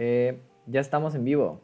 [0.00, 1.60] Eh, ya estamos en vivo.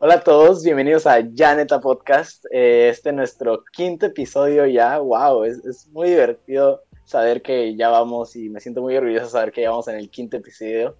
[0.00, 2.44] Hola a todos, bienvenidos a Janeta Podcast.
[2.50, 4.98] Eh, este es nuestro quinto episodio ya.
[4.98, 5.44] ¡Wow!
[5.44, 9.62] Es, muy divertido saber que ya vamos y me siento muy orgulloso de saber que
[9.62, 10.94] ya vamos en el quinto episodio.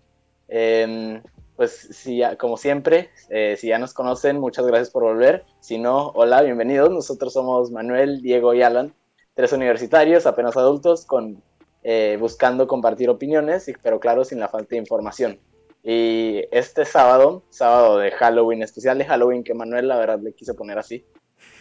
[0.48, 1.22] Em,
[1.54, 5.44] pues si como siempre, eh, si ya nos conocen, muchas gracias por volver.
[5.60, 6.88] Si no, hola, bienvenidos.
[6.88, 8.94] Nosotros somos Manuel, Diego y Alan,
[9.34, 11.42] tres universitarios, apenas adultos, con
[11.84, 15.38] eh, buscando compartir opiniones, pero claro, sin la falta de información.
[15.82, 20.56] Y este sábado, sábado de Halloween, especial de Halloween, que Manuel la verdad le quiso
[20.56, 21.04] poner así,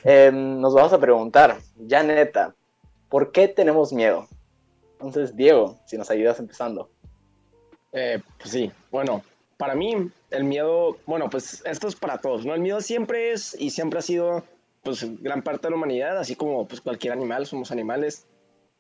[0.06, 2.56] em, nos vamos a preguntar, ya neta,
[3.10, 4.28] ¿por qué tenemos miedo?
[4.94, 6.90] Entonces, Diego, si nos ayudas empezando.
[7.92, 9.24] Eh, pues sí, bueno,
[9.58, 12.54] para mí el miedo, bueno, pues esto es para todos, ¿no?
[12.54, 14.44] El miedo siempre es y siempre ha sido,
[14.84, 18.26] pues, gran parte de la humanidad, así como pues cualquier animal, somos animales.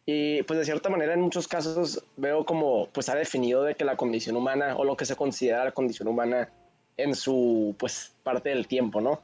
[0.05, 3.85] Y pues de cierta manera en muchos casos veo como pues ha definido de que
[3.85, 6.49] la condición humana o lo que se considera la condición humana
[6.97, 9.21] en su pues parte del tiempo, ¿no?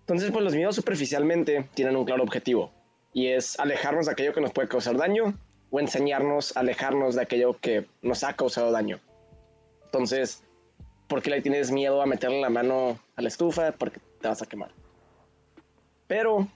[0.00, 2.72] Entonces pues los miedos superficialmente tienen un claro objetivo
[3.12, 5.34] y es alejarnos de aquello que nos puede causar daño
[5.70, 9.00] o enseñarnos a alejarnos de aquello que nos ha causado daño.
[9.84, 10.42] Entonces,
[11.08, 13.72] ¿por qué le tienes miedo a meterle la mano a la estufa?
[13.72, 14.70] Porque te vas a quemar.
[16.06, 16.46] Pero,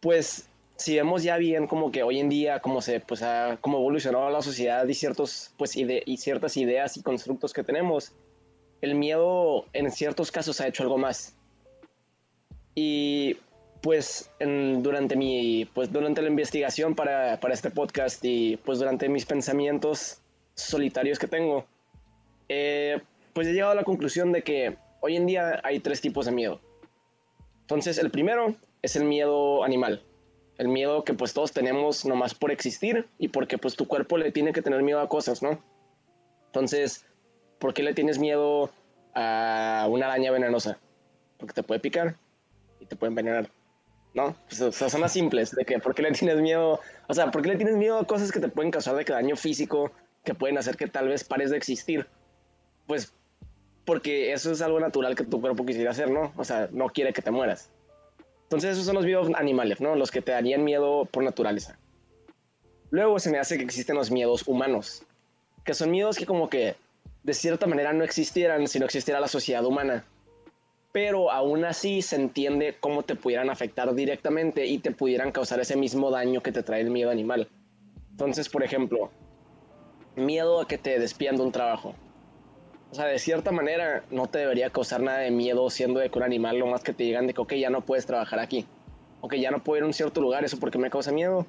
[0.00, 0.47] pues
[0.78, 4.30] si vemos ya bien como que hoy en día cómo se pues ha como evolucionado
[4.30, 8.12] la sociedad y ciertos pues y ciertas ideas y constructos que tenemos
[8.80, 11.36] el miedo en ciertos casos ha hecho algo más.
[12.76, 13.38] Y
[13.82, 19.26] pues durante mi pues durante la investigación para, para, este podcast y pues durante mis
[19.26, 20.20] pensamientos
[20.54, 21.64] solitarios que tengo
[22.48, 23.00] eh,
[23.32, 26.32] pues he llegado a la conclusión de que hoy en día hay tres tipos de
[26.32, 26.60] miedo.
[27.62, 30.04] Entonces el primero es el miedo animal
[30.58, 34.32] el miedo que pues todos tenemos nomás por existir y porque pues tu cuerpo le
[34.32, 35.62] tiene que tener miedo a cosas, ¿no?
[36.46, 37.06] Entonces,
[37.58, 38.70] ¿por qué le tienes miedo
[39.14, 40.78] a una araña venenosa?
[41.38, 42.16] Porque te puede picar
[42.80, 43.48] y te puede envenenar,
[44.14, 44.34] ¿no?
[44.48, 46.80] Pues, o sea, son las simples, de que ¿por qué le tienes miedo?
[47.06, 49.12] O sea, ¿por qué le tienes miedo a cosas que te pueden causar de que
[49.12, 49.92] daño físico,
[50.24, 52.06] que pueden hacer que tal vez pares de existir?
[52.88, 53.14] Pues
[53.84, 56.32] porque eso es algo natural que tu cuerpo quisiera hacer, ¿no?
[56.36, 57.70] O sea, no quiere que te mueras.
[58.48, 59.94] Entonces esos son los miedos animales, ¿no?
[59.94, 61.78] Los que te darían miedo por naturaleza.
[62.88, 65.02] Luego se me hace que existen los miedos humanos,
[65.66, 66.74] que son miedos que como que
[67.24, 70.06] de cierta manera no existieran si no existiera la sociedad humana.
[70.92, 75.76] Pero aún así se entiende cómo te pudieran afectar directamente y te pudieran causar ese
[75.76, 77.48] mismo daño que te trae el miedo animal.
[78.12, 79.10] Entonces, por ejemplo,
[80.16, 81.94] miedo a que te despidan de un trabajo.
[82.90, 86.18] O sea, de cierta manera no te debería causar nada de miedo siendo de que
[86.18, 88.66] un animal, lo más que te digan de que, ok, ya no puedes trabajar aquí.
[89.20, 91.44] O que ya no puedo ir a un cierto lugar, ¿eso porque me causa miedo?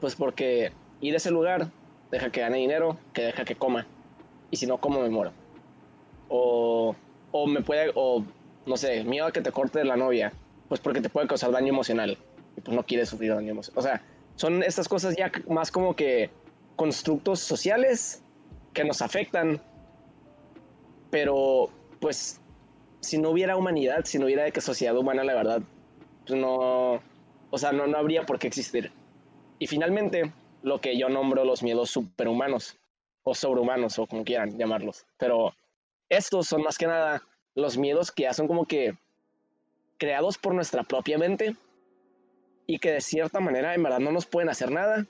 [0.00, 1.68] Pues porque ir a ese lugar
[2.10, 3.86] deja que gane dinero, que deja que coma.
[4.50, 5.32] Y si no como, me muero.
[6.28, 6.94] O,
[7.32, 8.24] o me puede, o
[8.66, 10.32] no sé, miedo a que te corte la novia,
[10.68, 12.16] pues porque te puede causar daño emocional.
[12.56, 13.78] Y pues no quieres sufrir daño emocional.
[13.78, 14.02] O sea,
[14.36, 16.30] son estas cosas ya más como que
[16.76, 18.22] constructos sociales
[18.72, 19.60] que nos afectan
[21.10, 22.40] pero, pues,
[23.00, 25.62] si no hubiera humanidad, si no hubiera de que sociedad humana, la verdad,
[26.26, 27.00] pues no,
[27.50, 28.92] o sea, no, no habría por qué existir.
[29.58, 30.32] Y finalmente,
[30.62, 32.78] lo que yo nombro los miedos superhumanos,
[33.22, 35.06] o sobrehumanos, o como quieran llamarlos.
[35.18, 35.54] Pero
[36.08, 37.22] estos son más que nada
[37.54, 38.94] los miedos que ya son como que
[39.98, 41.56] creados por nuestra propia mente
[42.66, 45.06] y que de cierta manera en verdad no nos pueden hacer nada.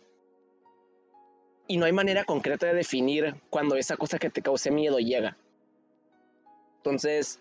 [1.69, 5.37] Y no hay manera concreta de definir cuando esa cosa que te cause miedo llega.
[6.81, 7.39] Entonces,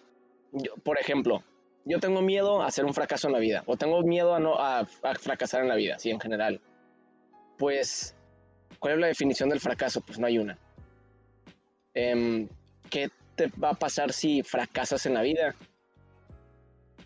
[0.84, 1.44] por ejemplo,
[1.86, 4.60] yo tengo miedo a hacer un fracaso en la vida, o tengo miedo a, no,
[4.60, 6.60] a, fracasar en la vida, sí, en general.
[7.58, 8.16] Pues,
[8.80, 10.02] ¿cuál es la definición del fracaso?
[10.02, 10.58] Pues no hay una.
[11.94, 12.50] Em,
[12.90, 15.56] ¿Qué te va a pasar si fracasas en la vida?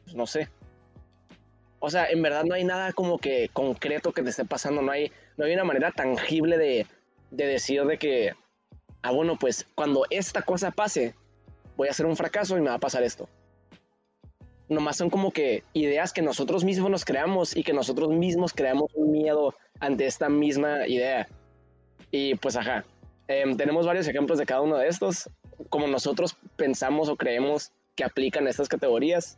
[0.03, 0.49] Pues no sé.
[1.79, 4.91] O sea, en verdad no hay nada como que concreto que te esté pasando, no
[4.91, 6.87] hay, no hay una manera tangible de,
[7.29, 8.33] de decir de que,
[9.03, 11.13] ah, bueno, pues cuando esta cosa pase,
[11.75, 13.27] voy a hacer un fracaso y me va a pasar esto.
[14.69, 18.91] Nomás son como que ideas que nosotros mismos nos creamos y que nosotros mismos creamos
[18.95, 21.27] un miedo ante esta misma idea.
[22.11, 22.85] Y pues ajá,
[23.27, 25.29] em, tenemos varios ejemplos de cada uno de estos,
[25.69, 29.37] como nosotros pensamos o creemos que aplican estas categorías.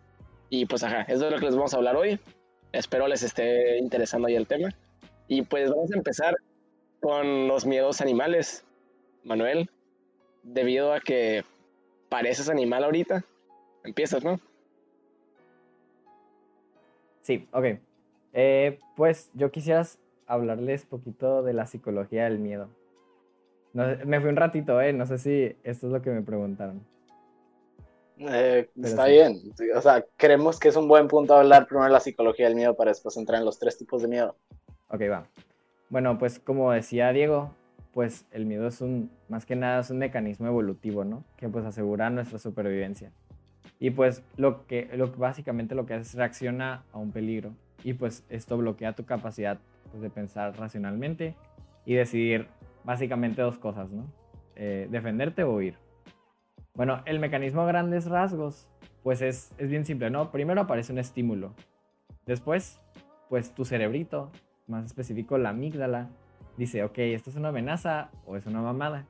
[0.50, 2.20] Y pues ajá, eso es lo que les vamos a hablar hoy.
[2.72, 4.70] Espero les esté interesando ahí el tema.
[5.28, 6.36] Y pues vamos a empezar
[7.02, 8.64] con los miedos animales.
[9.24, 9.70] Manuel,
[10.44, 11.44] debido a que
[12.10, 13.24] pareces animal ahorita.
[13.84, 14.40] Empiezas, ¿no?
[17.22, 17.66] Sí, ok.
[18.34, 19.84] Eh, pues yo quisiera
[20.28, 22.70] hablarles poquito de la psicología del miedo.
[23.74, 24.94] me fui un ratito, ¿eh?
[24.94, 26.86] No sé si esto es lo que me preguntaron.
[28.18, 29.42] Eh, está bien.
[29.76, 32.76] O sea, creemos que es un buen punto hablar primero de la psicología del miedo
[32.76, 34.36] para después entrar en los tres tipos de miedo.
[34.90, 35.28] Ok, va.
[35.90, 37.54] Bueno, pues como decía Diego,
[37.94, 41.24] pues el miedo es un, más que nada, es un mecanismo evolutivo, ¿no?
[41.38, 43.12] Que pues asegura nuestra supervivencia.
[43.80, 47.52] Y pues lo que, básicamente lo que hace es reacciona a un peligro.
[47.84, 49.60] Y pues esto bloquea tu capacidad
[49.92, 51.36] pues, de pensar racionalmente
[51.86, 52.48] y decidir
[52.84, 54.06] básicamente dos cosas, ¿no?
[54.56, 55.78] Eh, defenderte o huir.
[56.76, 58.70] Bueno, el mecanismo a grandes rasgos,
[59.04, 60.32] pues es, es bien simple, ¿no?
[60.32, 61.54] Primero aparece un estímulo.
[62.26, 62.80] Después,
[63.30, 64.32] pues tu cerebrito,
[64.68, 66.10] más específico la amígdala,
[66.58, 69.06] dice, ok, ¿esto es una amenaza o es una mamada?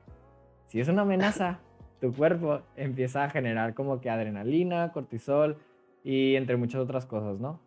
[0.66, 1.60] Si es una amenaza,
[2.00, 5.56] tu cuerpo empieza a generar como que adrenalina, cortisol
[6.04, 7.60] y entre muchas otras cosas, ¿no?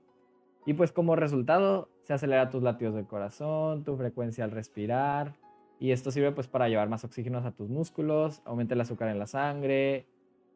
[0.66, 5.34] Y pues como resultado se acelera tus latidos del corazón, tu frecuencia al respirar,
[5.80, 9.18] y esto sirve pues para llevar más oxígeno a tus músculos, aumenta el azúcar en
[9.18, 10.06] la sangre,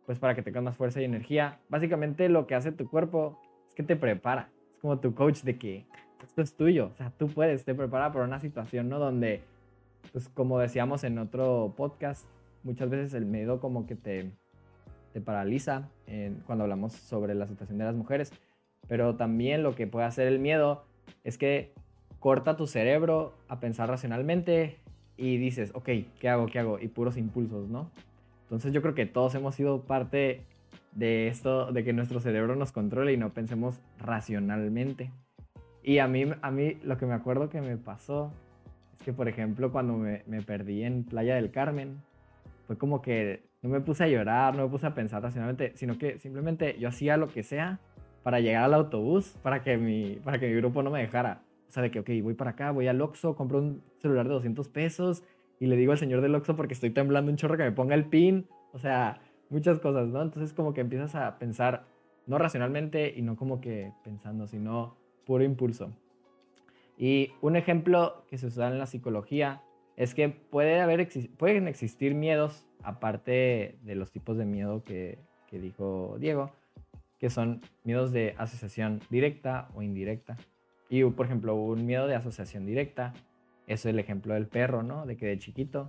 [0.05, 1.59] pues para que tengas más fuerza y energía.
[1.69, 4.49] Básicamente lo que hace tu cuerpo es que te prepara.
[4.73, 5.85] Es como tu coach de que
[6.25, 6.91] esto es tuyo.
[6.93, 8.99] O sea, tú puedes, te prepara para una situación, ¿no?
[8.99, 9.41] Donde,
[10.11, 12.25] pues como decíamos en otro podcast,
[12.63, 14.31] muchas veces el miedo como que te,
[15.13, 15.89] te paraliza
[16.45, 18.31] cuando hablamos sobre la situación de las mujeres.
[18.87, 20.83] Pero también lo que puede hacer el miedo
[21.23, 21.73] es que
[22.19, 24.77] corta tu cerebro a pensar racionalmente,
[25.17, 25.89] y dices, ok,
[26.19, 26.47] ¿qué hago?
[26.47, 26.79] ¿Qué hago?
[26.79, 27.91] Y puros impulsos, ¿no?
[28.43, 30.41] Entonces yo creo que todos hemos sido parte
[30.91, 35.11] de esto, de que nuestro cerebro nos controle y no pensemos racionalmente.
[35.83, 38.31] Y a mí, a mí lo que me acuerdo que me pasó
[38.93, 42.01] es que, por ejemplo, cuando me, perdí en Playa del Carmen,
[42.65, 45.97] fue como que no me puse a llorar, no me puse a pensar racionalmente, sino
[45.97, 47.79] que simplemente yo hacía lo que sea
[48.23, 51.41] para llegar al autobús, para que mi, para que mi grupo no me dejara.
[51.67, 54.33] O sea, de que, ok, voy para acá, voy al Oxxo, compro un celular de
[54.35, 55.23] 200 pesos
[55.59, 57.95] y le digo al señor del Oxxo porque estoy temblando un chorro que me ponga
[57.95, 58.47] el pin.
[58.71, 59.19] O sea,
[59.49, 60.21] muchas cosas, ¿no?
[60.21, 61.83] Entonces como que empiezas a pensar,
[62.25, 65.91] no racionalmente y no como que pensando, sino puro impulso.
[66.97, 69.61] Y un ejemplo que se usa en la psicología
[69.95, 75.59] es que puede haber, pueden existir miedos, aparte de los tipos de miedo que, que
[75.59, 76.51] dijo Diego,
[77.19, 80.35] que son miedos de asociación directa o indirecta.
[80.89, 83.13] Y, por ejemplo, un miedo de asociación directa,
[83.65, 85.05] es el ejemplo del perro, ¿no?
[85.05, 85.87] De que de chiquito,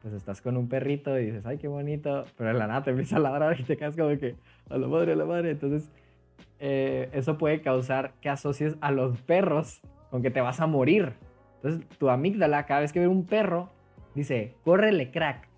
[0.00, 2.90] pues estás con un perrito y dices, ay, qué bonito, pero en la nada te
[2.90, 4.34] empieza a ladrar y te quedas como que,
[4.68, 5.52] a la madre, a la madre.
[5.52, 5.90] Entonces,
[6.64, 11.14] eh, eso puede causar que asocies a los perros con que te vas a morir.
[11.56, 13.68] Entonces, tu amígdala, cada vez que ve un perro,
[14.14, 15.48] dice, córrele, crack.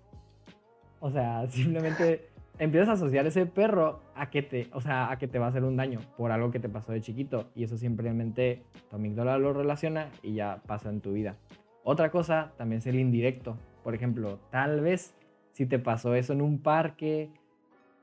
[0.99, 5.27] O sea, simplemente empiezas a asociar ese perro a que te, o sea, a que
[5.27, 7.77] te va a hacer un daño por algo que te pasó de chiquito y eso
[7.77, 11.37] simplemente tu amígdala lo relaciona y ya pasa en tu vida.
[11.83, 13.57] Otra cosa también es el indirecto.
[13.83, 15.15] Por ejemplo, tal vez
[15.51, 17.29] si te pasó eso en un parque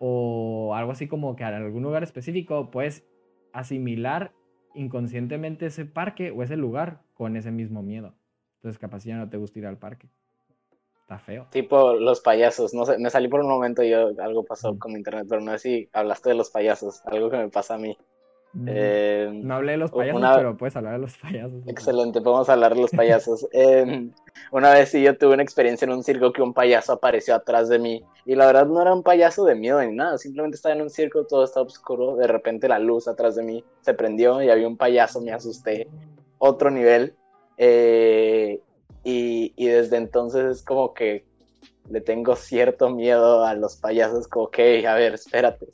[0.04, 3.06] o algo así como que en algún lugar específico, puedes
[3.52, 4.32] asimilar
[4.74, 8.14] inconscientemente ese parque o ese lugar con ese mismo miedo.
[8.56, 10.08] Entonces capaz ya no te gusta ir al parque
[11.18, 11.46] feo.
[11.50, 14.92] Tipo los payasos, no sé, me salí por un momento y yo, algo pasó con
[14.92, 17.96] internet, pero no sé si hablaste de los payasos, algo que me pasa a mí.
[18.66, 21.66] Eh, no hablé de los payasos, pero puedes hablar de los payasos.
[21.66, 23.48] Excelente, podemos hablar de los payasos.
[23.52, 24.12] Em,
[24.50, 27.68] una vez sí yo tuve una experiencia en un circo que un payaso apareció atrás
[27.68, 30.74] de mí y la verdad no era un payaso de miedo ni nada, simplemente estaba
[30.74, 34.42] en un circo, todo estaba oscuro, de repente la luz atrás de mí se prendió
[34.42, 35.88] y había un payaso, me asusté,
[36.38, 37.14] otro nivel.
[37.56, 38.60] Eh,
[39.04, 41.24] y, desde entonces es como que
[41.90, 45.66] le tengo cierto miedo a los payasos, como que, a ver, espérate.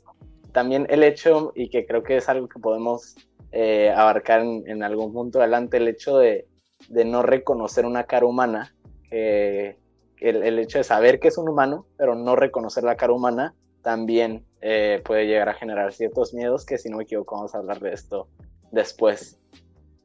[0.51, 3.15] También el hecho, y que creo que es algo que podemos
[3.51, 6.47] eh, abarcar en, algún punto adelante, el hecho de,
[6.89, 8.73] no reconocer una cara humana,
[9.11, 14.45] el, hecho de saber que es un humano, pero no reconocer la cara humana, también
[14.61, 17.79] eh, puede llegar a generar ciertos miedos que si no me equivoco vamos a hablar
[17.79, 18.27] de esto
[18.71, 19.39] después.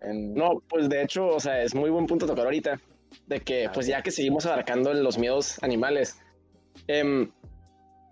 [0.02, 2.78] No, pues de hecho, o sea, es muy buen punto tocar ahorita,
[3.26, 6.18] de que pues ya que seguimos abarcando los miedos animales.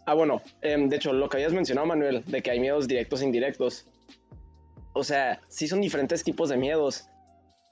[0.04, 3.22] Ah, bueno, em, de hecho, lo que habías mencionado, Manuel, de que hay miedos directos
[3.22, 3.86] e indirectos.
[4.94, 7.08] O sea, sí son diferentes tipos de miedos,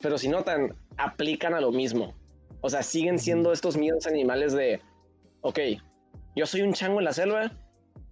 [0.01, 2.15] pero si notan, aplican a lo mismo.
[2.61, 4.81] O sea, siguen siendo estos miedos animales de,
[5.41, 5.59] ok,
[6.37, 7.51] yo soy un chango en la selva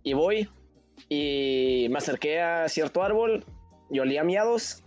[0.02, 0.48] y voy
[1.08, 3.44] y me acerqué a cierto árbol
[3.90, 4.82] y olía miados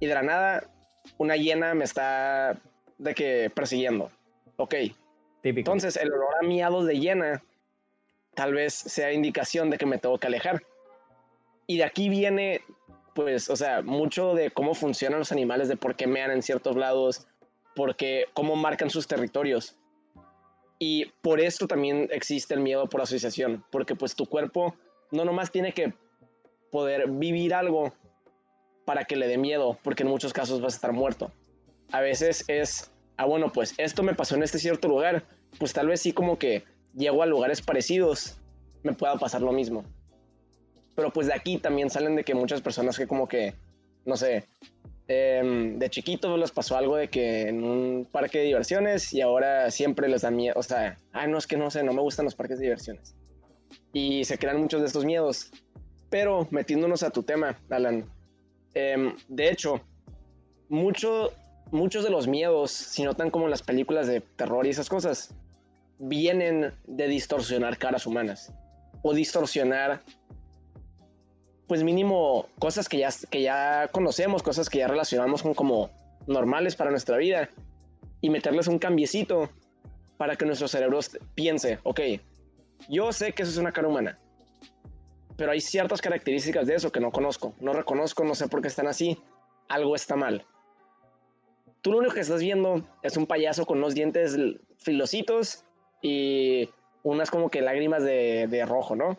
[0.00, 0.70] y de la nada
[1.18, 2.58] una hiena me está
[2.98, 4.10] de que persiguiendo.
[4.56, 4.74] Ok.
[5.42, 5.70] Típico.
[5.70, 7.42] Entonces, el olor a miados de hiena
[8.40, 10.62] tal vez sea indicación de que me tengo que alejar.
[11.66, 12.62] Y de aquí viene,
[13.14, 16.74] pues, o sea, mucho de cómo funcionan los animales, de por qué mean en ciertos
[16.74, 17.26] lados,
[17.76, 19.76] porque cómo marcan sus territorios.
[20.78, 24.74] Y por esto también existe el miedo por asociación, porque pues tu cuerpo
[25.10, 25.92] no nomás tiene que
[26.70, 27.92] poder vivir algo
[28.86, 31.30] para que le dé miedo, porque en muchos casos vas a estar muerto.
[31.92, 35.24] A veces es, ah, bueno, pues esto me pasó en este cierto lugar,
[35.58, 38.36] pues tal vez sí como que llego a lugares parecidos,
[38.82, 39.84] me pueda pasar lo mismo.
[40.94, 43.54] Pero pues de aquí también salen de que muchas personas que como que,
[44.04, 44.44] no sé,
[45.08, 49.70] em, de chiquitos les pasó algo de que en un parque de diversiones y ahora
[49.70, 52.24] siempre les da miedo, o sea, ah, no es que no sé, no me gustan
[52.24, 53.14] los parques de diversiones.
[53.92, 55.50] Y se crean muchos de estos miedos.
[56.10, 58.04] Pero metiéndonos a tu tema, Alan,
[58.74, 59.80] em, de hecho,
[60.68, 61.32] mucho,
[61.70, 65.34] muchos de los miedos, si notan como en las películas de terror y esas cosas,
[66.00, 68.52] vienen de distorsionar caras humanas
[69.02, 70.00] o distorsionar
[71.68, 75.90] pues mínimo cosas que ya, que ya conocemos, cosas que ya relacionamos con como
[76.26, 77.48] normales para nuestra vida
[78.20, 79.50] y meterles un cambiecito
[80.16, 80.98] para que nuestro cerebro
[81.34, 82.00] piense, ok,
[82.88, 84.18] yo sé que eso es una cara humana,
[85.36, 88.68] pero hay ciertas características de eso que no conozco, no reconozco, no sé por qué
[88.68, 89.18] están así,
[89.68, 90.44] algo está mal.
[91.82, 94.36] Tú lo único que estás viendo es un payaso con unos dientes
[94.78, 95.64] filositos
[96.02, 96.70] y
[97.02, 99.16] unas como que lágrimas de, de rojo, ¿no?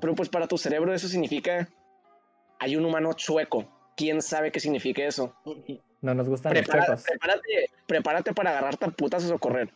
[0.00, 1.68] Pero pues para tu cerebro eso significa
[2.58, 3.64] hay un humano chueco.
[3.96, 5.34] ¿Quién sabe qué significa eso?
[6.00, 7.02] No nos gustan los chuecos.
[7.02, 9.72] Prepárate, prepárate para agarrarte a putas o correr.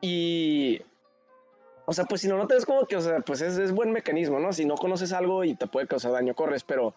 [0.00, 0.80] Y
[1.84, 4.38] o sea, pues si no notas como que, o sea, pues es, es, buen mecanismo,
[4.38, 4.52] ¿no?
[4.52, 6.94] Si no conoces algo y te puede causar daño, corres, pero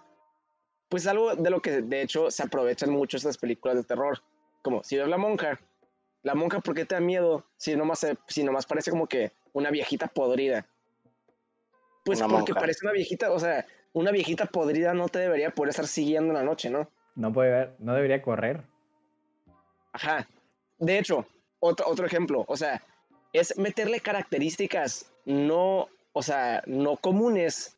[0.89, 4.21] pues algo de lo que de hecho se aprovechan mucho estas películas de terror.
[4.61, 5.59] Como si ves la monja,
[6.25, 7.45] la monja, ¿por qué te da miedo?
[7.55, 10.65] Si nomás, si nomás parece como que una viejita podrida.
[12.03, 13.63] Pues porque parece una viejita, o sea,
[13.93, 16.89] una viejita podrida no te debería poder estar siguiendo en la noche, ¿no?
[17.13, 18.63] No puede ver, no debería correr.
[19.93, 20.27] Ajá.
[20.79, 21.27] De hecho,
[21.59, 22.81] otro, otro ejemplo, o sea,
[23.31, 27.77] es meterle características no, o sea, no comunes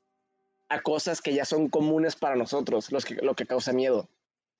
[0.69, 4.07] a cosas que ya son comunes para nosotros, los que, lo que causa miedo.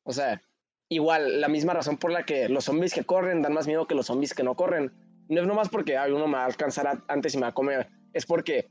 [0.03, 0.41] O sea,
[0.89, 3.95] igual, la misma razón por la que los zombies que corren dan más miedo que
[3.95, 4.91] los zombies que no corren.
[5.29, 7.53] No es nomás porque hay uno me va a alcanzar antes y me va a
[7.53, 7.89] comer.
[8.13, 8.69] Es porque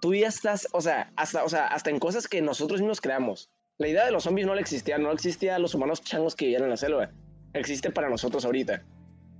[0.00, 3.50] tú ya estás, o sea, hasta, o sea, hasta en cosas que nosotros mismos creamos.
[3.78, 6.46] La idea de los zombies no le existía, no existía a los humanos changos que
[6.46, 7.10] vivían en la selva.
[7.54, 8.84] Existe para nosotros ahorita.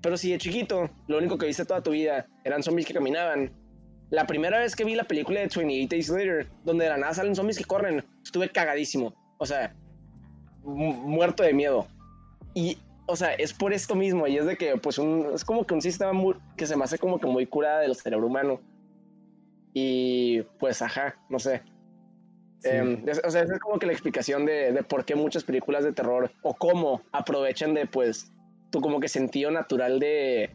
[0.01, 3.53] Pero si de chiquito, lo único que viste toda tu vida eran zombies que caminaban.
[4.11, 7.15] La primera vez que vi la película de 28 Days Later, donde de la nada
[7.15, 9.13] salen zombies que corren, estuve cagadísimo.
[9.39, 9.75] O sea,
[10.65, 11.87] muerto de miedo.
[12.55, 14.27] Y, o sea, es por esto mismo.
[14.27, 16.13] Y es de que, pues, un, es como que un sistema
[16.57, 18.61] que se me hace como que muy curada del cerebro humano.
[19.75, 21.63] Y, pues, ajá, no sé.
[22.65, 25.85] Em, o sea, esa es como que la explicación de, de por qué muchas películas
[25.85, 28.33] de terror o cómo aprovechan de, pues,
[28.71, 30.51] tu como que sentido natural de,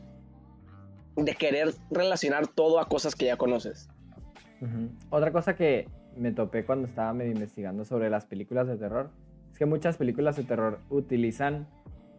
[1.15, 3.89] de querer relacionar todo a cosas que ya conoces.
[5.09, 9.09] Otra cosa que me topé cuando estaba medio investigando sobre las películas de terror
[9.53, 11.67] es que muchas películas de terror utilizan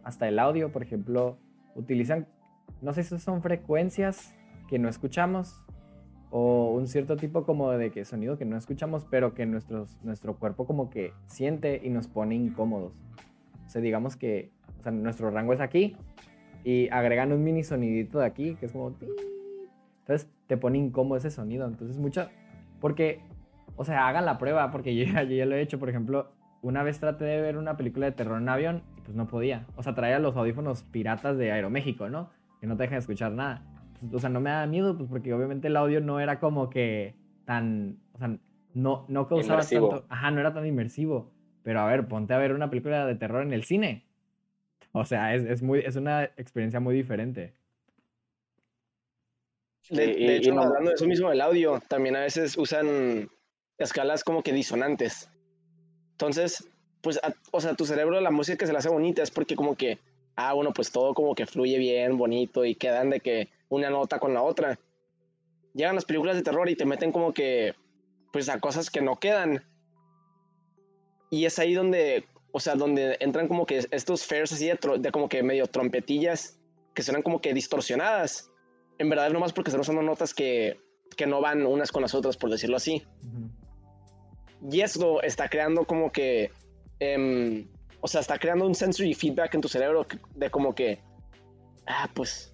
[0.03, 1.37] hasta el audio, por ejemplo,
[1.75, 2.27] utilizan,
[2.81, 4.33] no sé si son frecuencias
[4.67, 5.61] que no escuchamos
[6.31, 10.35] o un cierto tipo como de que sonido que no escuchamos, pero que nuestros, nuestro
[10.37, 12.93] cuerpo como que siente y nos pone incómodos.
[13.65, 14.51] O sea, digamos que
[14.85, 15.97] sea, nuestro rango es aquí
[16.63, 18.95] y agregan un mini sonidito de aquí que es como...
[20.01, 21.67] Entonces te pone incómodo ese sonido.
[21.67, 22.29] Entonces mucho...
[22.79, 23.21] Porque,
[23.75, 25.79] o sea, hagan la prueba porque yo, ya lo he hecho.
[25.79, 26.31] Por ejemplo,
[26.65, 29.67] una vez traté de ver una película de terror en avión y pues no podía.
[29.75, 32.31] O sea, traía los audífonos piratas de Aeroméxico, ¿no?
[32.59, 33.61] Que no te dejan escuchar nada.
[33.99, 36.71] Pues, o sea, no me da miedo, pues porque obviamente el audio no era como
[36.71, 37.13] que
[37.45, 37.99] tan...
[38.13, 38.35] O sea,
[38.73, 40.07] no, no causaba tanto...
[40.09, 41.31] Ajá, no era tan inmersivo.
[41.61, 44.03] Pero a ver, ponte a ver una película de terror en el cine.
[44.91, 47.53] O sea, es, muy, es una experiencia muy diferente.
[49.91, 53.29] De, hecho, hablando de eso mismo del audio, también a veces usan
[53.77, 55.29] escalas como que disonantes.
[56.15, 56.67] Entonces,
[57.01, 57.19] pues,
[57.51, 59.99] o sea, tu cerebro, la música que se le hace bonita es porque como que,
[60.35, 64.19] ah, bueno, pues todo como que fluye bien, bonito y quedan de que una nota
[64.19, 64.79] con la otra.
[65.73, 67.75] Llegan las películas de terror y te meten como que,
[68.31, 69.63] pues, a cosas que no quedan.
[71.29, 72.25] Y es ahí donde
[72.57, 76.57] o sea, donde entran como que estos fares así de, como que medio trompetillas
[76.93, 78.49] que suenan como que distorsionadas.
[78.97, 80.79] En verdad, nomás porque son notas que,
[81.17, 83.03] que no van unas con las otras, por decirlo así.
[84.71, 86.51] Y esto está creando como que,
[86.99, 87.67] em,
[88.01, 90.99] o sea, está creando un sensory feedback en tu cerebro de como que,
[91.87, 92.53] ah, pues,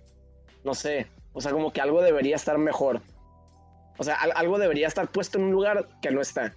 [0.63, 3.01] no sé, o sea, como que algo debería estar mejor.
[3.97, 6.55] O sea, algo debería estar puesto en un lugar que no está.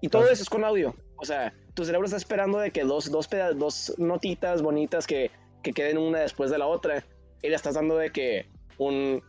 [0.00, 0.94] Y todo eso es con audio.
[1.16, 5.30] O sea, tu cerebro está esperando de que dos, dos, dos notitas bonitas que,
[5.62, 7.04] que queden una después de la otra.
[7.42, 8.46] Y le estás dando de que,
[8.78, 9.22] un...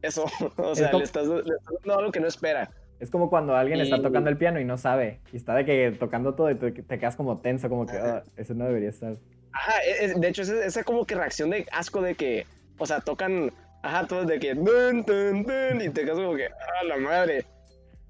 [0.00, 0.24] Eso,
[0.56, 2.70] o sea, le estás, le estás dando algo que no espera.
[3.00, 5.20] Es como cuando alguien está tocando el piano y no sabe.
[5.32, 7.96] Y está de que tocando todo y te, te quedas como tenso, como que.
[7.96, 9.16] "Ah, eso no debería estar.
[9.52, 12.44] Ajá, e- es- de hecho, esa, esa como que reacción de asco de que,
[12.78, 13.52] o sea, tocan,
[13.82, 17.44] ajá, todos de que, dun, dun, dun, y te quedas como que, a la madre.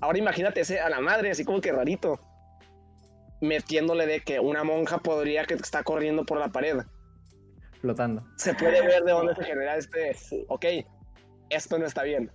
[0.00, 2.18] Ahora imagínate ese a la madre, así como que rarito,
[3.40, 6.78] metiéndole de que una monja podría que está corriendo por la pared.
[7.80, 8.24] Flotando.
[8.36, 10.16] Se puede ver de dónde se genera este,
[10.48, 10.64] ok,
[11.50, 12.30] esto no está bien.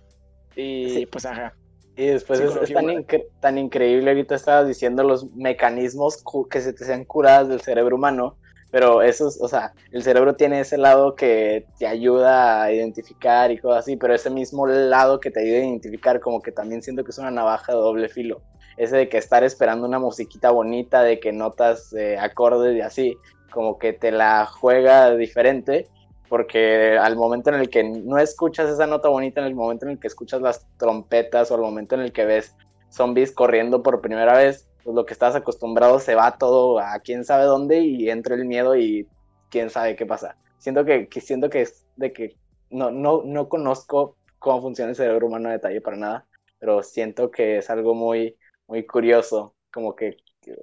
[0.56, 1.06] Y Sí.
[1.06, 1.52] pues, ajá.
[1.96, 3.00] Y después es, es tan, humana.
[3.00, 7.96] incre- tan increíble, ahorita estabas diciendo los mecanismos que se te sean curadas del cerebro
[7.96, 8.36] humano,
[8.70, 13.58] pero esos, o sea, el cerebro tiene ese lado que te ayuda a identificar y
[13.58, 17.04] cosas así, pero ese mismo lado que te ayuda a identificar como que también siento
[17.04, 18.42] que es una navaja de doble filo.
[18.76, 23.16] Ese de que estar esperando una musiquita bonita, de que notas eh, acordes y así,
[23.52, 25.86] como que te la juega diferente
[26.34, 29.92] porque al momento en el que no escuchas esa nota bonita, en el momento en
[29.92, 32.56] el que escuchas las trompetas o al momento en el que ves
[32.90, 37.24] zombies corriendo por primera vez, pues lo que estás acostumbrado se va todo a quién
[37.24, 39.06] sabe dónde y entra el miedo y
[39.48, 40.36] quién sabe qué pasa.
[40.58, 42.36] Siento que, siento que es de que
[42.68, 46.26] no, no, no conozco cómo funciona el cerebro humano a detalle para nada,
[46.58, 48.36] pero siento que es algo muy,
[48.66, 50.16] muy curioso, como que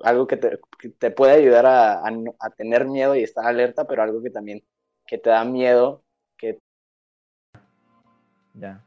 [0.03, 0.59] algo que te,
[0.99, 2.11] te puede ayudar a, a
[2.41, 4.65] a tener miedo y estar alerta, pero algo que también
[5.11, 6.01] que te da miedo,
[6.37, 6.57] que
[8.53, 8.81] Ya.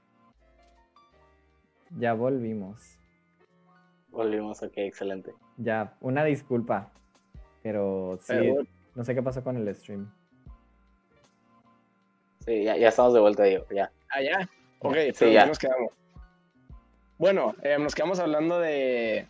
[1.98, 2.98] Ya volvimos.
[4.08, 5.34] volvimos, ok, excelente.
[5.58, 6.90] Ya, una disculpa.
[7.62, 8.62] Pero sí, Pero-
[8.94, 10.10] no sé qué pasó con el stream.
[12.46, 13.92] Sí, ya, ya estamos de vuelta, Diego, ya.
[14.10, 14.48] Ah, ya.
[14.78, 15.40] Ok, Sí, pero ya.
[15.42, 15.92] ya nos quedamos.
[17.18, 19.26] Bueno, eh, nos quedamos hablando de.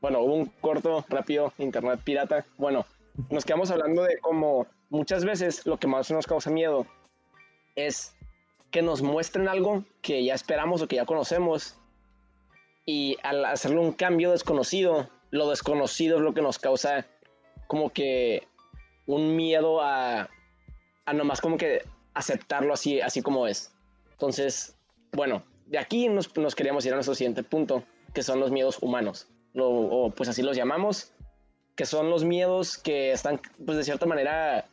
[0.00, 2.44] Bueno, hubo un corto, rápido, internet pirata.
[2.56, 2.84] Bueno,
[3.30, 6.86] nos quedamos hablando de cómo muchas veces lo que más nos causa miedo
[7.74, 8.14] es
[8.70, 11.78] que nos muestren algo que ya esperamos o que ya conocemos.
[12.84, 17.06] Y al hacerle un cambio desconocido, lo desconocido es lo que nos causa
[17.66, 18.46] como que
[19.06, 20.28] un miedo a,
[21.04, 21.82] a nomás como que
[22.14, 23.72] aceptarlo así, así como es.
[24.12, 24.76] Entonces,
[25.12, 27.84] bueno, de aquí nos, nos queríamos ir a nuestro siguiente punto,
[28.14, 31.12] que son los miedos humanos, o pues así los llamamos,
[31.74, 34.66] que son los miedos que están, pues de cierta manera,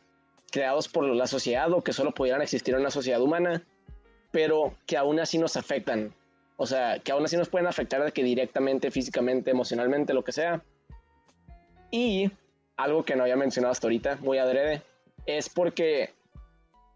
[0.54, 3.64] creados por la sociedad o que solo pudieran existir en una sociedad humana,
[4.30, 6.14] pero que aún así nos afectan.
[6.56, 10.30] O sea, que aún así nos pueden afectar de que directamente, físicamente, emocionalmente, lo que
[10.30, 10.62] sea.
[11.90, 12.30] Y
[12.76, 14.80] algo que no había mencionado hasta ahorita, muy adrede,
[15.26, 16.14] es porque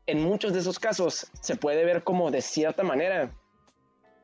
[0.06, 3.32] en muchos de esos casos se puede ver como de cierta manera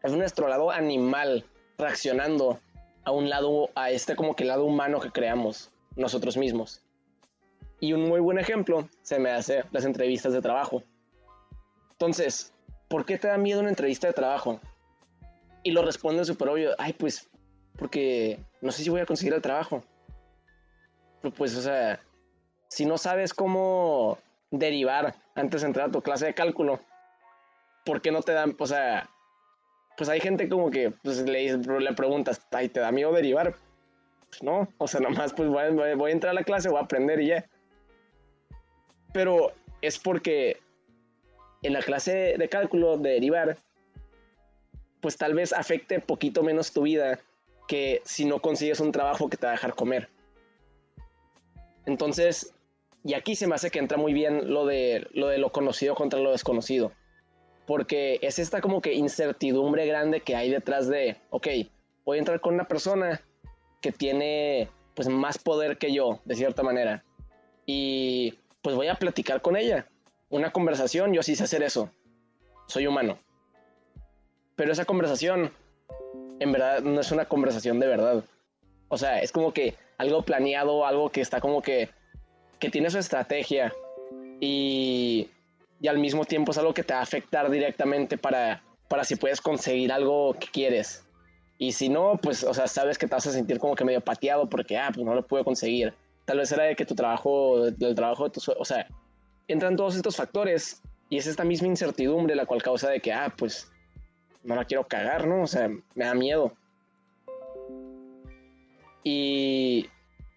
[0.05, 1.45] es nuestro lado animal
[1.77, 2.61] reaccionando
[3.03, 6.84] a un lado, a este como que lado humano que creamos nosotros mismos.
[7.85, 10.83] Y un muy buen ejemplo se me hace las entrevistas de trabajo.
[11.91, 12.55] Entonces,
[12.89, 14.59] ¿por qué te da miedo una entrevista de trabajo?
[15.63, 17.29] Y lo responden súper obvio, ay pues,
[17.77, 19.85] porque no sé si voy a conseguir el trabajo.
[21.37, 22.01] Pues, o sea,
[22.69, 24.17] si no sabes cómo
[24.51, 26.81] derivar antes de entrar a tu clase de cálculo,
[27.85, 29.11] ¿por qué no te dan, o sea,
[29.99, 33.55] pues hay gente como que pues, le, le preguntas, ay, ¿te da miedo derivar?
[34.31, 36.85] Pues no, o sea, nomás pues voy, voy a entrar a la clase, voy a
[36.85, 37.45] aprender y ya.
[39.15, 40.59] Pero es porque
[41.63, 43.57] en la clase de cálculo de derivar,
[45.01, 47.21] pues tal vez afecte poquito menos tu vida
[47.69, 50.09] que si no consigues un trabajo que te va a dejar comer.
[51.87, 52.55] Entonces,
[53.05, 55.95] y aquí se me hace que entra muy bien lo de lo, de lo conocido
[55.95, 56.93] contra lo desconocido.
[57.67, 61.47] Porque es esta como que incertidumbre grande que hay detrás de, ok,
[62.05, 63.23] voy a entrar con una persona
[63.81, 67.05] que tiene pues más poder que yo, de cierta manera.
[67.65, 69.87] Y pues voy a platicar con ella.
[70.31, 71.91] Una conversación, yo sí sé hacer eso.
[72.67, 73.19] Soy humano.
[74.57, 75.53] Pero esa conversación,
[76.41, 78.25] en verdad, no es una conversación de verdad.
[78.89, 81.91] O sea, es como que algo planeado, algo que está como que,
[82.59, 83.75] que tiene su estrategia.
[84.41, 85.29] Y,
[85.79, 89.17] y al mismo tiempo es algo que te va a afectar directamente para, para si
[89.17, 91.05] puedes conseguir algo que quieres.
[91.59, 94.01] Y si no, pues, o sea, sabes que te vas a sentir como que medio
[94.01, 95.93] pateado porque, ah, pues no lo pude conseguir.
[96.25, 98.87] Tal vez era de que tu trabajo, del trabajo de tu o sea,
[99.49, 103.33] entran todos estos factores y es esta misma incertidumbre la cual causa de que, ah,
[103.37, 103.71] pues,
[104.43, 105.43] no la quiero cagar, ¿no?
[105.43, 106.53] O sea, me da miedo.
[109.03, 109.89] Y,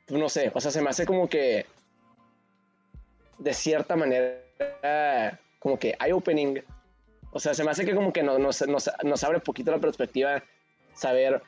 [0.06, 1.66] pues, no sé, o sea, se me hace como que,
[3.38, 6.62] de cierta manera, como que eye-opening.
[7.32, 10.44] O sea, se me hace que como que nos, nos, abre poquito la perspectiva
[10.94, 11.42] saber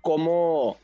[0.00, 0.76] cómo,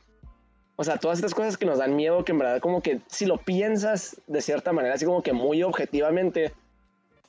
[0.77, 3.27] o sea, todas estas cosas que nos dan miedo, que en verdad como que si
[3.27, 6.53] lo piensas de cierta manera, así como que muy objetivamente,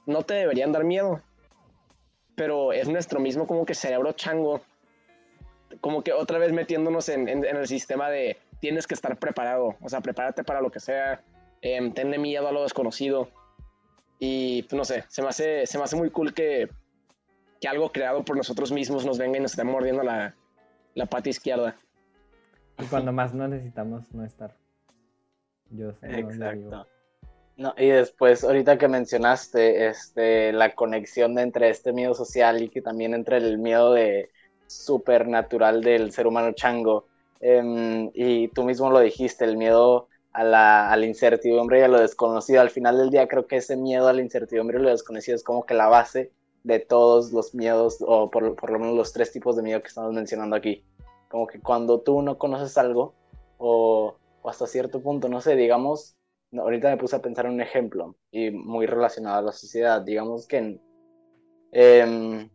[0.06, 1.22] no te deberían dar miedo.
[2.36, 4.62] pero es nuestro mismo como que cerebro chango,
[5.80, 9.90] como que otra vez metiéndonos en, en, el sistema de tienes que estar preparado, o
[9.90, 11.24] sea, prepárate para lo que sea,
[11.62, 13.30] eh, tenle miedo a lo desconocido.
[14.20, 16.70] Y pues, no sé, se me hace, se me hace muy cool que,
[17.62, 20.36] que algo creado por nosotros mismos nos venga y nos esté mordiendo la,
[20.94, 21.76] la pata izquierda.
[22.80, 24.56] Y cuando más no necesitamos no estar.
[25.70, 26.20] Yo sé.
[26.20, 26.88] Exacto.
[27.58, 32.82] No, y después, ahorita que mencionaste este, la conexión entre este miedo social y que
[32.82, 34.30] también entre el miedo de
[34.68, 37.06] supernatural del ser humano chango,
[37.40, 41.88] em, y tú mismo lo dijiste, el miedo a la, a la, incertidumbre y a
[41.88, 42.60] lo desconocido.
[42.60, 45.44] Al final del día creo que ese miedo a la incertidumbre y lo desconocido es
[45.44, 46.32] como que la base
[46.64, 49.88] de todos los miedos, o por, por lo menos los tres tipos de miedo que
[49.88, 50.84] estamos mencionando aquí.
[51.36, 53.14] Como que cuando tú no conoces algo,
[53.58, 56.16] o, o hasta cierto punto, no sé, digamos,
[56.58, 60.02] ahorita me puse a pensar en un ejemplo y muy relacionado a la sociedad.
[60.02, 60.82] Digamos que en,
[61.74, 62.50] em,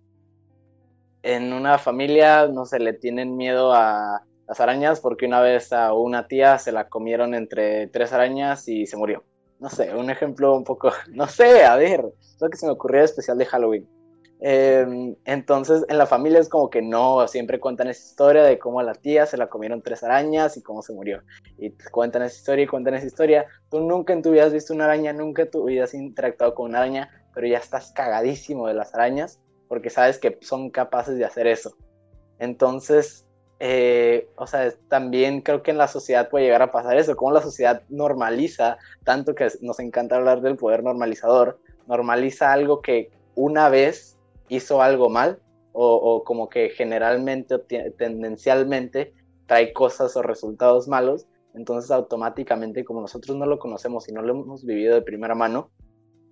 [1.22, 5.92] en una familia, no sé, le tienen miedo a las arañas porque una vez a
[5.92, 9.24] una tía se la comieron entre tres arañas y se murió.
[9.58, 12.02] No sé, un ejemplo un poco, no sé, a ver,
[12.40, 13.99] lo que se me ocurrió especial de Halloween.
[14.42, 18.80] Em, entonces, en la familia es como que no, siempre cuentan esa historia de cómo
[18.80, 21.22] a la tía se la comieron tres arañas y cómo se murió.
[21.58, 23.46] Y cuentan esa historia y cuentan esa historia.
[23.70, 26.54] Tú nunca en tu vida has visto una araña, nunca en tu vida has interactuado
[26.54, 31.16] con una araña, pero ya estás cagadísimo de las arañas porque sabes que son capaces
[31.16, 31.76] de hacer eso.
[32.40, 33.26] Entonces,
[33.60, 37.30] eh, o sea, también creo que en la sociedad puede llegar a pasar eso, como
[37.30, 43.68] la sociedad normaliza, tanto que nos encanta hablar del poder normalizador, normaliza algo que una
[43.68, 44.16] vez
[44.50, 45.40] hizo algo mal
[45.72, 49.14] o, como que generalmente o tendencialmente
[49.46, 54.32] trae cosas o resultados malos, entonces automáticamente como nosotros no lo conocemos y no lo
[54.32, 55.70] hemos vivido de primera mano,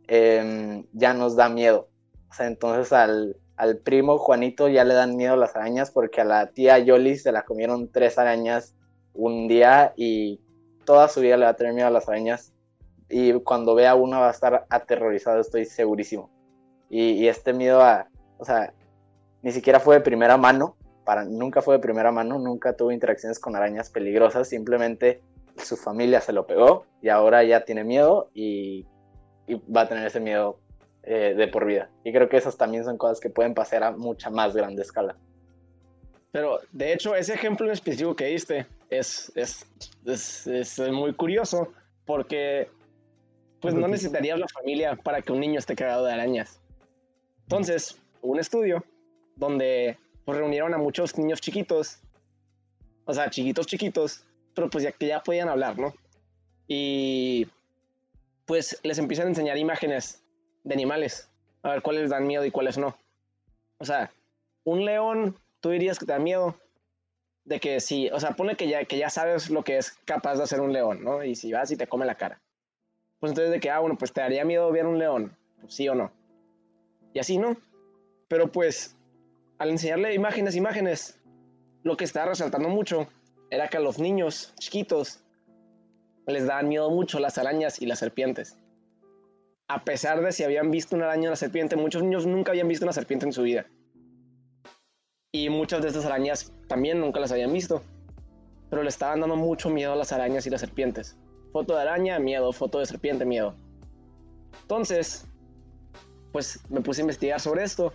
[0.09, 1.89] em, ya nos da miedo.
[2.31, 6.25] O sea, entonces al, al, primo Juanito ya le dan miedo las arañas porque a
[6.25, 8.75] la tía Yoli se la comieron tres arañas
[9.15, 10.41] un día y
[10.85, 12.53] toda su vida le va a tener miedo a las arañas
[13.09, 16.38] y cuando vea una va a estar aterrorizado, estoy segurísimo.
[16.91, 18.73] Y, este miedo a, o sea,
[19.43, 23.39] ni siquiera fue de primera mano, para, nunca fue de primera mano, nunca tuvo interacciones
[23.39, 25.23] con arañas peligrosas, simplemente
[25.57, 28.87] su familia se lo pegó y ahora ya tiene miedo y,
[29.75, 30.61] va a tener ese miedo
[31.03, 31.91] eh, de por vida.
[32.05, 35.17] Y creo que esas también son cosas que pueden pasar a mucha más grande escala.
[36.33, 39.67] Pero de hecho, ese ejemplo en específico que diste es, es,
[40.05, 41.73] es, es muy curioso
[42.05, 42.69] porque
[43.61, 46.61] pues no necesitarías la familia para que un niño esté cagado de arañas.
[47.49, 48.85] Entonces, un estudio
[49.37, 51.99] donde pues, reunieron a muchos niños chiquitos,
[53.07, 54.23] o sea, chiquitos, chiquitos,
[54.55, 55.95] pero pues ya que ya podían hablar, ¿no?
[56.67, 57.47] Y
[58.45, 60.23] pues les empiezan a enseñar imágenes
[60.63, 61.31] de animales,
[61.63, 62.99] a ver cuáles dan miedo y cuáles no.
[63.79, 64.13] O sea,
[64.65, 66.55] un león, tú dirías que te da miedo
[67.47, 70.37] de que sí, o sea, pone que ya, que ya sabes lo que es capaz
[70.37, 71.25] de hacer un león, ¿no?
[71.25, 72.43] Y si vas y te come la cara.
[73.21, 75.89] Pues entonces de que, ah, bueno, pues te daría miedo ver un león, pues sí
[75.89, 76.13] o no.
[77.15, 77.57] Y así, ¿no?
[78.29, 78.97] Pero pues,
[79.59, 81.21] al enseñarle imágenes, imágenes,
[81.83, 83.09] lo que estaba resaltando mucho
[83.51, 85.25] era que a los niños chiquitos
[86.27, 88.59] les daban miedo mucho las arañas y las serpientes.
[89.69, 92.69] A pesar de si habían visto una araña o una serpiente, muchos niños nunca habían
[92.69, 93.67] visto una serpiente en su vida.
[95.33, 97.83] Y muchas de estas arañas también nunca las habían visto.
[98.71, 101.19] Pero le estaban dando mucho miedo a las arañas y las serpientes.
[101.53, 102.53] Foto de araña, miedo.
[102.53, 103.55] Foto de serpiente, miedo.
[104.63, 105.27] Entonces,
[106.33, 107.93] pues me puse a investigar sobre esto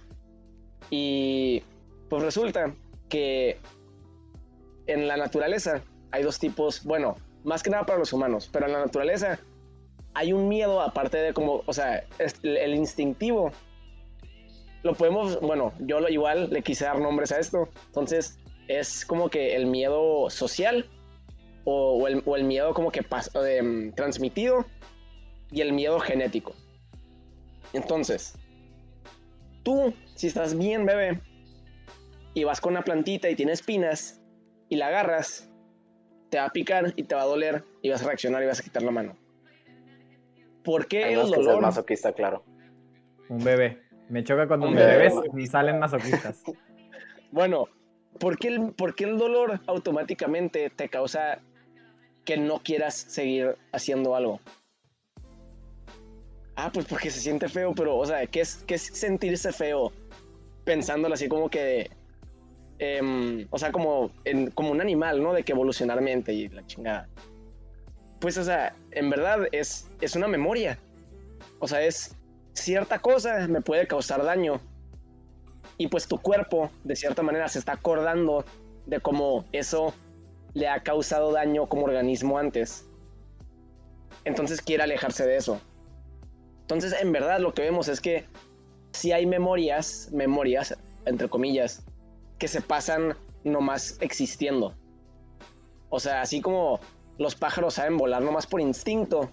[0.89, 1.63] y
[2.09, 2.73] pues resulta
[3.09, 3.59] que
[4.87, 8.73] en la naturaleza hay dos tipos, bueno, más que nada para los humanos, pero en
[8.73, 9.39] la naturaleza
[10.13, 12.03] hay un miedo aparte de como, o sea,
[12.43, 13.51] el instintivo.
[14.83, 17.69] Lo podemos, bueno, yo lo igual le quise dar nombres a esto.
[17.87, 20.85] Entonces, es como que el miedo social
[21.65, 22.99] o, el, miedo como que
[23.45, 24.65] eh, transmitido
[25.51, 26.53] y el miedo genético.
[27.73, 28.37] Entonces,
[29.63, 31.19] tú, si estás bien, bebé,
[32.33, 34.21] y vas con una plantita y tiene espinas,
[34.69, 35.51] y la agarras,
[36.29, 38.59] te va a picar y te va a doler, y vas a reaccionar y vas
[38.59, 39.17] a quitar la mano.
[40.63, 41.61] ¿Por qué el dolor?
[41.61, 42.43] masoquista, claro.
[43.29, 43.81] Un bebé.
[44.09, 46.43] Me choca cuando un bebé y salen masoquistas.
[47.31, 47.67] bueno,
[48.19, 51.39] ¿por qué, el, ¿por qué el dolor automáticamente te causa
[52.25, 54.39] que no quieras seguir haciendo algo?
[56.55, 59.91] Ah, pues porque se siente feo, pero, o sea, ¿qué es, qué es sentirse feo?
[60.63, 61.89] Pensándolo así como que.
[62.79, 65.33] Em, o sea, como, en, como un animal, ¿no?
[65.33, 67.07] De que evolucionar mente y la chingada.
[68.19, 70.77] Pues, o sea, en verdad es, es una memoria.
[71.59, 72.15] O sea, es
[72.53, 74.61] cierta cosa me puede causar daño.
[75.77, 78.45] Y pues tu cuerpo, de cierta manera, se está acordando
[78.85, 79.93] de cómo eso
[80.53, 82.85] le ha causado daño como organismo antes.
[84.23, 85.59] Entonces quiere alejarse de eso.
[86.63, 88.25] Entonces, en verdad, lo que vemos es que
[88.93, 91.85] si hay memorias, memorias, entre comillas,
[92.39, 94.73] que se pasan nomás existiendo.
[95.89, 96.79] O sea, así como
[97.17, 99.29] los pájaros saben volar nomás por instinto,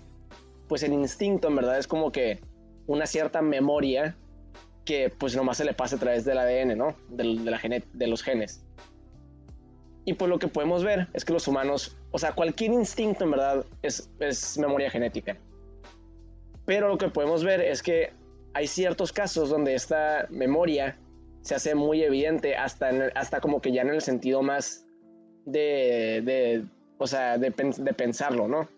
[0.69, 2.41] pues el instinto en verdad es como que
[2.87, 4.17] una cierta memoria
[4.85, 6.97] que pues nomás se le pasa a través del ADN, ¿no?
[7.09, 7.61] De, la
[7.93, 8.65] de los genes.
[10.05, 13.31] Y pues lo que podemos ver es que los humanos, o sea, cualquier instinto en
[13.31, 15.37] verdad es, es memoria genética.
[16.67, 18.13] Pero lo que podemos ver es que
[18.55, 20.99] hay ciertos casos donde esta memoria
[21.43, 24.87] se hace muy evidente hasta, hasta como que ya en el sentido más
[25.47, 26.65] de, de
[26.99, 28.69] o sea, de, de pensarlo, ¿no?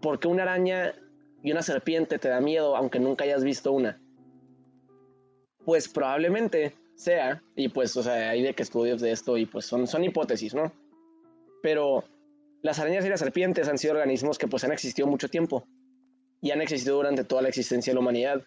[0.00, 0.94] Porque una araña
[1.42, 4.00] y una serpiente te da miedo aunque nunca hayas visto una.
[5.64, 9.66] Pues probablemente sea, y pues, o sea, hay de que estudios de esto y pues
[9.66, 10.72] son, son hipótesis, ¿no?
[11.62, 12.04] Pero
[12.62, 15.66] las arañas y las serpientes han sido organismos que pues han existido mucho tiempo
[16.40, 18.42] y han existido durante toda la existencia de la humanidad.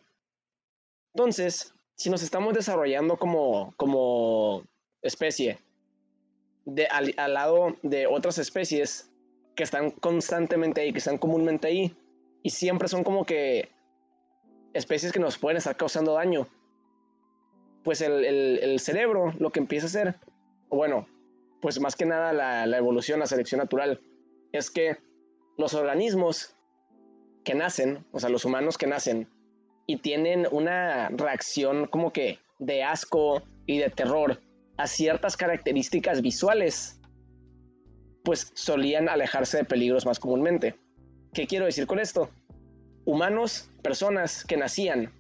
[1.14, 4.64] Entonces, si nos estamos desarrollando como, como
[5.02, 5.60] especie
[6.66, 9.12] de, al, al lado de otras especies
[9.56, 11.96] que están constantemente ahí, que están comúnmente ahí,
[12.44, 13.70] y siempre son como que
[14.74, 16.48] especies que nos pueden estar causando daño,
[17.84, 20.16] pues el, cerebro lo que empieza a hacer,
[20.70, 21.08] bueno,
[21.62, 24.02] pues más que nada la, la evolución, la selección natural,
[24.52, 24.98] es que
[25.58, 26.56] los organismos
[27.44, 29.28] que nacen, o sea, los humanos que nacen,
[29.88, 34.40] y tienen una reacción como que de asco y de terror
[34.78, 37.00] a ciertas características visuales,
[38.24, 40.76] pues solían alejarse de peligros más comúnmente.
[41.34, 42.30] ¿Qué quiero decir con esto?
[43.06, 45.12] Humanos, personas que nacían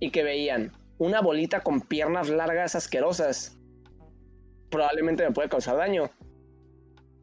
[0.00, 3.56] y que veían una bolita con piernas largas asquerosas
[4.70, 6.10] probablemente me puede causar daño.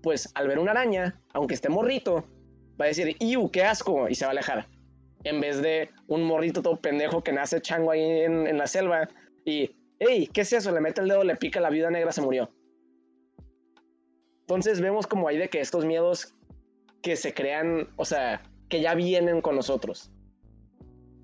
[0.02, 2.26] Pues al ver una araña, aunque esté morrito,
[2.80, 4.08] va a decir, ¡Iu, qué asco!
[4.10, 4.68] y se va a alejar.
[5.24, 9.08] En vez de un morrito todo pendejo que nace chango ahí en, en la selva
[9.46, 10.28] y, ¡Ey!
[10.28, 10.72] ¿Qué es eso?
[10.72, 12.52] Le mete el dedo, le pica, la viuda negra se murió.
[14.42, 16.36] Entonces vemos como hay de que estos miedos
[17.02, 20.12] que se crean, o sea, que ya vienen con nosotros.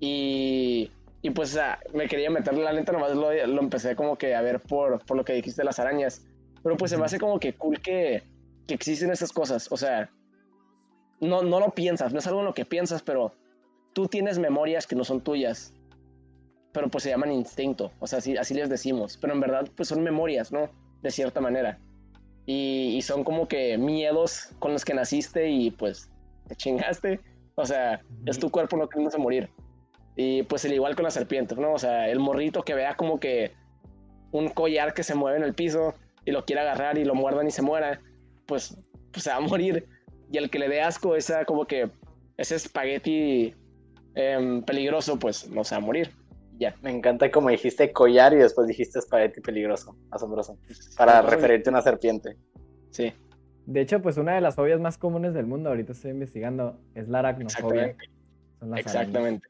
[0.00, 0.90] Y
[1.22, 4.34] y pues, o sea, me quería meterle la lenta, nomás lo, lo, empecé como que
[4.34, 6.24] a ver por, por lo que dijiste de las arañas.
[6.62, 8.22] Pero pues se me hace como que cool que,
[8.66, 9.70] que existen esas cosas.
[9.70, 10.10] O sea,
[11.20, 13.34] no, no lo piensas, no es algo en lo que piensas, pero
[13.92, 15.74] tú tienes memorias que no son tuyas.
[16.72, 17.92] Pero pues se llaman instinto.
[17.98, 19.18] O sea, así, así les decimos.
[19.20, 20.70] Pero en verdad, pues son memorias, ¿no?
[21.02, 21.78] De cierta manera.
[22.46, 26.08] Y, y son como que miedos con los que naciste y pues
[26.46, 27.20] te chingaste.
[27.56, 29.50] O sea, es tu cuerpo no queriéndose morir.
[30.16, 31.72] Y pues el igual con las serpientes, ¿no?
[31.72, 33.52] O sea, el morrito que vea como que
[34.32, 37.46] un collar que se mueve en el piso y lo quiere agarrar y lo muerdan
[37.46, 38.00] y se muera,
[38.46, 38.76] pues,
[39.12, 39.88] pues se va a morir.
[40.30, 41.90] Y el que le dé asco esa como que
[42.36, 43.54] ese espagueti
[44.14, 46.10] em, peligroso, pues no se va a morir.
[46.58, 46.74] Ya.
[46.82, 50.58] Me encanta como dijiste collar y después dijiste espagueti peligroso, asombroso,
[50.96, 52.36] para referirte a una serpiente.
[52.90, 53.12] Sí.
[53.66, 57.08] De hecho, pues una de las fobias más comunes del mundo, ahorita estoy investigando, es
[57.08, 57.86] la aracnofobia.
[57.86, 58.80] Exactamente.
[58.80, 59.48] Exactamente.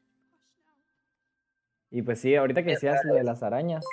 [1.89, 3.85] Y pues sí, ahorita que decías lo de las arañas,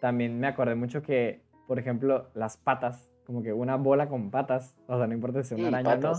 [0.00, 4.74] también me acordé mucho que, por ejemplo, las patas, como que una bola con patas,
[4.86, 6.12] o sea, no importa si es una araña o no.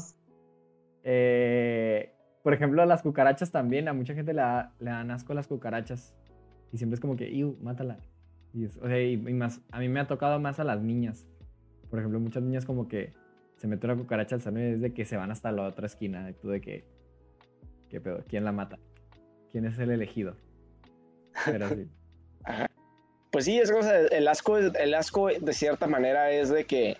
[1.01, 4.43] Eh, por ejemplo, las cucarachas también, a mucha gente le,
[4.77, 6.13] le dan asco las cucarachas.
[6.71, 7.97] Y siempre es como que, ¡iu, mátala!
[8.53, 11.25] Y, o sea, y, más, a mí me ha tocado más a las niñas.
[11.89, 13.11] Por ejemplo, muchas niñas como que
[13.57, 15.87] se meten una cucaracha al salón y es de que se van hasta la otra
[15.87, 16.29] esquina.
[16.29, 16.85] Y tú de que,
[17.89, 18.23] ¿qué pedo?
[18.27, 18.77] ¿Quién la mata?
[19.51, 20.35] ¿Quién es el elegido?
[23.31, 23.71] Pues sí, es
[24.11, 26.97] el asco, el asco de cierta manera es de que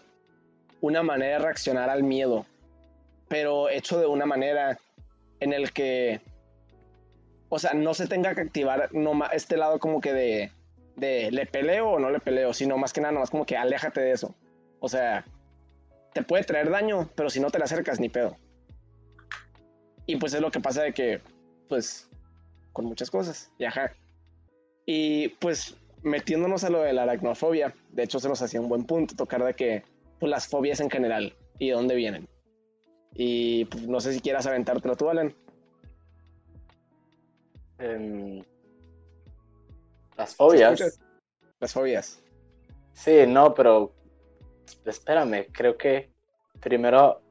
[0.81, 2.45] una manera de reaccionar al miedo,
[3.27, 4.77] pero hecho de una manera
[5.39, 6.21] en el que,
[7.49, 10.51] o sea, no se tenga que activar no, este lado como que de,
[10.97, 14.01] de le peleo o no le peleo, sino más que nada, más como que aléjate
[14.01, 14.35] de eso.
[14.79, 15.25] O sea,
[16.13, 18.37] te puede traer daño, pero si no te le acercas, ni pedo.
[20.05, 21.21] Y pues es lo que pasa de que,
[21.67, 22.09] pues,
[22.73, 23.51] con muchas cosas.
[23.57, 23.93] Y ajá.
[24.85, 28.85] Y pues metiéndonos a lo de la aracnofobia, de hecho se nos hacía un buen
[28.85, 29.83] punto tocar de que
[30.19, 32.27] pues, las fobias en general y de dónde vienen.
[33.13, 35.35] Y pues, no sé si quieras aventártelo tú, Alan.
[40.17, 40.99] Las fobias.
[41.59, 42.21] Las fobias.
[42.93, 43.93] Sí, no, pero
[44.85, 46.09] espérame, creo que
[46.59, 47.21] primero,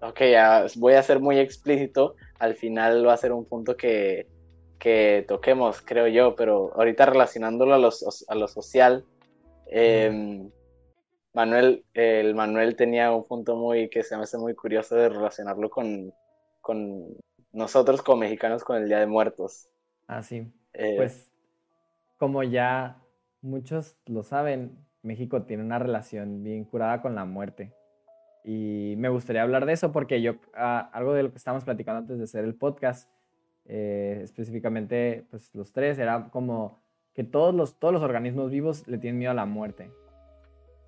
[0.00, 4.28] ok, ya voy a ser muy explícito, al final va a ser un punto que
[4.78, 7.90] que toquemos, creo yo, pero ahorita relacionándolo a lo,
[8.28, 9.04] a lo social,
[9.66, 10.50] em,
[11.32, 15.68] Manuel, el Manuel tenía un punto muy que se me hace muy curioso de relacionarlo
[15.68, 16.12] con,
[16.60, 17.16] con
[17.52, 19.68] nosotros como mexicanos con el Día de Muertos.
[20.06, 20.46] Ah, sí.
[20.74, 21.30] Eh, pues
[22.18, 23.02] como ya
[23.42, 27.74] muchos lo saben, México tiene una relación bien curada con la muerte.
[28.44, 32.00] Y me gustaría hablar de eso porque yo, ah, algo de lo que estábamos platicando
[32.00, 33.10] antes de hacer el podcast,
[33.66, 36.82] eh, específicamente pues los tres, era como
[37.14, 39.90] que todos los, todos los organismos vivos le tienen miedo a la muerte.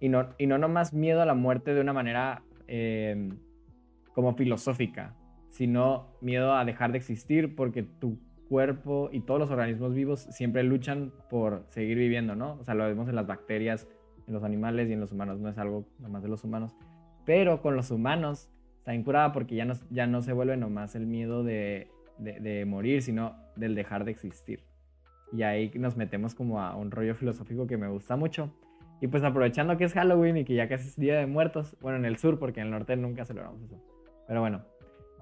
[0.00, 3.38] Y no, y no nomás miedo a la muerte de una manera em,
[4.12, 5.14] como filosófica,
[5.48, 10.62] sino miedo a dejar de existir porque tu cuerpo y todos los organismos vivos siempre
[10.62, 12.58] luchan por seguir viviendo, ¿no?
[12.60, 13.88] O sea, lo vemos en las bacterias,
[14.26, 16.76] en los animales y en los humanos, no es algo nomás de los humanos.
[17.24, 21.06] Pero con los humanos está incurada porque ya no, ya no se vuelve nomás el
[21.06, 24.64] miedo de, de, morir, sino del dejar de existir.
[25.32, 28.52] Y ahí nos metemos como a un rollo filosófico que me gusta mucho.
[29.00, 31.98] Y pues aprovechando que es Halloween y que ya casi es Día de Muertos, bueno,
[31.98, 33.82] en el sur, porque en el norte nunca celebramos eso.
[34.26, 34.64] Pero bueno,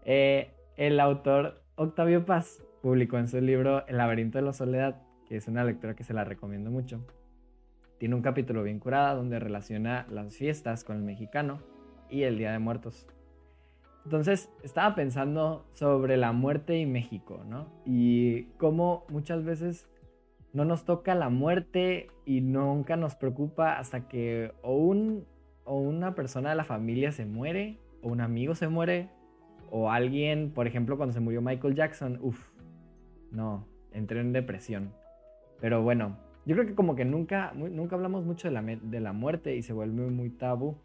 [0.05, 5.37] eh, el autor Octavio Paz publicó en su libro El laberinto de la soledad, que
[5.37, 7.05] es una lectura que se la recomiendo mucho.
[7.99, 11.61] Tiene un capítulo bien curado donde relaciona las fiestas con el mexicano
[12.11, 13.09] y el Día de Muertos.
[14.05, 17.67] Entonces estaba pensando sobre la muerte y México, ¿no?
[17.87, 19.89] Y cómo muchas veces
[20.53, 25.25] no nos toca la muerte y nunca nos preocupa hasta que o, un,
[25.65, 29.09] o una persona de la familia se muere, o un amigo se muere,
[29.71, 32.51] o alguien, por ejemplo, cuando se murió Michael Jackson, uff,
[33.31, 34.93] no, entré en depresión.
[35.61, 39.13] Pero bueno, yo creo que como que nunca, nunca hablamos mucho de la, de la
[39.13, 40.77] muerte y se vuelve muy tabú.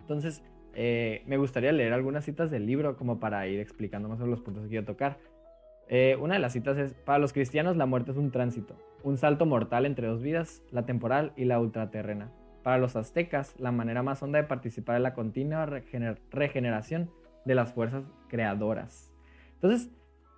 [0.00, 4.30] Entonces, eh, me gustaría leer algunas citas del libro como para ir explicando más sobre
[4.30, 5.18] los puntos que quiero tocar.
[5.88, 9.18] Eh, una de las citas es, para los cristianos la muerte es un tránsito, un
[9.18, 12.30] salto mortal entre dos vidas, la temporal y la ultraterrena.
[12.62, 15.66] Para los aztecas, la manera más honda de participar en la continua
[16.30, 17.10] regeneración
[17.44, 19.12] de las fuerzas creadoras.
[19.54, 19.90] Entonces,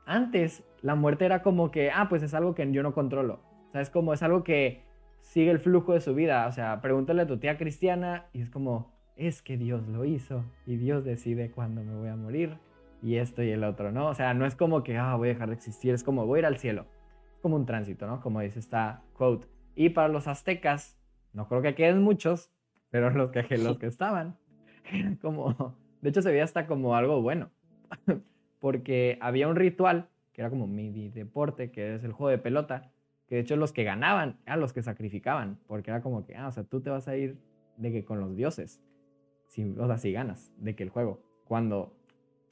[0.07, 3.41] antes la muerte era como que, ah, pues es algo que yo no controlo.
[3.69, 4.83] O sea, es como, es algo que
[5.21, 6.47] sigue el flujo de su vida.
[6.49, 10.45] O sea, pregúntale a tu tía cristiana y es como, es que Dios lo hizo
[10.67, 12.59] y Dios decide cuándo me voy a morir
[13.03, 14.09] y esto y el otro, ¿no?
[14.09, 16.39] O sea, no es como que, ah, voy a dejar de existir, es como voy
[16.39, 16.87] a ir al cielo.
[17.41, 18.21] Como un tránsito, ¿no?
[18.21, 19.47] Como dice esta quote.
[19.75, 20.99] Y para los aztecas,
[21.33, 22.51] no creo que queden muchos,
[22.91, 24.37] pero los que, los que estaban,
[25.23, 27.51] como, de hecho se veía hasta como algo bueno,
[28.61, 32.91] porque había un ritual que era como mi deporte, que es el juego de pelota,
[33.27, 36.49] que de hecho los que ganaban eran los que sacrificaban, porque era como que, ah,
[36.49, 37.39] o sea, tú te vas a ir
[37.79, 38.83] de que con los dioses
[39.79, 41.97] o sea, si ganas de que el juego, cuando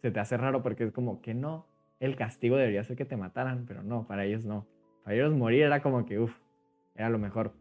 [0.01, 1.67] se te hace raro porque es como que no,
[2.01, 4.67] el castigo debería ser que te mataran, pero no, para ellos no.
[5.03, 6.35] Para ellos morir era como que, uff,
[6.95, 7.53] era lo mejor.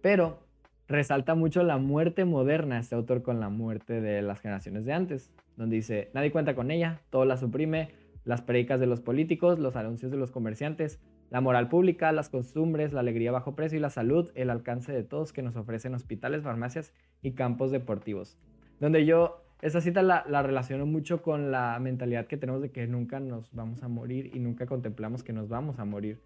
[0.00, 0.46] Pero
[0.88, 5.32] resalta mucho la muerte moderna este autor con la muerte de las generaciones de antes,
[5.56, 7.90] donde dice, nadie cuenta con ella, todo la suprime,
[8.24, 11.00] las predicas de los políticos, los anuncios de los comerciantes,
[11.32, 15.02] la moral pública, las costumbres, la alegría bajo precio y la salud, el alcance de
[15.02, 16.92] todos que nos ofrecen hospitales, farmacias
[17.22, 18.36] y campos deportivos.
[18.80, 23.18] Donde yo esa cita la, relaciono mucho con la mentalidad que tenemos de que nunca
[23.18, 26.20] nos vamos a morir y nunca contemplamos que nos vamos a morir.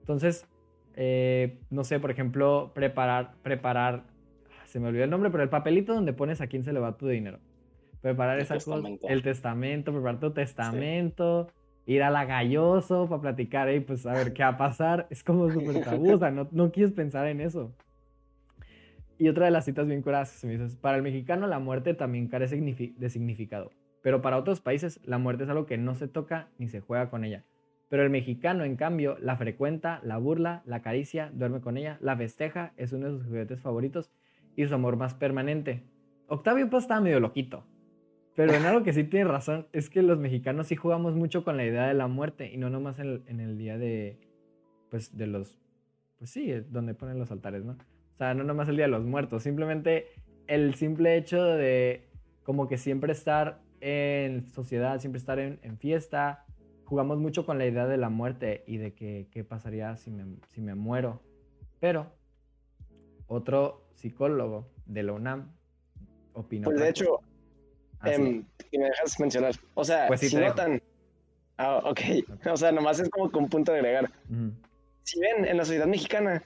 [0.00, 0.44] Entonces,
[0.96, 4.06] eh, no sé, por ejemplo, preparar, preparar,
[4.64, 6.96] se me olvidó el nombre, pero el papelito donde pones a quién se le va
[6.96, 7.38] tu dinero.
[8.00, 11.46] Preparar esa cosa, el testamento, preparar tu testamento
[11.86, 15.22] ir a la galloso para platicar y pues a ver qué va a pasar, es
[15.22, 17.72] como súper tabú, o sea, no, no, quieres pensar en eso.
[19.18, 21.94] Y otra de las citas bien curadas se me dice, para el mexicano la muerte
[21.94, 23.70] también carece de significado,
[24.02, 27.08] pero para otros países la muerte es algo que no se toca ni se juega
[27.08, 27.44] con ella.
[27.88, 32.16] Pero el mexicano, en cambio, la frecuenta, la burla, la acaricia, duerme con ella, la
[32.16, 34.10] festeja, es uno de sus juguetes favoritos
[34.56, 35.84] y su amor más permanente.
[36.26, 37.64] Octavio pues estaba medio loquito,
[38.36, 41.56] pero en algo que sí tiene razón es que los mexicanos sí jugamos mucho con
[41.56, 44.20] la idea de la muerte y no nomás en, en el día de,
[44.90, 45.58] pues, de los,
[46.18, 47.72] pues sí, donde ponen los altares, ¿no?
[47.72, 50.06] O sea, no nomás el día de los muertos, simplemente
[50.46, 52.08] el simple hecho de
[52.44, 56.46] como que siempre estar en sociedad, siempre estar en, en fiesta,
[56.84, 60.36] jugamos mucho con la idea de la muerte y de que qué pasaría si me,
[60.48, 61.20] si me muero.
[61.80, 62.12] Pero
[63.26, 65.52] otro psicólogo de la UNAM
[66.32, 66.66] opinó.
[66.66, 67.20] Pues de hecho,
[68.00, 69.54] Ah, em, me dejas mencionar.
[69.74, 70.82] O sea, pues si notan.
[71.58, 72.00] Ah, ok.
[72.50, 74.10] O sea, nomás es como con un punto de agregar.
[75.02, 76.42] Si ven, en la sociedad mexicana,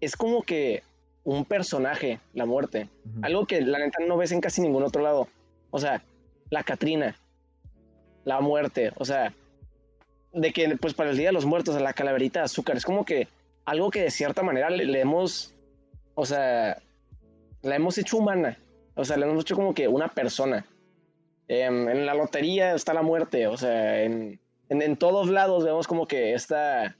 [0.00, 0.82] es como que
[1.24, 2.88] un personaje, la muerte.
[3.22, 5.28] Algo que la neta no ves en casi ningún otro lado.
[5.70, 6.02] O sea,
[6.50, 7.16] la Catrina,
[8.24, 8.92] la muerte.
[8.96, 9.32] O sea,
[10.32, 13.04] de que pues para el Día de los Muertos, la calaverita de azúcar, es como
[13.04, 13.28] que
[13.64, 15.54] algo que de cierta manera le, le hemos,
[16.14, 16.80] o sea,
[17.62, 18.58] la hemos hecho humana,
[18.94, 20.66] o sea, la hemos hecho como que una persona.
[21.48, 25.88] Em, en la lotería está la muerte, o sea, en, en, en todos lados vemos
[25.88, 26.96] como que esta,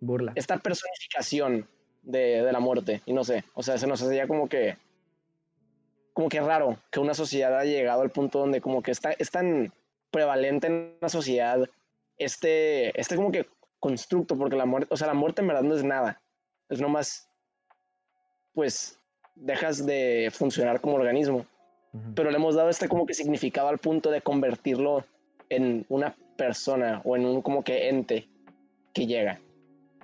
[0.00, 0.32] Burla.
[0.34, 1.68] esta personificación
[2.02, 4.78] de, de la muerte, y no sé, o sea, se nos hacía como que,
[6.14, 9.30] como que raro que una sociedad haya llegado al punto donde como que está, es
[9.30, 9.72] tan
[10.10, 11.68] prevalente en la sociedad
[12.18, 13.46] este, este como que
[13.78, 16.20] constructo, porque la muerte, o sea, la muerte en verdad no es nada,
[16.68, 17.28] es nomás,
[18.54, 18.95] pues,
[19.36, 21.46] dejas de funcionar como organismo,
[22.14, 25.04] pero le hemos dado este como que significado al punto de convertirlo
[25.48, 28.28] en una persona o en un como que ente
[28.92, 29.38] que llega.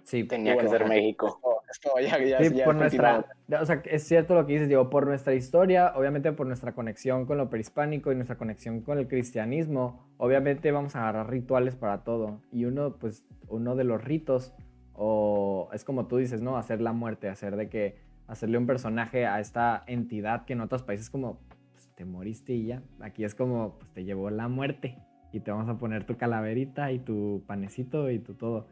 [0.04, 0.88] Sí, Tenía bueno, que ser.
[0.88, 1.38] México.
[1.70, 3.24] Esto, esto ya, ya, Sí, ya por nuestra,
[3.60, 7.24] o sea, es cierto lo que dices, Diego, por nuestra historia, obviamente por nuestra conexión
[7.24, 12.04] con lo prehispánico y nuestra conexión con el cristianismo, obviamente vamos a agarrar rituales para
[12.04, 12.40] todo.
[12.50, 14.52] Y uno, pues, uno de los ritos,
[14.94, 16.56] o es como tú dices, ¿no?
[16.56, 17.96] Hacer la muerte, hacer de que,
[18.32, 21.38] hacerle un personaje a esta entidad que en otros países como,
[21.72, 22.82] pues, te moriste y ya.
[23.00, 24.98] Aquí es como, pues, te llevó la muerte
[25.32, 28.66] y te vamos a poner tu calaverita y tu panecito y tu todo.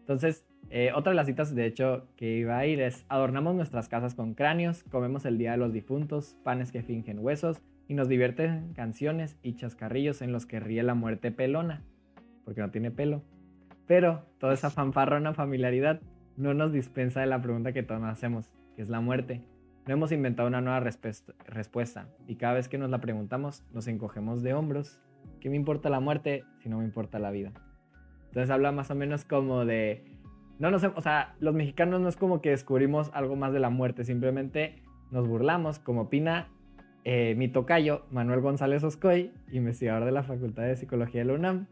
[0.00, 3.88] Entonces, eh, otra de las citas, de hecho, que iba a ir es, adornamos nuestras
[3.88, 8.08] casas con cráneos, comemos el Día de los Difuntos, panes que fingen huesos, y nos
[8.08, 11.84] divierten canciones y chascarrillos en los que ríe la muerte pelona,
[12.44, 13.22] porque no tiene pelo.
[13.86, 16.00] Pero toda esa fanfarrona familiaridad
[16.36, 19.42] no nos dispensa de la pregunta que todos nos hacemos, que es la muerte.
[19.88, 24.44] No hemos inventado una nueva respuesta, y cada vez que nos la preguntamos, nos encogemos
[24.44, 25.02] de hombros.
[25.40, 27.50] ¿Qué me importa la muerte si no me importa la vida?
[28.26, 30.04] Entonces habla más o menos como de
[30.60, 33.68] no nos, o sea, los mexicanos no es como que descubrimos algo más de la
[33.68, 36.46] muerte, simplemente nos burlamos, como opina
[37.02, 41.66] eh, mi tocayo, Manuel González Oscoy, investigador de la Facultad de Psicología de la UNAM.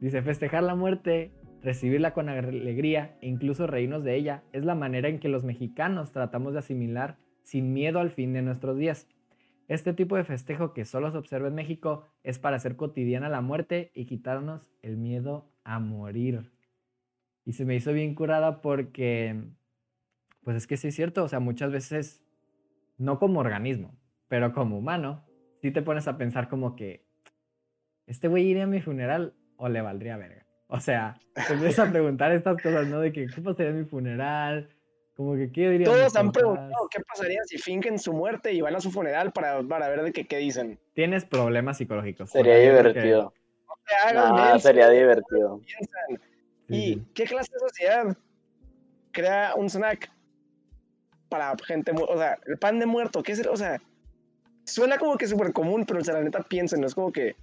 [0.00, 1.30] Dice, festejar la muerte,
[1.62, 6.12] recibirla con alegría e incluso reírnos de ella es la manera en que los mexicanos
[6.12, 9.06] tratamos de asimilar sin miedo al fin de nuestros días.
[9.68, 13.40] Este tipo de festejo que solo se observa en México es para hacer cotidiana la
[13.40, 16.50] muerte y quitarnos el miedo a morir.
[17.44, 19.40] Y se me hizo bien curada porque,
[20.42, 22.24] pues es que sí es cierto, o sea, muchas veces,
[22.98, 23.96] no como organismo,
[24.28, 25.24] pero como humano,
[25.62, 27.06] sí te pones a pensar como que,
[28.06, 30.49] ¿este güey iría a mi funeral o le valdría verga?
[30.72, 31.18] O sea,
[31.48, 33.00] te empiezas a preguntar estas cosas, ¿no?
[33.00, 34.68] De que, ¿qué pasaría en mi funeral?
[35.16, 38.76] Como que, ¿qué dirían Todos han preguntado qué pasaría si fingen su muerte y van
[38.76, 40.78] a su funeral para, para ver de qué, qué dicen.
[40.94, 42.30] Tienes problemas psicológicos.
[42.30, 43.34] Sería divertido.
[43.66, 45.60] No te hagas No, menso, sería divertido.
[45.60, 46.26] piensan.
[46.68, 47.06] ¿Y sí.
[47.14, 48.16] qué clase de sociedad
[49.10, 50.08] crea un snack
[51.28, 53.80] para gente O sea, el pan de muerto, ¿qué es el- O sea,
[54.64, 57.34] suena como que súper común, pero o sea, la neta piensen, no es como que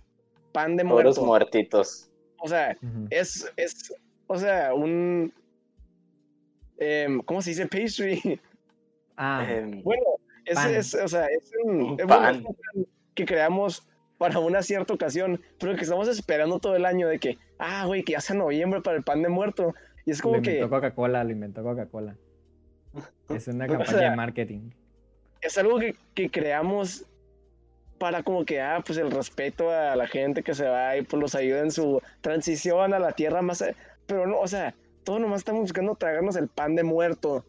[0.53, 1.23] pan de muerto.
[1.25, 2.09] muertitos.
[2.39, 3.07] O sea, Ujú.
[3.09, 3.93] es, es,
[4.27, 5.33] o sea, un,
[6.77, 7.67] em, ¿cómo se dice?
[7.67, 8.39] Pastry.
[9.17, 10.03] Ah, Em, Bueno,
[10.45, 12.35] es, es, o sea, es un, Un es bueno, pan.
[12.35, 12.85] es un pan
[13.15, 17.37] que creamos para una cierta ocasión, pero que estamos esperando todo el año de que,
[17.59, 19.73] ah, güey, que ya sea noviembre para el pan de muerto.
[20.05, 22.15] Y es lo como que inventó Coca-Cola, lo inventó Coca-Cola.
[23.29, 24.69] Es una O campaña sea, de marketing.
[25.41, 27.05] es algo que, que creamos
[27.97, 31.19] para como que, ah, pues el respeto a la gente que se va y pues
[31.21, 33.61] los ayuda en su transición a la tierra más...
[33.61, 33.73] a-
[34.05, 34.73] Pero no, o sea,
[35.03, 37.45] todos nomás estamos buscando tragarnos el pan de muerto.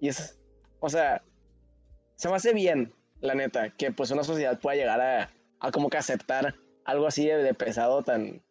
[0.00, 0.38] Y es,
[0.80, 1.22] o sea,
[2.16, 5.30] se me hace bien, la neta, que pues una sociedad pueda llegar a,
[5.60, 8.42] a como que aceptar algo así de, de pesado tan,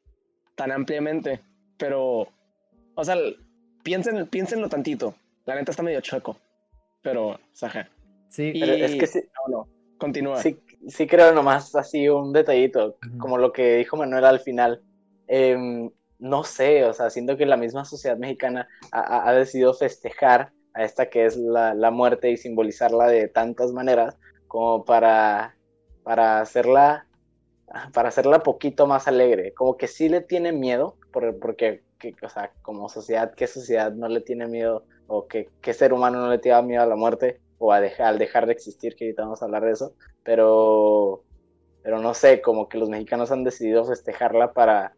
[0.55, 1.41] tan ampliamente.
[1.77, 2.27] Pero,
[2.95, 3.15] o sea,
[3.83, 5.15] piensen, piénsenlo tantito.
[5.45, 6.37] La neta está medio chueco.
[7.01, 7.89] Pero, saja.
[8.29, 9.67] Sí, Y- Pero es que sí, No, no,
[9.97, 10.41] continúa.
[10.41, 14.83] sí, sí creo nomás así un detallito, como lo que dijo Manuel al final.
[15.27, 19.73] Em, no sé, o sea, siento que la misma sociedad mexicana ha, ha- ha decidido
[19.73, 24.17] festejar a esta que es la, la muerte y simbolizarla de tantas maneras
[24.47, 25.57] como para,
[26.03, 27.07] para hacerla
[27.93, 32.29] para hacerla poquito más alegre, como que sí le tiene miedo, por- porque, que- o
[32.29, 34.85] sea, como sociedad, ¿qué sociedad no le tiene miedo?
[35.07, 37.41] O qué, qué ser humano no le tiene miedo a la muerte?
[37.63, 39.93] O a dejar, al dejar de existir, que ahorita vamos a hablar de eso,
[40.23, 41.23] pero,
[41.83, 44.95] pero no sé, como que los mexicanos han decidido festejarla para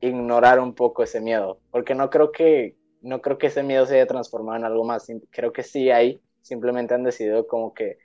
[0.00, 3.96] ignorar un poco ese miedo, porque no creo que, no creo que ese miedo se
[3.96, 7.98] haya transformado en algo más, creo que sí hay, simplemente han decidido como que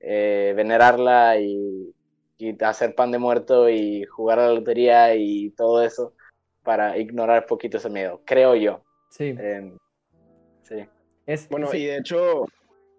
[0.00, 1.94] eh, venerarla y,
[2.36, 6.14] y hacer pan de muerto y jugar a la lotería y todo eso
[6.64, 8.82] para ignorar poquito ese miedo, creo yo.
[9.10, 9.36] sí.
[9.38, 9.78] Em,
[10.62, 10.84] sí.
[11.26, 11.78] Es, Bueno, sí.
[11.78, 12.44] y de hecho.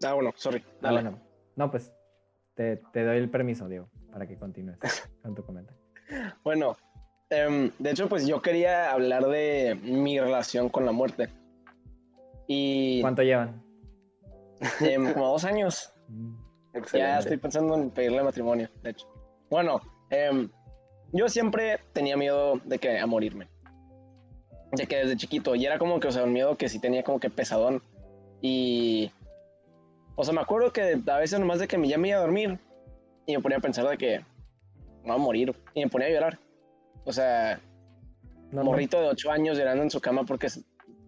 [0.03, 0.63] Ah, bueno, sorry.
[0.65, 1.01] Ah, Dale.
[1.01, 1.19] bueno.
[1.55, 1.91] No, pues
[2.55, 4.79] te, te doy el permiso, Diego, para que continúes
[5.21, 5.79] con tu comentario.
[6.43, 6.75] Bueno,
[7.31, 11.29] Em, de hecho, pues yo quería hablar de mi relación con la muerte.
[12.45, 13.63] Y ¿Cuánto llevan?
[14.81, 15.93] em, como dos años.
[16.09, 16.35] Mm.
[16.93, 19.07] Ya estoy pensando en pedirle matrimonio, de hecho.
[19.49, 20.49] Bueno, em,
[21.13, 23.47] yo siempre tenía miedo de que a morirme.
[24.73, 25.55] De que desde chiquito.
[25.55, 27.81] Y era como que, o sea, un miedo que sí tenía como que pesadón.
[28.41, 29.09] Y.
[30.15, 32.21] O sea, me acuerdo que a veces nomás de que me ya me iba a
[32.21, 32.59] dormir.
[33.25, 34.19] Y me ponía a pensar de que.
[35.03, 35.55] Me voy a morir.
[35.73, 36.39] Y me ponía a llorar.
[37.05, 37.59] O sea,
[38.51, 38.65] No, no.
[38.65, 40.47] morrito de 8 años llorando en su cama porque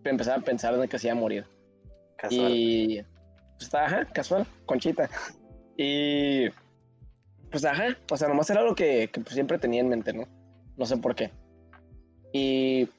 [0.03, 1.45] empezaba a pensar de que se iba a morir.
[2.17, 2.51] Casual.
[2.51, 3.03] Y
[3.53, 5.09] pues está, ajá, casual, conchita.
[5.77, 6.49] Y
[7.51, 10.27] pues ajá, o sea, nomás era algo que, que, pues, siempre tenía en mente, ¿no?
[10.75, 11.31] No sé por qué.
[12.31, 12.89] Y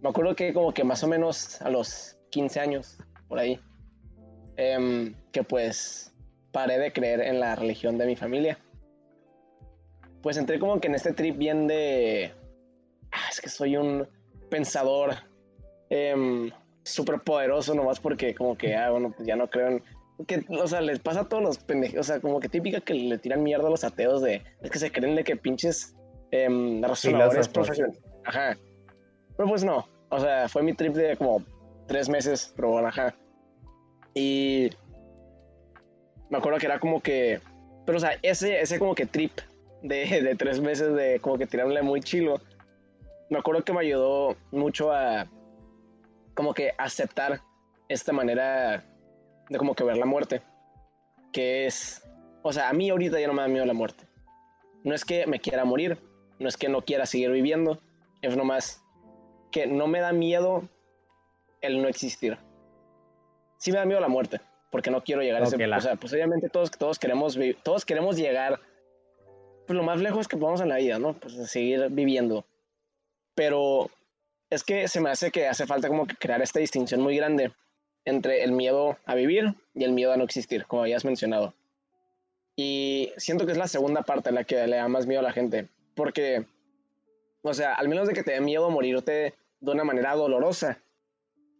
[0.00, 3.60] me acuerdo que como que más o menos a los 15 años, por ahí,
[4.56, 6.12] em, que pues
[6.52, 8.58] paré de creer en la religión de mi familia.
[10.22, 12.32] Pues entré como que en este trip bien de...
[13.10, 14.08] "Ah, es que soy un
[14.50, 15.14] pensador
[15.90, 16.50] em,
[16.84, 19.82] súper poderoso nomás porque como que, ah, bueno, pues ya no creo en...
[20.26, 22.94] Que, o sea, les pasa a todos los pendejos, o sea, como que típica que
[22.94, 24.42] le tiran mierda a los ateos de...
[24.62, 25.96] Es que se creen de que pinches
[26.30, 28.00] em, razonadores profesionales.
[28.24, 28.56] Ajá.
[29.36, 31.42] Pero pues no, o sea, fue mi trip de como
[31.88, 33.14] tres meses, pero bueno, ajá.
[34.14, 34.70] Y
[36.30, 37.40] me acuerdo que era como que...
[37.84, 39.32] Pero o sea, ese, ese como que trip
[39.82, 42.40] de, de tres meses de como que tirarle muy chilo,
[43.28, 45.26] me acuerdo que me ayudó mucho a
[46.34, 47.40] como que aceptar
[47.88, 48.84] esta manera
[49.48, 50.42] de como que ver la muerte.
[51.32, 52.06] Que es,
[52.42, 54.04] o sea, a mí ahorita ya no me da miedo la muerte.
[54.84, 55.98] No es que me quiera morir,
[56.38, 57.78] no es que no quiera seguir viviendo,
[58.22, 58.82] es nomás
[59.50, 60.68] que no me da miedo
[61.60, 62.38] el no existir.
[63.64, 65.66] Sí me da miedo la muerte, porque no quiero llegar a Ok, ese...
[65.66, 68.60] la- O sea, pues obviamente todos, todos, queremos, todos queremos llegar
[69.66, 71.14] pues, lo más lejos que podamos en la vida, ¿no?
[71.14, 72.44] Pues a seguir viviendo.
[73.34, 73.90] Pero
[74.50, 77.52] es que se me hace que hace falta como que crear esta distinción muy grande
[78.04, 81.54] entre el miedo a vivir y el miedo a no existir, como habías mencionado.
[82.56, 85.32] Y siento que es la segunda parte la que le da más miedo a la
[85.32, 86.44] gente, porque,
[87.42, 90.78] o sea, al menos de que te dé miedo morirte de una manera dolorosa,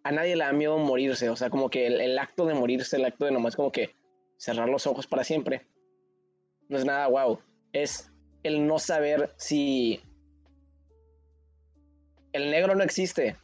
[0.05, 3.07] a nadie le da miedo morirse, o sea, como que el, acto de morirse, el
[3.07, 3.95] acto de nomás como que
[4.37, 5.67] cerrar los ojos para siempre,
[6.69, 7.39] no es nada wow,
[7.73, 10.01] es el no saber si
[12.33, 13.37] el negro no existe.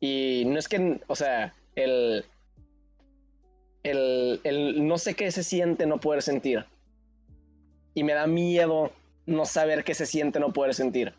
[0.00, 2.24] Y no es que, o sea, el,
[3.84, 6.66] el, el no sé qué se siente no poder sentir.
[7.94, 8.90] Y me da miedo
[9.24, 11.14] no saber qué se siente no poder sentir.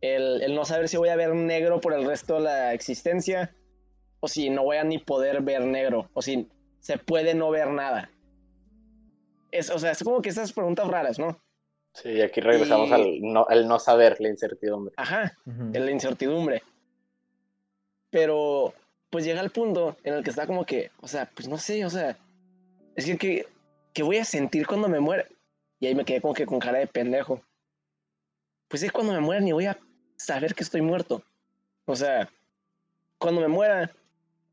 [0.00, 3.54] El, el no saber si voy a ver negro por el resto de la existencia
[4.20, 6.48] o si no voy a ni poder ver negro o si
[6.78, 8.10] se puede no ver nada.
[9.50, 11.40] Es, o sea, es como que esas preguntas raras, ¿no?
[11.94, 14.94] Sí, aquí regresamos Y- al, no, al no saber, la incertidumbre.
[14.96, 15.36] Ajá.
[15.46, 16.62] En la incertidumbre.
[18.10, 18.74] Pero
[19.10, 21.84] pues llega el punto en el que está como que, o sea, pues no sé,
[21.84, 22.16] o sea,
[22.94, 23.46] es que, que,
[23.92, 25.26] que voy a sentir cuando me muera.
[25.80, 27.40] Y ahí me quedé como que con cara de pendejo.
[28.68, 29.78] Pues es cuando me muera ni voy a
[30.16, 31.22] saber que estoy muerto.
[31.86, 32.28] O sea,
[33.18, 33.90] cuando me muera,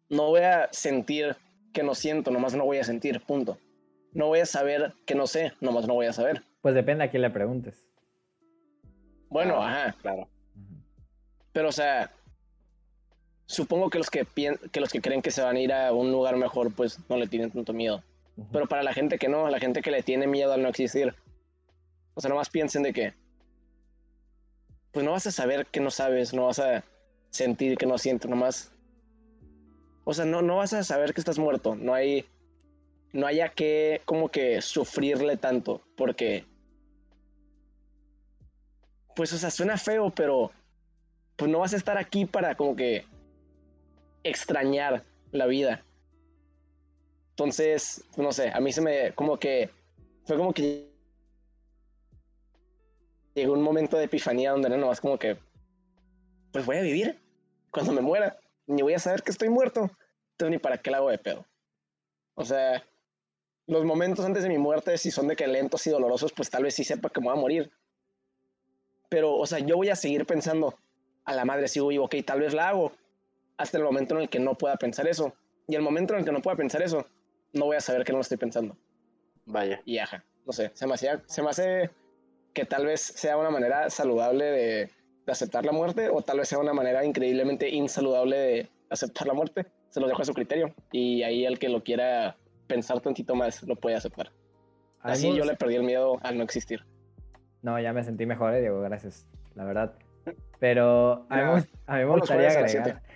[0.10, 1.36] no voy a sentir
[1.74, 3.58] que no siento, nomás no voy a sentir, punto.
[4.14, 6.41] No voy a saber que no sé, nomás no voy a saber.
[6.62, 7.84] Pues depende a quién le preguntes.
[9.30, 9.95] Bueno, Ah, ajá.
[10.01, 10.30] Claro.
[11.51, 12.12] Pero, o sea,
[13.45, 15.91] supongo que los que, pien- que los que creen que se van a ir a
[15.93, 18.03] un lugar mejor, pues no le tienen tanto miedo.
[18.51, 20.70] Pero para la gente que no, a la gente que le tiene miedo al no
[20.70, 21.14] existir,
[22.14, 23.14] o sea, nomás piensen de que,
[24.91, 26.84] pues no vas a saber que no sabes, no vas a
[27.32, 28.72] sentir que no sientes, nomás.
[30.10, 32.26] O sea, no, no vas a saber que estás muerto, no hay,
[33.12, 36.45] no haya que como que sufrirle tanto, porque,
[39.18, 40.53] pues, o sea, suena feo, pero
[41.36, 43.05] pues no vas a estar aquí para como que
[44.24, 45.03] extrañar
[45.34, 45.84] la vida.
[47.32, 49.70] Entonces, no sé, a mí se me como que
[50.24, 50.89] fue como que
[53.36, 55.38] llegó un momento de epifanía donde era nomás como que
[56.53, 57.20] pues voy a vivir
[57.72, 59.89] cuando me muera, ni voy a saber que estoy muerto,
[60.32, 61.45] entonces ni para qué la hago de pedo.
[62.36, 62.84] O sea,
[63.65, 66.63] los momentos antes de mi muerte, si son de que lentos y dolorosos, pues tal
[66.63, 67.72] vez sí sepa que me voy a morir.
[69.09, 70.78] Pero, o sea, yo voy a seguir pensando,
[71.26, 72.91] a la madre sigo vivo, ok, tal vez la hago,
[73.57, 75.34] hasta el momento en el que no pueda pensar eso.
[75.68, 77.05] Y el momento en el que no pueda pensar eso,
[77.53, 78.78] no voy a saber que no lo estoy pensando.
[79.45, 79.82] Vaya.
[79.86, 81.89] Y ajá, no sé, se me, hacía, se me hace
[82.53, 84.91] que tal vez sea una manera saludable de,
[85.28, 89.34] de aceptar la muerte o tal vez sea una manera increíblemente insaludable de aceptar la
[89.34, 89.68] muerte.
[89.90, 93.62] Se lo dejo a su criterio y ahí el que lo quiera pensar tantito más
[93.64, 94.32] lo puede aceptar.
[95.02, 96.84] Así yo le perdí el miedo al no existir.
[97.62, 99.28] No, ya me sentí mejor, eh, Diego, gracias.
[99.56, 99.96] La verdad,
[100.60, 103.02] Pero a mí, me a mí gustaría agregar.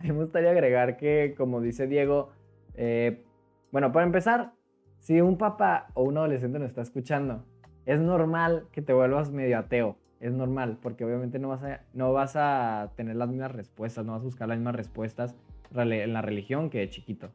[0.00, 2.30] A mí me gustaría agregar que, como dice Diego,
[2.74, 3.24] eh,
[3.72, 4.52] bueno, para empezar,
[5.00, 7.44] si un papá o un adolescente nos está escuchando,
[7.84, 9.96] es normal que te vuelvas medio ateo.
[10.20, 14.12] Es normal, porque obviamente no vas a, no vas a tener las mismas respuestas, no
[14.12, 15.36] vas a buscar las mismas respuestas
[15.74, 17.30] en la religión que de chiquito.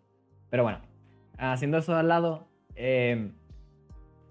[0.49, 0.79] Pero bueno,
[1.37, 3.31] haciendo eso al lado, eh,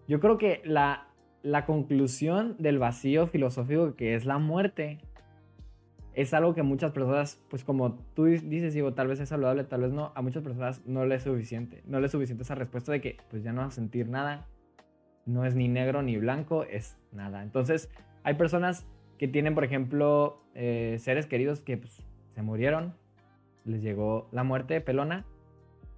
[0.06, 1.08] yo creo que la,
[1.42, 4.98] la conclusión del vacío filosófico que es la muerte
[6.14, 9.64] es algo que muchas personas, pues como tú di- dices, digo, tal vez es saludable,
[9.64, 11.82] tal vez no, a muchas personas no le es suficiente.
[11.86, 14.46] No le es suficiente esa respuesta de que pues ya no vas a sentir nada,
[15.24, 17.42] no es ni negro ni blanco, es nada.
[17.42, 17.88] Entonces,
[18.24, 18.86] hay personas
[19.18, 22.94] que tienen, por ejemplo, eh, seres queridos que pues, se murieron,
[23.64, 25.24] les llegó la muerte pelona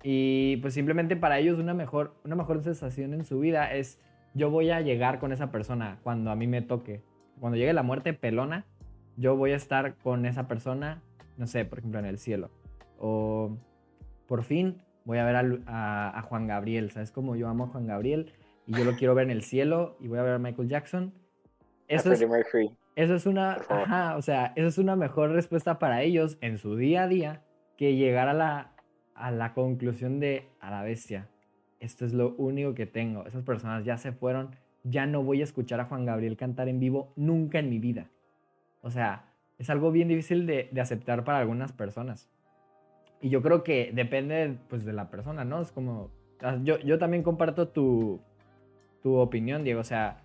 [0.03, 3.99] y pues simplemente para ellos una mejor, una mejor sensación en su vida es
[4.35, 7.03] yo voy a llegar con esa persona cuando a mí me toque.
[7.41, 8.67] Cuando llegue la muerte pelona,
[9.17, 11.03] yo voy a estar con esa persona,
[11.39, 12.51] no sé, por ejemplo, en el cielo.
[12.99, 13.57] O
[14.27, 17.13] por fin voy a ver a, Juan Gabriel, ¿sabes?
[17.13, 18.33] Como yo amo a Juan Gabriel
[18.67, 21.15] y yo lo quiero ver en el cielo y voy a ver a Michael Jackson.
[21.89, 22.77] Eso es, Freddie Mercury.
[22.97, 26.77] eso es una, ajá, o sea, eso es una mejor respuesta para ellos en su
[26.77, 27.43] día a día
[27.77, 28.73] que llegar a la,
[29.15, 31.29] a la conclusión de a la bestia.
[31.81, 33.27] Esto es lo único que tengo.
[33.27, 34.57] Esas personas ya se fueron.
[34.85, 38.07] Ya no voy a escuchar a Juan Gabriel cantar en vivo nunca en mi vida.
[38.81, 39.27] O sea,
[39.59, 42.31] es algo bien difícil de, de aceptar para algunas personas.
[43.21, 45.61] Y yo creo que depende pues, de la persona, ¿no?
[45.61, 46.11] Es como.
[46.43, 48.21] ah, Yo, yo también comparto tu,
[49.03, 49.81] tu opinión, Diego.
[49.81, 50.23] O sea,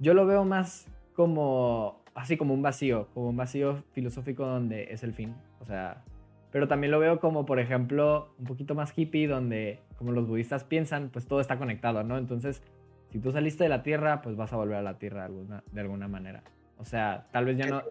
[0.00, 0.88] yo lo veo más
[1.20, 2.00] como.
[2.14, 5.34] Así como un vacío, como un vacío filosófico donde es el fin.
[5.60, 6.02] O sea,
[6.50, 10.64] pero también lo veo como, por ejemplo, un poquito más hippie, donde, como los budistas
[10.64, 12.18] piensan, pues todo está conectado, ¿no?
[12.18, 12.62] Entonces,
[13.10, 15.62] si tú saliste de la Tierra, pues vas a volver a la Tierra de alguna,
[15.70, 16.42] de alguna manera.
[16.78, 17.82] O sea, tal vez ya no...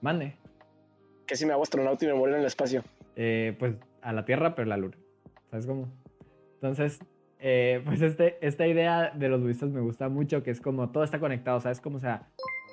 [0.00, 0.36] Mande.
[1.26, 2.82] Que si me hago astronauta y me muero en el espacio.
[3.16, 4.96] eh, pues a la Tierra, pero la Luna.
[5.50, 5.88] ¿Sabes cómo?
[6.54, 7.00] Entonces,
[7.46, 11.04] eh, pues este, esta idea de los budistas me gusta mucho, que es como todo
[11.04, 11.78] está conectado, ¿sabes?
[11.80, 12.28] Como, o sea,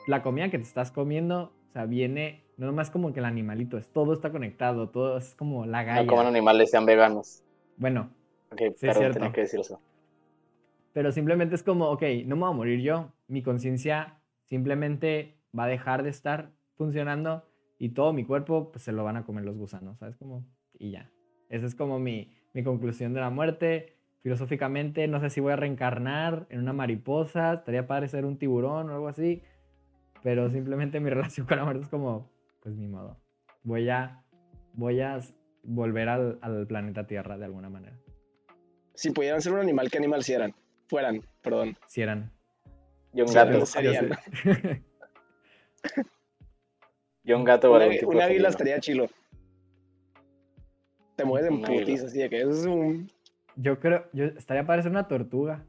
[0.07, 3.77] la comida que te estás comiendo, o sea, viene, no nomás como que el animalito,
[3.77, 6.07] es todo está conectado, todo es como la No galla.
[6.07, 7.43] coman animales, sean veganos.
[7.75, 8.09] Bueno,
[8.53, 9.31] Ok, Sí, perdón, cierto.
[9.33, 9.79] que decir eso.
[10.93, 15.65] pero simplemente es como, ok, no me voy a morir yo, mi conciencia simplemente va
[15.65, 17.45] a dejar de estar funcionando
[17.79, 20.15] y todo mi cuerpo pues se lo van a comer los gusanos, ¿sabes?
[20.17, 20.45] Como,
[20.77, 21.09] y ya.
[21.49, 23.95] Esa es como mi, mi conclusión de la muerte.
[24.23, 28.89] Filosóficamente, no sé si voy a reencarnar en una mariposa, estaría padre ser un tiburón
[28.89, 29.41] o algo así,
[30.21, 32.29] pero simplemente mi relación con la muerte es como,
[32.61, 33.17] pues ni modo.
[33.63, 34.23] Voy a,
[34.73, 35.19] voy a
[35.63, 37.97] volver al, al planeta Tierra de alguna manera.
[38.93, 40.53] Si pudieran ser un animal, ¿qué animal si eran?
[40.87, 41.75] Fueran, perdón.
[41.87, 42.31] Si eran.
[43.13, 43.65] Yo un gato.
[43.65, 44.09] serían.
[47.23, 49.07] Yo un gato Un, o algún águi- tipo un águila estaría chilo.
[51.15, 53.07] Te mueves en putis, así de que es un...
[53.55, 55.65] Yo creo, yo estaría para ser una tortuga.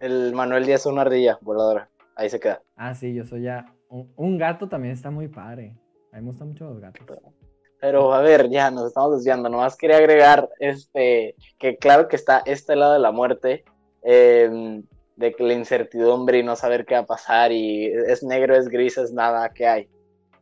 [0.00, 1.88] El Manuel Díaz es una ardilla voladora.
[2.16, 2.62] Ahí se queda.
[2.76, 3.66] Ah, sí, yo soy ya.
[3.88, 5.76] Un, un gato también está muy padre.
[6.12, 7.06] A mí me gustan mucho los gatos.
[7.80, 9.48] Pero a ver, ya nos estamos desviando.
[9.48, 13.64] Nomás quería agregar este que claro que está este lado de la muerte,
[14.02, 14.82] eh,
[15.16, 18.98] de la incertidumbre y no saber qué va a pasar y es negro, es gris,
[18.98, 19.88] es nada, ¿qué hay?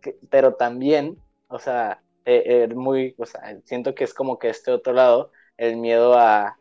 [0.01, 1.17] Que- pero también,
[1.49, 5.31] o sea, eh, eh, muy, o sea, siento que es como que este otro lado,
[5.61, 6.57] el miedo a,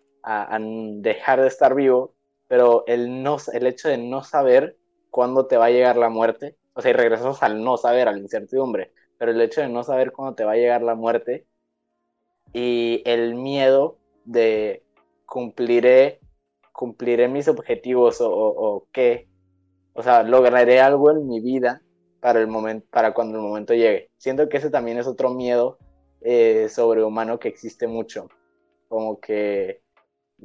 [1.01, 2.13] dejar de estar vivo,
[2.47, 4.77] pero el, no, el hecho de no saber
[5.09, 8.11] cuándo te va a llegar la muerte, o sea, y regresamos al no saber, a
[8.11, 11.45] la incertidumbre pero el hecho de no saber cuándo te va a llegar la muerte
[12.53, 14.83] y el miedo de
[15.25, 16.19] cumpliré,
[16.71, 19.27] cumpliré mis objetivos o, o- o qué,
[19.93, 21.81] o sea, lograré algo en mi vida
[22.21, 24.09] para el momento, para cuando el momento llegue.
[24.17, 25.79] Siento que ese también es otro miedo
[26.21, 28.29] eh, sobrehumano que existe mucho,
[28.89, 29.81] como que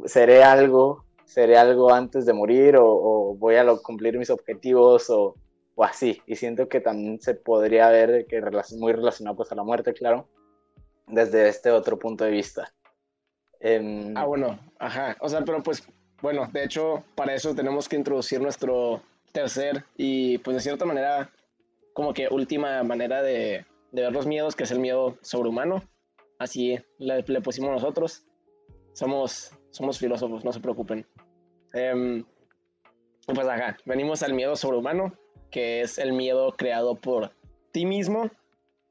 [0.05, 5.11] seré algo, seré algo antes de morir o, o voy a lo- cumplir mis objetivos
[5.11, 5.35] o,
[5.75, 6.21] o así.
[6.27, 9.93] Y siento que también se podría ver que relac- muy relacionado pues a la muerte,
[9.95, 10.29] claro,
[11.09, 12.73] desde este otro punto de vista.
[13.61, 15.17] Em, Ah, bueno, ajá.
[15.21, 15.83] O sea, pero pues,
[16.21, 21.31] bueno, de hecho, para eso tenemos que introducir nuestro tercer y, pues, de cierta manera,
[21.95, 25.83] como que última manera de, de ver los miedos, que es el miedo sobrehumano.
[26.39, 28.27] Así le, le pusimos nosotros.
[28.95, 31.07] Somos, somos filósofos, no se preocupen.
[31.75, 32.23] Y
[33.33, 35.13] pues, ajá, venimos al miedo sobrehumano,
[35.51, 37.33] que es el miedo creado por
[37.73, 38.31] ti mismo,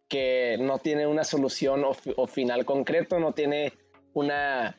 [0.10, 3.74] que no tiene una solución o, o final concreto, no tiene
[4.14, 4.78] una...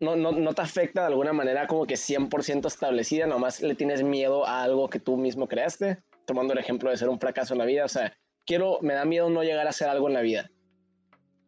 [0.00, 4.04] No, no, no te afecta de alguna manera como que 100% establecida, nomás le tienes
[4.04, 5.98] miedo a algo que tú mismo creaste.
[6.24, 8.12] tomando el ejemplo de ser un fracaso en la vida, o sea,
[8.46, 10.50] quiero, me da miedo no llegar a hacer algo en la vida.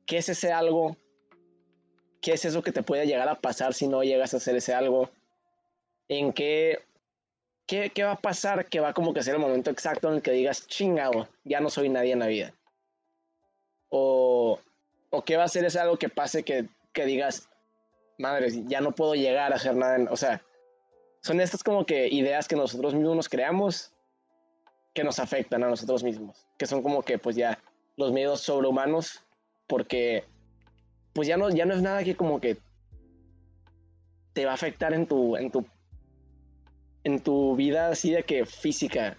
[0.06, 0.96] ¿Qué es ese algo?
[2.20, 4.74] ¿Qué es eso que te puede llegar a pasar si no llegas a hacer ese
[4.74, 5.10] algo?
[6.08, 6.78] ¿En qué,
[7.66, 10.22] qué, qué va a pasar que va como que ser el momento exacto en el
[10.22, 12.54] que digas, chingado, ya no soy nadie en la vida?
[13.88, 14.58] O,
[15.10, 17.48] o qué va a ser ese algo que pase que, que digas,
[18.18, 19.96] madre, ya no puedo llegar a hacer nada.
[19.96, 20.42] En, o sea,
[21.22, 23.92] son estas como que ideas que nosotros mismos nos creamos
[24.94, 27.58] que nos afectan a nosotros mismos, que son como que pues ya
[27.96, 29.22] los miedos sobrehumanos,
[29.66, 30.24] porque
[31.12, 32.58] pues ya no, ya no es nada que como que
[34.32, 35.66] te va a afectar en tu, en tu,
[37.04, 39.16] en tu vida así de que física,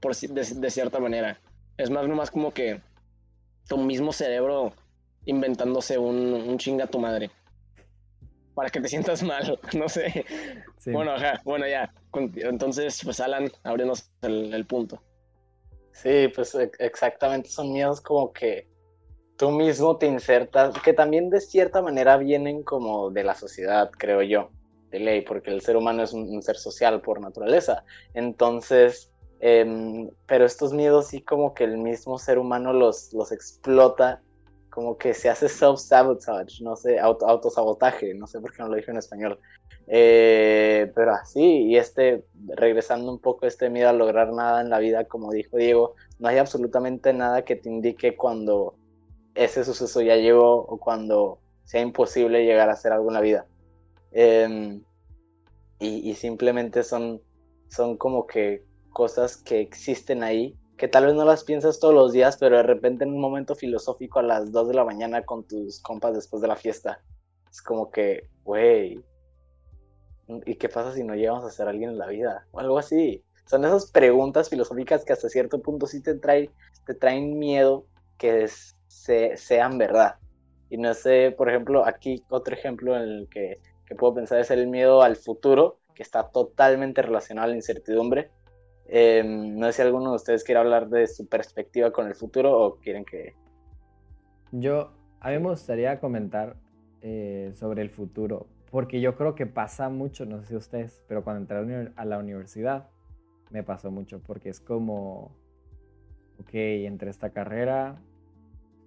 [0.00, 1.40] por, de, de cierta manera.
[1.76, 2.80] Es más nomás como que
[3.68, 4.72] tu mismo cerebro
[5.24, 7.30] inventándose un, un chinga a tu madre
[8.54, 10.24] para que te sientas mal, no sé.
[10.86, 11.92] Bueno, ajá, bueno, ya.
[12.12, 15.02] Entonces, pues Alan, ábrenos el, el punto.
[15.92, 18.68] Sí, pues exactamente, son miedos como que
[19.40, 24.20] tú mismo te insertas, que también de cierta manera vienen como de la sociedad, creo
[24.20, 24.50] yo,
[24.90, 27.82] de ley, porque el ser humano es un, ser social por naturaleza.
[28.12, 29.10] Entonces,
[29.40, 34.20] em, pero estos miedos sí como que el mismo ser humano los, los explota
[34.68, 38.76] como que se hace self-sabotage, no sé, auto, autosabotaje, no sé por qué no lo
[38.76, 39.38] dije en español.
[39.86, 44.78] Eh, pero así, y este, regresando un poco este miedo a lograr nada en la
[44.80, 48.74] vida, como dijo Diego, no hay absolutamente nada que te indique cuando
[49.44, 53.46] ese suceso ya llegó o cuando sea imposible llegar a hacer algo en la vida.
[54.12, 54.82] Em,
[55.78, 57.22] y, simplemente son,
[57.68, 58.62] son como que
[58.92, 62.62] cosas que existen ahí que tal vez no las piensas todos los días, pero de
[62.62, 66.42] repente en un momento filosófico a las 2 de la mañana con tus compas después
[66.42, 67.02] de la fiesta,
[67.50, 69.02] es como que, güey,
[70.46, 72.46] ¿y qué pasa si no llegamos a ser alguien en la vida?
[72.52, 73.22] O algo así.
[73.46, 76.50] Son esas preguntas filosóficas que hasta cierto punto sí te, trae,
[76.86, 77.86] te traen miedo
[78.16, 78.44] que
[78.90, 80.16] se, sean verdad.
[80.68, 84.50] Y no sé, por ejemplo, aquí otro ejemplo en el que, que puedo pensar es
[84.50, 88.30] el miedo al futuro, que está totalmente relacionado a la incertidumbre
[88.92, 92.58] Em, no sé si alguno de ustedes quiere hablar de su perspectiva con el futuro
[92.58, 93.36] o quieren que...
[94.50, 96.56] Yo, a mí me gustaría comentar
[97.00, 101.22] eh, sobre el futuro, porque yo creo que pasa mucho, no sé si ustedes, pero
[101.22, 102.88] cuando entré a la universidad
[103.50, 105.36] me pasó mucho, porque es como,
[106.40, 108.02] ok, entre esta carrera,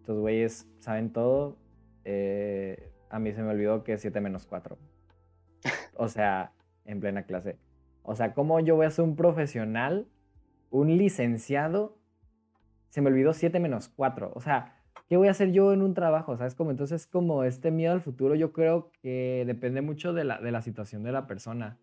[0.04, 1.56] estos güeyes saben todo,
[2.04, 4.78] eh, a mí se me olvidó que es 7 menos 4.
[5.95, 6.51] O sea,
[6.84, 7.58] en plena clase.
[8.01, 10.06] O sea, ¿cómo yo voy a ser un profesional,
[10.72, 11.97] un licenciado?
[12.89, 14.34] Se me olvidó 7 menos 4.
[14.36, 14.76] O sea,
[15.08, 16.36] ¿qué voy a hacer yo en un trabajo?
[16.36, 16.54] ¿Sabes?
[16.54, 20.51] Como entonces, como este miedo al futuro, yo creo que depende mucho de la, de
[20.51, 21.80] la situación de la persona.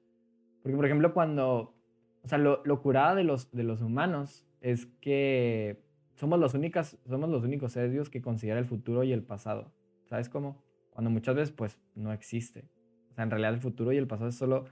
[0.63, 1.75] Porque, por ejemplo, cuando,
[2.23, 5.90] o sea, lo, lo curada de los, de los humanos es que
[6.21, 9.73] somos los, únicas, somos los únicos seres que consideran el futuro y el pasado.
[10.09, 10.63] ¿Sabes cómo?
[10.91, 12.69] Cuando muchas veces, pues, no existe.
[13.11, 14.67] O sea, en realidad el futuro y el pasado es solo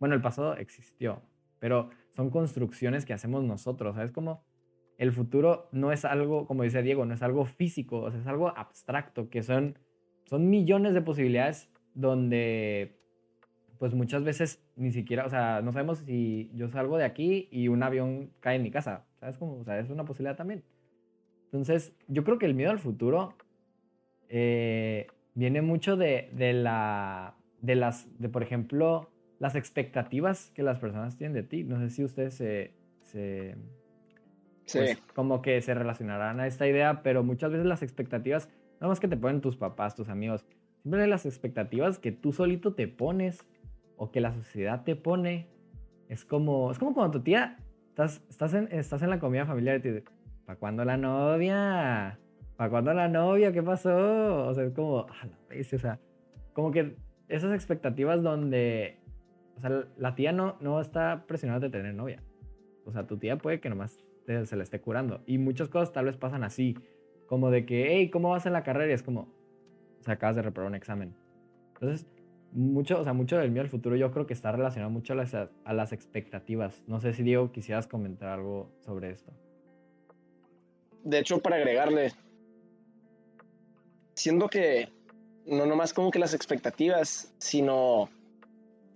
[0.00, 1.22] bueno, el pasado existió,
[1.58, 4.10] pero son construcciones que hacemos nosotros, ¿sabes?
[4.10, 4.42] Como
[4.96, 8.26] el futuro no es algo, como dice Diego, no es algo físico, o sea, es
[8.26, 9.78] algo abstracto, que son,
[10.24, 12.96] son millones de posibilidades donde
[13.78, 17.68] pues muchas veces ni siquiera, o sea, no sabemos si yo salgo de aquí y
[17.68, 19.36] un avión cae en mi casa, ¿sabes?
[19.36, 20.62] Como, o sea, es una posibilidad también.
[21.50, 23.34] Entonces, yo creo que el miedo al futuro
[24.28, 30.78] eh, viene mucho de, de, la, de las, de por ejemplo, las expectativas que las
[30.78, 31.64] personas tienen de ti.
[31.64, 32.72] No sé si ustedes se,
[33.02, 33.56] se
[34.72, 38.48] pues, como que se relacionarán a esta idea, pero muchas veces las expectativas,
[38.80, 40.44] no más que te ponen tus papás, tus amigos,
[40.82, 43.44] siempre las expectativas que tú solito te pones
[43.96, 45.48] o que la sociedad te pone.
[46.08, 47.56] Es como, es como cuando tu tía,
[47.88, 50.04] estás, estás, en, estás en la comida familiar y te dice,
[50.50, 52.18] ¿para cuándo la novia?
[52.56, 53.52] ¿Para cuándo la novia?
[53.52, 54.48] ¿Qué pasó?
[54.48, 56.00] O sea, es como, a la vez, o sea,
[56.54, 56.96] como que
[57.28, 58.98] esas expectativas donde
[59.56, 62.20] o sea, la tía no, no está presionada de tener novia.
[62.84, 65.22] O sea, tu tía puede que nomás se la esté curando.
[65.24, 66.76] Y muchas cosas tal vez pasan así.
[67.28, 68.90] Como de que, hey, ¿cómo vas en la carrera?
[68.90, 69.32] Y es como,
[70.00, 71.14] o sea, acabas de reprobar un examen.
[71.74, 72.08] Entonces,
[72.50, 75.16] mucho, o sea, mucho del mío al futuro yo creo que está relacionado mucho a
[75.16, 76.82] las, a las expectativas.
[76.88, 79.32] No sé si Diego quisieras comentar algo sobre esto.
[81.04, 82.12] De hecho, para agregarle,
[84.14, 84.88] siendo que
[85.46, 88.10] no nomás como que las expectativas, sino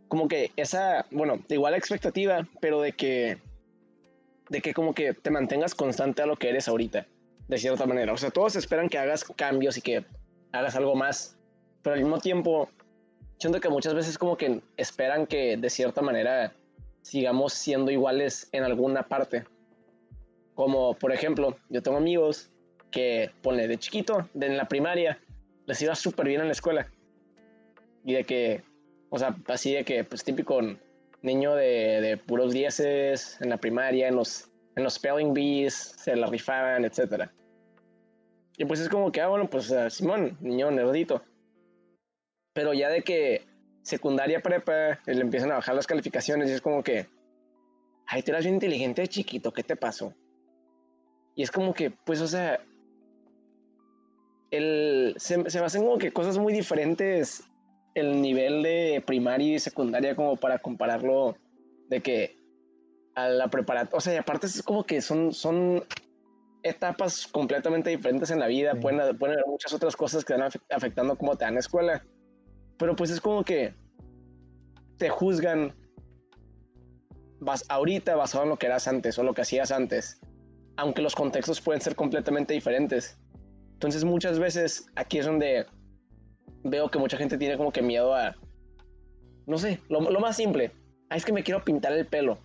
[0.09, 3.39] como que esa, bueno, igual expectativa, pero de que,
[4.51, 7.07] de que como que te mantengas constante a lo que eres ahorita,
[7.49, 8.13] de cierta manera.
[8.13, 10.05] O sea, todos esperan que hagas cambios y que
[10.53, 11.37] hagas algo más,
[11.83, 12.69] pero al mismo tiempo,
[13.39, 16.53] siento que muchas veces como que esperan que de cierta manera
[17.03, 19.45] sigamos siendo iguales en alguna parte.
[20.55, 22.51] Como, por ejemplo, yo tengo amigos
[22.91, 25.19] que, pone de chiquito, de en la primaria,
[25.67, 26.91] les iba súper bien en la escuela.
[28.05, 28.63] Y de que,
[29.11, 30.61] o sea, así de que, pues típico
[31.23, 36.15] niño de, de puros dieces en la primaria, en los, en los spelling bees, se
[36.15, 37.31] la rifaban, etc.
[38.57, 41.23] Y pues es como que, ah, bueno, pues Simón, niño nerdito.
[42.53, 43.47] Pero ya de que
[43.83, 47.07] secundaria prepa, le empiezan a bajar las calificaciones y es como que,
[48.07, 50.15] ay, tú eras bien inteligente chiquito, ¿qué te pasó?
[51.35, 52.61] Y es como que, pues, o sea,
[54.51, 57.45] el, se, se hacen como que cosas muy diferentes
[57.95, 61.37] el nivel de primaria y secundaria como para compararlo
[61.89, 62.37] de que
[63.14, 65.85] a la preparatoria, o sea, y aparte es como que son, son
[66.64, 71.16] etapas completamente diferentes en la vida, pueden, pueden haber muchas otras cosas que van afectando
[71.16, 72.05] cómo te dan la escuela,
[72.78, 73.74] pero pues es como que
[74.99, 75.74] te juzgan
[77.41, 80.20] vas ahorita basado en lo que eras antes o lo que hacías antes,
[80.77, 83.18] aunque los contextos pueden ser completamente diferentes.
[83.75, 85.66] Entonces muchas veces aquí es donde
[86.62, 88.35] veo que mucha gente tiene como que miedo a,
[89.47, 90.72] no sé, lo, más simple,
[91.11, 92.39] ah, es que me quiero pintar el pelo.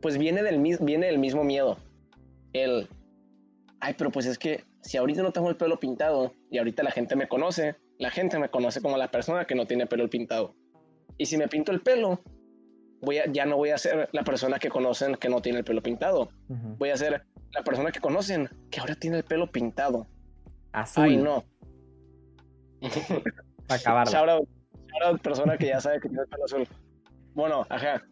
[0.00, 1.78] Pues viene del, viene del mismo miedo.
[2.52, 2.88] El,
[3.80, 6.90] ay, pero pues es que si ahorita no tengo el pelo pintado y ahorita la
[6.90, 10.54] gente me conoce, la gente me conoce como la persona que no tiene pelo pintado.
[11.16, 12.20] Y si me pinto el pelo,
[13.00, 15.64] voy a, ya no voy a ser la persona que conocen que no tiene el
[15.64, 16.28] pelo pintado.
[16.78, 17.24] Voy a ser
[17.54, 20.06] la persona que conocen que ahora tiene el pelo pintado.
[20.72, 21.04] Azul.
[21.04, 21.44] Ay, no.
[23.68, 24.08] Para acabar.
[24.08, 24.48] Shout
[25.22, 26.68] persona que ya sabe que tiene el pelo azul.
[27.34, 28.02] Bueno, ajá.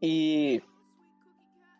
[0.00, 0.62] Y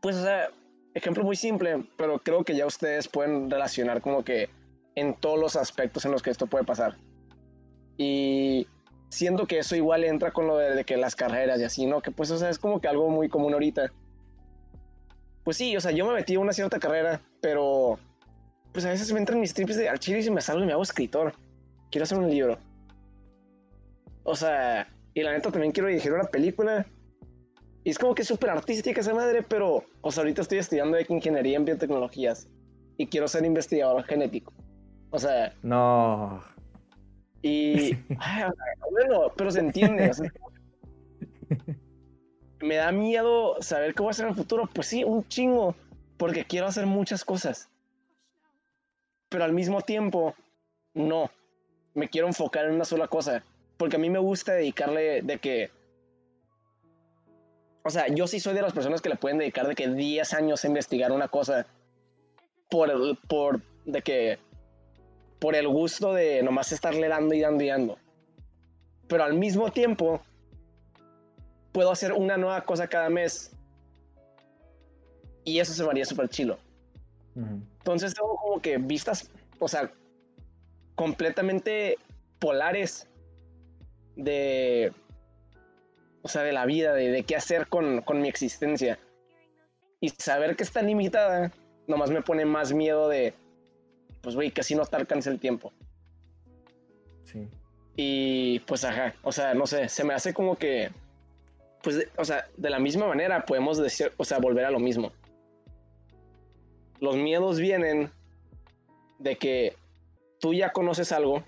[0.01, 0.51] pues, o sea,
[0.95, 4.51] ejemplo muy simple, pero creo que ya ustedes pueden relacionar como que
[4.95, 6.97] en todos los aspectos en los que esto puede pasar.
[7.97, 8.67] Y
[9.09, 12.01] siento que eso igual entra con lo de, que las carreras y así, ¿no?
[12.01, 13.93] Que pues, o sea, es como que algo muy común ahorita.
[15.49, 17.99] Pues sí, o sea, yo me metí en una cierta carrera, pero
[18.71, 20.83] pues a veces me entran mis trips de archivo y me salgo y me hago
[20.83, 21.33] escritor.
[21.91, 22.59] Quiero hacer un libro.
[24.25, 26.85] O sea, y la neta también quiero dirigir una película.
[27.83, 31.57] Y es como que súper artística esa madre, pero, o sea, ahorita estoy estudiando ingeniería
[31.57, 32.47] en biotecnologías
[32.99, 34.53] y quiero ser investigador genético.
[35.09, 35.55] O sea.
[35.63, 36.45] No.
[37.41, 37.95] Y.
[38.91, 40.11] bueno, pero se entiende.
[42.61, 44.69] me da miedo saber qué voy a hacer en el futuro.
[44.73, 45.75] Pues sí, un chingo.
[46.17, 47.69] Porque quiero hacer muchas cosas.
[49.29, 50.35] Pero al mismo tiempo,
[50.95, 51.31] no.
[51.95, 53.43] Me quiero enfocar en una sola cosa
[53.79, 55.71] porque a mí me gusta dedicarle de que...
[57.85, 60.35] O sea, yo sí soy de las personas que le pueden dedicar de que 10
[60.35, 61.67] años a investigar una cosa
[62.69, 64.39] por, el, por, de que,
[65.39, 67.99] por el gusto de nomás estarle dando y dando y dando.
[69.07, 70.21] Pero al mismo tiempo,
[71.79, 73.53] puedo hacer una nueva cosa cada mes.
[75.45, 76.59] Y eso se me haría súper chilo.
[77.37, 79.89] Entonces tengo como que vistas, o sea,
[80.97, 81.97] completamente
[82.41, 83.07] polares
[84.17, 84.93] de,
[86.23, 88.99] o sea, de la vida, de, qué hacer con, mi existencia.
[90.01, 91.53] Y saber que está limitada,
[91.87, 93.35] nomás me pone más miedo de,
[94.21, 95.73] pues, güey, que así no te alcance el tiempo.
[97.23, 97.47] Sí.
[97.95, 100.91] Y pues, ajá, o sea, no sé, se me hace como que,
[101.83, 105.13] pues, o sea, de la misma manera podemos decir, o sea, volver a lo mismo.
[107.01, 108.11] Los miedos vienen
[109.19, 109.77] de que
[110.41, 111.43] tú ya conoces algo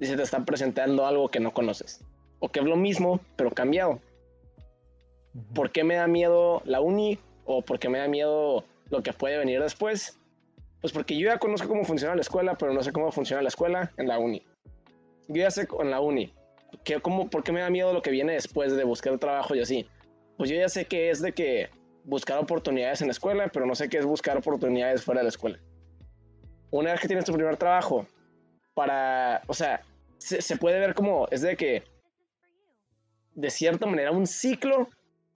[0.00, 2.04] y se te está presentando algo que no conoces.
[2.40, 4.00] O que es lo mismo, pero cambiado.
[5.54, 7.18] ¿Por qué me da miedo la uni?
[7.44, 10.18] ¿O por qué me da miedo lo que puede venir después?
[10.80, 13.48] Pues porque yo ya conozco cómo funciona la escuela, pero no sé cómo funciona la
[13.48, 14.42] escuela en la uni.
[15.28, 16.32] Yo ya sé en la uni.
[16.84, 19.60] Que, cómo, ¿Por qué me da miedo lo que viene después de buscar trabajo y
[19.60, 19.86] así?
[20.36, 21.70] Pues yo ya sé que es de que
[22.04, 25.28] buscar oportunidades en la escuela, pero no sé qué es buscar oportunidades fuera de la
[25.28, 25.58] escuela.
[26.70, 28.06] Una vez que tienes tu primer trabajo,
[28.74, 29.82] para, o sea,
[30.18, 31.82] se, puede ver como es de que,
[33.34, 34.88] de cierta manera, un ciclo,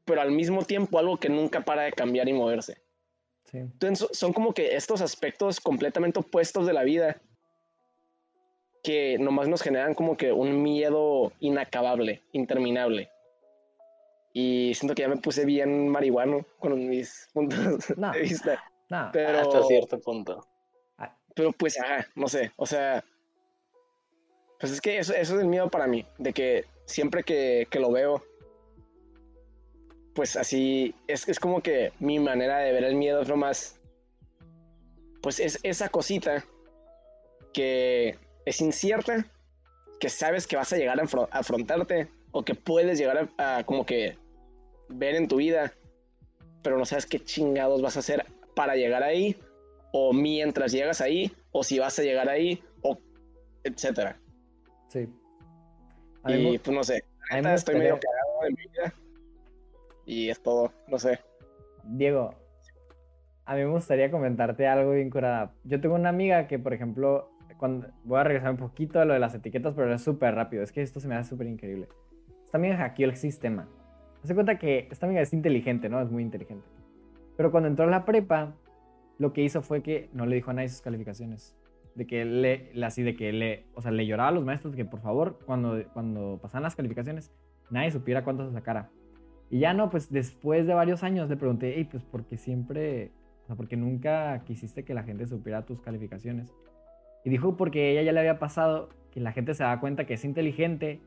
[0.04, 2.78] pero al mismo tiempo algo que nunca para de cambiar y moverse.
[3.52, 7.20] Entonces son como que estos aspectos completamente opuestos de la vida
[8.86, 13.10] que nomás nos generan como que un miedo inacabable, interminable.
[14.32, 17.58] Y siento que ya me puse bien marihuano con mis puntos
[18.14, 18.62] de vista.
[19.12, 20.46] pero, hasta cierto punto.
[21.34, 23.04] Pero pues, ajá, no sé, o sea,
[24.60, 28.22] pues es que eso, es el miedo para mí, de que siempre que, lo veo,
[30.14, 33.80] pues así, es, es como que mi manera de ver el miedo es lo más,
[35.22, 36.44] pues es esa cosita
[37.52, 38.16] que
[38.46, 39.26] es incierta,
[40.00, 44.16] que sabes que vas a llegar a afrontarte o que puedes llegar a, como que
[44.88, 45.72] ver en tu vida,
[46.62, 48.24] pero no sabes qué chingados vas a hacer
[48.54, 49.36] para llegar ahí,
[49.92, 52.98] o mientras llegas ahí, o si vas a llegar ahí, o
[53.64, 54.18] etcétera.
[54.88, 55.08] Sí.
[56.28, 57.04] y pues no sé,
[57.54, 58.94] estoy medio cagado de mi vida.
[60.06, 61.18] Y es todo, no sé.
[61.82, 62.34] Diego,
[63.44, 65.52] a mí me gustaría comentarte algo bien curada.
[65.64, 69.14] Yo tengo una amiga que, por ejemplo, cuando voy a regresar un poquito a lo
[69.14, 70.62] de las etiquetas, pero es súper rápido.
[70.62, 71.88] Es que esto se me hace súper increíble.
[72.44, 73.68] Esta amiga hackeó el sistema.
[74.22, 76.00] Se cuenta que esta amiga es inteligente, ¿no?
[76.00, 76.66] Es muy inteligente.
[77.36, 78.54] Pero cuando entró a la prepa,
[79.18, 81.56] lo que hizo fue que no le dijo a nadie sus calificaciones.
[81.94, 84.78] De que le, así de que le, o sea, le lloraba a los maestros de
[84.78, 87.32] que por favor, cuando, cuando pasaban las calificaciones,
[87.70, 88.90] nadie supiera cuánto se sacara.
[89.48, 93.12] Y ya no, pues después de varios años le pregunté, hey, pues porque siempre,
[93.44, 96.52] o sea, porque nunca quisiste que la gente supiera tus calificaciones.
[97.26, 100.14] Y dijo porque ella ya le había pasado que la gente se da cuenta que
[100.14, 101.00] es inteligente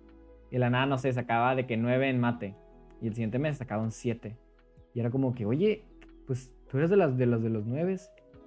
[0.52, 2.56] y la nada, no sé, sacaba de que 9 en mate
[3.02, 4.36] y el siguiente mes sacaba un 7.
[4.94, 5.86] Y era como que, oye,
[6.28, 7.96] pues tú eres de, las, de los de los 9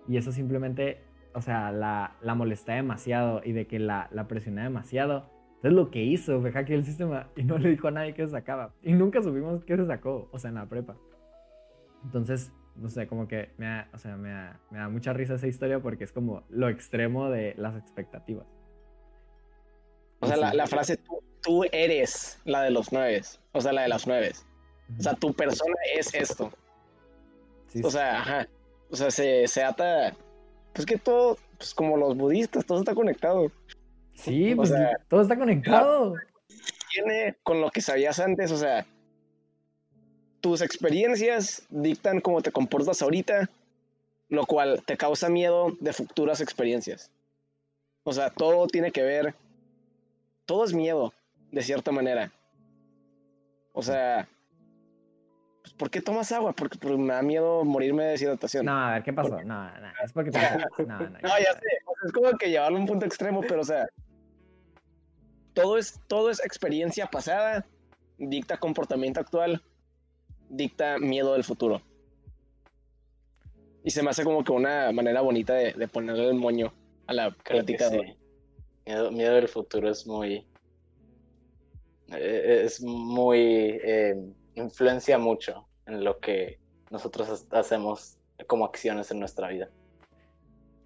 [0.06, 0.98] y eso simplemente,
[1.32, 5.30] o sea, la, la molestaba demasiado y de que la, la presionaba demasiado.
[5.54, 8.26] Entonces lo que hizo fue hackear el sistema y no le dijo a nadie que
[8.26, 8.74] se sacaba.
[8.82, 10.98] Y nunca supimos qué se sacó, o sea, en la prepa.
[12.04, 15.80] Entonces, no sé, como que me da, o sea, me da, mucha risa esa historia
[15.80, 18.46] porque es como lo extremo de las expectativas.
[20.20, 20.98] O sea, la, frase
[21.42, 24.32] tú, eres la de los nueve, o sea, la de las nueve.
[24.98, 26.52] O sea, tu persona es esto.
[27.82, 28.48] o sea, ajá.
[28.90, 30.14] O sea, se, se ata.
[30.74, 33.50] Pues que todo, pues como los budistas, todo está conectado.
[34.14, 34.72] Sí, pues
[35.08, 36.14] todo está conectado.
[36.92, 38.86] Tiene con lo que sabías antes, o sea,
[40.42, 43.48] tus experiencias dictan cómo te comportas ahorita,
[44.28, 47.10] lo cual te causa miedo de futuras experiencias.
[48.02, 49.36] O sea, todo tiene que ver,
[50.44, 51.14] todo es miedo,
[51.52, 52.32] de cierta manera.
[53.72, 54.28] O sea,
[55.62, 56.52] pues, ¿por qué tomas agua?
[56.52, 58.66] Porque, me da miedo morirme de deshidratación.
[58.66, 59.40] No, a ver, ¿qué pasó?
[59.44, 60.38] No, no, es porque te...
[60.86, 61.68] No, no, no, ya sé.
[62.04, 63.86] es como que llevarlo a un punto extremo, pero o sea,
[65.54, 67.64] todo es, todo es experiencia pasada,
[68.18, 69.62] dicta comportamiento actual
[70.52, 71.80] dicta miedo del futuro.
[73.82, 76.72] Y se me hace como que una manera bonita de, ponerle el moño
[77.06, 77.90] a la crítica.
[78.84, 80.46] Miedo, del futuro es muy.
[82.12, 83.40] Eh, es muy.
[83.82, 84.14] Eh,
[84.54, 86.58] influencia mucho en lo que
[86.90, 89.68] nosotros hacemos como acciones en nuestra vida.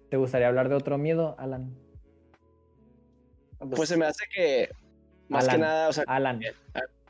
[0.09, 1.75] ¿Te gustaría hablar de otro miedo, Alan?
[3.59, 4.69] Pues, pues se me hace que.
[5.27, 6.05] Más que nada, o sea.
[6.07, 6.41] Alan.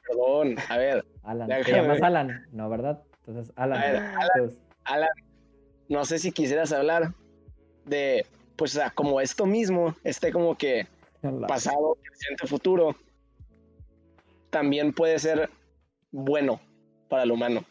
[0.08, 1.05] Perdón, a ver.
[1.24, 2.47] Alan, ¿te llamas Alan?
[2.51, 3.03] No, ¿verdad?
[3.26, 4.16] Entonces, Alan.
[4.86, 5.10] Alan,
[5.89, 7.14] no sé si quisieras hablar
[7.86, 10.88] de, pues, o sea, como esto mismo, este como que
[11.47, 12.95] pasado, presente, futuro,
[14.49, 15.49] también puede ser
[16.12, 16.60] bueno
[17.10, 17.66] para el humano.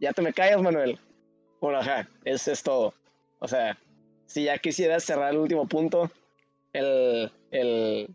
[0.00, 0.98] Ya te me callas, Manuel.
[1.60, 2.94] Bueno, ajá, eso es todo.
[3.38, 3.78] O sea,
[4.26, 6.10] si ya quisieras cerrar el último punto,
[6.72, 8.14] el, el,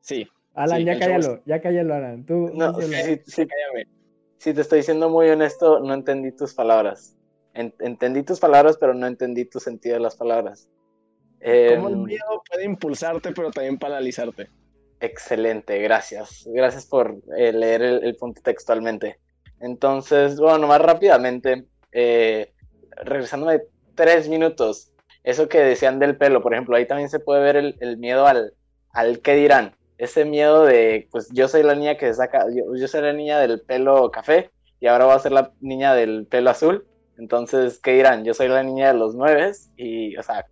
[0.00, 0.28] sí,
[0.64, 2.26] Alan, ya cállalo, ya cállalo, Alan.
[2.26, 3.86] Tú, no, sí, sí, cállame.
[4.38, 7.16] Si te estoy siendo muy honesto, no entendí tus palabras.
[7.54, 10.68] entendí tus palabras, pero no entendí tu sentido de las palabras.
[11.40, 14.48] ¿Cómo el em, miedo puede impulsarte, pero también paralizarte?
[15.00, 16.46] Excelente, gracias.
[16.52, 19.18] Gracias por eh, leer el, punto textualmente.
[19.60, 22.52] Entonces, bueno, más rápidamente, eh,
[23.02, 23.62] regresándome
[23.94, 24.92] tres minutos,
[25.22, 28.26] eso que decían del pelo, por ejemplo, ahí también se puede ver el, el miedo
[28.26, 28.54] al,
[28.92, 33.02] al qué dirán ese miedo de, pues yo soy la niña que saca, yo, soy
[33.02, 36.86] la niña del pelo café y ahora voy a ser la niña del pelo azul.
[37.18, 38.24] Entonces, ¿qué dirán?
[38.24, 40.46] Yo soy la niña de los nueve y, o sea,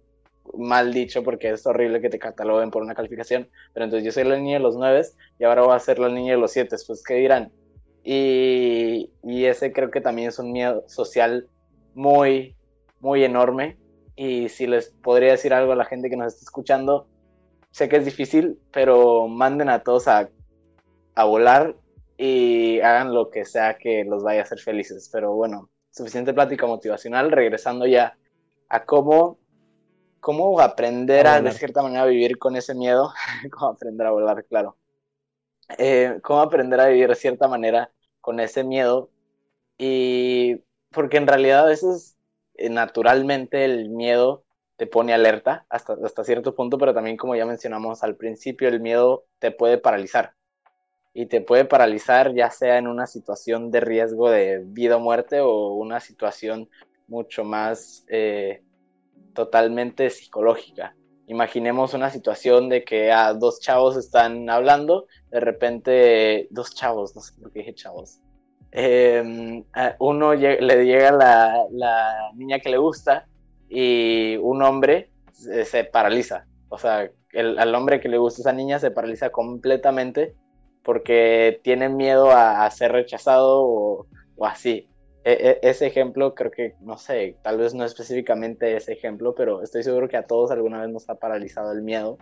[0.53, 4.25] mal dicho porque es horrible que te cataloguen por una calificación, pero entonces yo soy
[4.25, 5.01] la niña de los nueve
[5.39, 7.51] y ahora voy a ser la niña de los siete, pues ¿qué dirán?
[8.05, 11.49] Y, y ese creo que también es un miedo social
[11.95, 12.55] muy,
[13.01, 13.79] muy enorme.
[14.15, 17.07] Y si les podría decir algo a la gente que nos está escuchando,
[17.71, 20.29] sé que es difícil, pero manden a todos a,
[21.25, 21.75] volar
[22.17, 25.09] y hagan lo que sea que los vaya a hacer felices.
[25.13, 28.17] Pero bueno, suficiente plática motivacional, regresando ya
[28.69, 29.39] a cómo,
[30.21, 33.13] cómo aprender a, de cierta manera, vivir con ese miedo,
[33.51, 34.77] cómo aprender a volar, claro.
[35.77, 37.91] Eh, cómo aprender a vivir de cierta manera
[38.21, 39.11] con ese miedo
[39.77, 42.17] y porque en realidad a veces
[42.55, 44.45] eh, naturalmente el miedo
[44.79, 48.81] te pone alerta hasta, hasta cierto punto, pero también como ya mencionamos al principio, el
[48.81, 50.35] miedo te puede paralizar.
[51.13, 55.41] Y te puede paralizar ya sea en una situación de riesgo de vida o muerte
[55.41, 56.71] o una situación
[57.09, 58.63] mucho más eh,
[59.35, 60.95] totalmente psicológica.
[61.27, 67.21] Imaginemos una situación de que ah, dos chavos están hablando, de repente, dos chavos, no
[67.21, 68.21] sé por qué dije chavos,
[68.71, 69.65] em,
[69.99, 73.27] uno le llega la, la, niña que le gusta
[73.69, 76.47] y un hombre se, paraliza.
[76.69, 80.35] O sea, el, al hombre que le gusta esa niña se paraliza completamente
[80.83, 84.07] porque tiene miedo a, ser rechazado o,
[84.43, 84.89] así.
[85.25, 89.63] E, e, ese ejemplo creo que, no sé, tal vez no específicamente ese ejemplo, pero
[89.63, 92.19] estoy seguro que a todos alguna vez nos ha paralizado el miedo.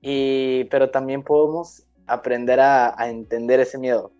[0.00, 4.12] Y, pero también podemos aprender a, entender ese miedo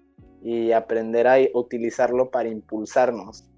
[0.43, 3.49] y aprender a utilizarlo para impulsarnos.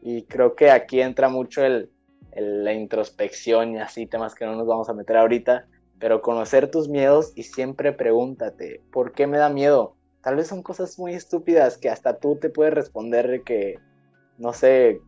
[0.00, 1.90] Y creo que aquí entra mucho el,
[2.36, 5.66] la introspección y así, temas que no nos vamos a meter ahorita,
[5.98, 9.96] pero conocer tus miedos y siempre pregúntate, ¿por qué me da miedo?
[10.22, 13.78] Tal vez son cosas muy estúpidas que hasta tú te puedes responder que,
[14.38, 15.00] no sé,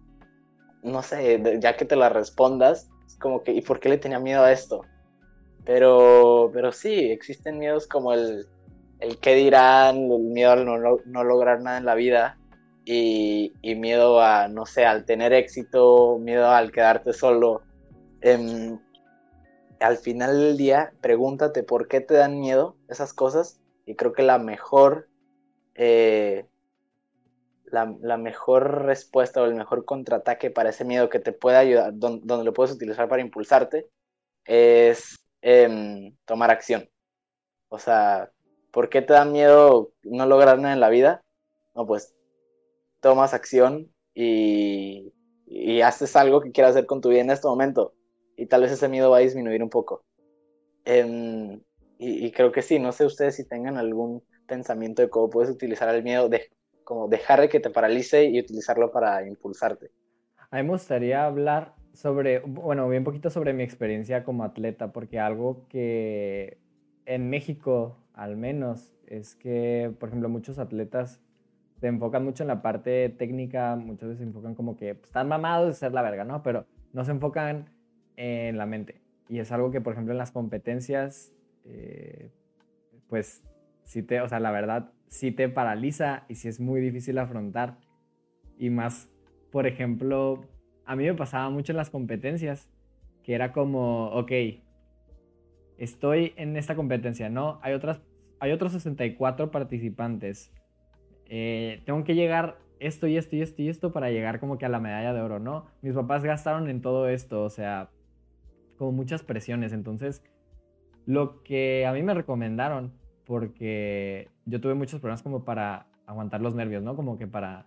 [0.83, 4.19] no sé, ya que te las respondas, es como que, ¿y por qué le tenía
[4.19, 4.83] miedo a esto?
[5.65, 8.47] Pero, pero sí, existen miedos como el,
[9.01, 12.38] el qué dirán, el miedo a no, lograr nada en la vida
[12.91, 17.63] y, miedo a, no sé, al tener éxito, miedo al quedarte solo.
[18.23, 18.79] Em,
[19.79, 24.23] al final del día, pregúntate por qué te dan miedo esas cosas y creo que
[24.23, 25.09] la mejor,
[25.75, 26.47] eh,
[27.67, 27.87] la,
[28.17, 32.55] mejor respuesta o el mejor contraataque para ese miedo que te puede ayudar, donde, lo
[32.55, 33.87] puedes utilizar para impulsarte,
[34.47, 36.89] es em, tomar acción.
[37.69, 38.31] O sea,
[38.73, 41.23] ¿por qué te da miedo no lograr nada en la vida?
[41.75, 42.15] No, pues
[43.01, 45.13] tomas acción y,
[45.47, 47.95] y haces algo que quieras hacer con tu vida en este momento.
[48.37, 50.05] Y tal vez ese miedo va a disminuir un poco.
[50.85, 51.61] Em,
[51.99, 55.93] y, creo que sí, no sé ustedes si tengan algún pensamiento de cómo puedes utilizar
[55.93, 56.49] el miedo, de,
[56.85, 59.91] como dejar de que te paralice y utilizarlo para impulsarte.
[60.51, 65.19] A mí me gustaría hablar sobre, bueno, bien poquito sobre mi experiencia como atleta, porque
[65.19, 66.59] algo que
[67.05, 71.21] en México al menos es que, por ejemplo, muchos atletas
[71.81, 75.29] se enfocan mucho en la parte técnica, muchas veces se enfocan como que pues, están
[75.29, 76.43] mamados de ser la verga, ¿no?
[76.43, 77.71] Pero no se enfocan
[78.17, 79.01] en la mente.
[79.29, 81.33] Y es algo que, por ejemplo, en las competencias
[81.65, 82.31] eh,
[83.09, 83.45] pues
[83.85, 87.79] si te, o sea, la verdad, si te paraliza y si es muy difícil afrontar.
[88.59, 89.09] Y más,
[89.51, 90.45] por ejemplo,
[90.85, 92.69] a mí me pasaba mucho en las competencias,
[93.23, 94.33] que era como, ok,
[95.79, 97.59] estoy en esta competencia, ¿no?
[97.63, 98.01] Hay, otras,
[98.41, 100.53] hay otros 64 participantes.
[101.29, 104.67] Eh, tengo que llegar esto y esto y esto y esto para llegar como que
[104.67, 105.67] a la medalla de oro, ¿no?
[105.83, 107.91] Mis papás gastaron en todo esto, o sea,
[108.77, 110.23] como muchas presiones, entonces
[111.07, 112.93] lo que a mí me recomendaron,
[113.25, 116.97] porque yo tuve muchos problemas como para aguantar los nervios, ¿no?
[116.97, 117.67] Como que para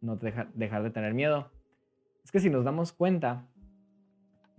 [0.00, 1.50] no dejar, de tener miedo.
[2.24, 3.46] Es que si nos damos cuenta,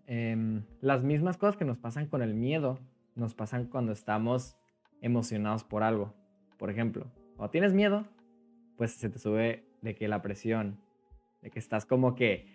[0.07, 2.79] em, las mismas cosas que nos pasan con el miedo,
[3.15, 4.57] nos pasan cuando estamos
[5.01, 6.13] emocionados por algo.
[6.57, 8.05] Por ejemplo, cuando tienes miedo,
[8.77, 10.79] pues se te sube de que la presión,
[11.41, 12.47] de que estás como que,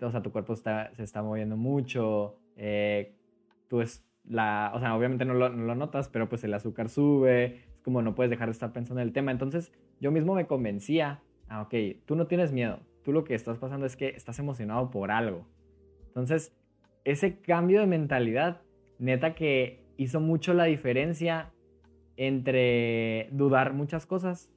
[0.00, 3.14] o sea, tu cuerpo está, se está moviendo mucho, eh,
[3.68, 7.82] tú es, la, o sea, obviamente no lo, notas, pero pues el azúcar sube, es
[7.82, 9.32] como no puedes dejar de estar pensando en el tema.
[9.32, 11.74] Entonces yo mismo me convencía, ah, ok,
[12.06, 15.46] tú no tienes miedo, tú lo que estás pasando es que estás emocionado por algo.
[16.08, 16.54] Entonces,
[17.04, 18.60] ese cambio de mentalidad,
[18.98, 21.50] neta que hizo mucho la diferencia
[22.16, 24.50] entre dudar muchas cosas,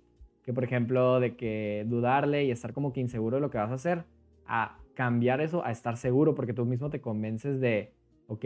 [0.45, 3.71] que por ejemplo de que dudarle y estar como que inseguro de lo que vas
[3.71, 4.05] a hacer,
[4.45, 7.93] a cambiar eso a estar seguro, porque tú mismo te convences de,
[8.27, 8.45] ok,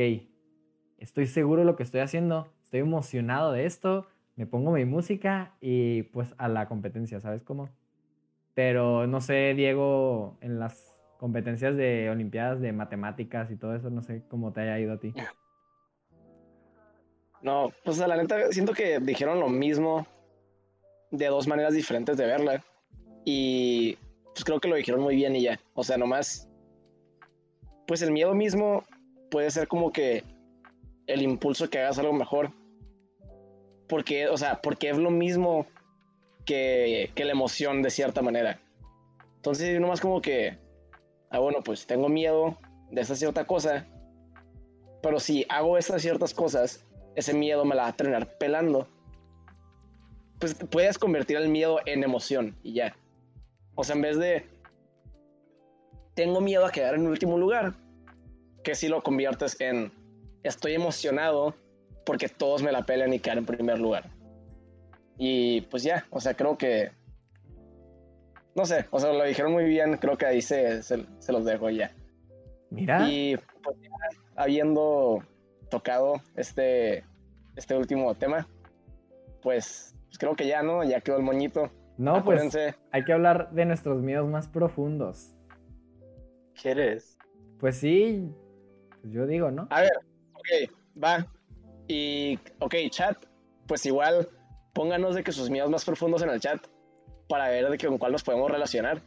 [0.98, 4.08] estoy seguro de lo que estoy haciendo, estoy emocionado de esto,
[4.38, 7.70] me pongo mi música y pues a la competencia, ¿sabes cómo?
[8.54, 14.02] Pero no sé, Diego, en las competencias de Olimpiadas de matemáticas y todo eso, no
[14.02, 15.14] sé cómo te haya ido a ti.
[17.42, 20.08] No, pues a la neta siento que dijeron lo mismo
[21.12, 22.64] de dos maneras diferentes de verla.
[23.26, 23.98] Y
[24.34, 25.60] pues creo que lo dijeron muy bien y ya.
[25.74, 26.50] O sea, nomás,
[27.88, 28.84] pues el miedo mismo
[29.30, 30.24] puede ser como que
[31.08, 32.52] el impulso que hagas algo mejor.
[33.88, 35.66] Porque, o sea, porque es lo mismo
[36.46, 38.60] que, que la emoción de cierta manera.
[39.38, 40.58] Entonces, nomás como que,
[41.32, 42.58] ah, bueno, pues tengo miedo
[42.92, 43.88] de esta cierta cosa,
[45.02, 48.88] pero si hago estas ciertas cosas, ese miedo me la va a terminar pelando.
[50.40, 52.96] Pues puedes convertir el miedo en emoción y ya.
[53.76, 54.46] O sea, en vez de
[56.16, 57.74] tengo miedo a quedar en último lugar,
[58.64, 59.92] que si lo conviertes en
[60.44, 61.56] estoy emocionado
[62.06, 64.10] porque todos me la pelean y quedan en primer lugar.
[65.18, 66.92] Y pues ya, o sea, creo que...
[68.56, 70.98] No sé, o sea, lo dijeron muy bien, creo que ahí se, se,
[71.32, 71.92] los dejo ya.
[72.72, 73.08] Mira.
[73.08, 73.78] Y pues
[74.36, 75.24] habiendo
[75.70, 77.04] tocado este,
[77.56, 78.48] este último tema,
[79.42, 80.84] pues, pues, creo que ya, ¿no?
[80.84, 81.72] Ya quedó el moñito.
[81.98, 82.76] No, pues Acuérdense.
[82.92, 85.36] hay que hablar de nuestros miedos más profundos.
[86.62, 87.18] ¿Quieres?
[87.60, 88.30] Pues sí,
[89.02, 89.68] pues yo digo, ¿no?
[89.70, 89.92] A ver,
[90.34, 90.72] ok,
[91.04, 91.28] va.
[91.88, 93.18] Y, ok, chat,
[93.68, 94.30] pues igual
[94.74, 96.66] pónganos de que sus miedos más profundos en el chat
[97.28, 99.02] para ver de que con cuál nos podemos relacionar.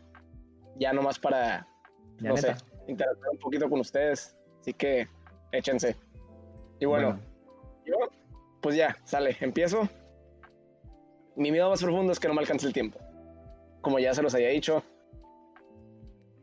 [0.76, 1.66] Ya nomás para,
[2.18, 2.56] Ya no neta.
[2.56, 4.36] sé, interactuar un poquito con ustedes.
[4.60, 5.08] Así que
[5.52, 5.96] échense.
[6.78, 7.18] Y bueno,
[7.86, 7.94] yo,
[8.60, 9.88] pues ya, sale, empiezo.
[11.36, 12.98] Mi miedo más profundo es que no me alcance el tiempo.
[13.80, 14.82] Como ya se los había dicho.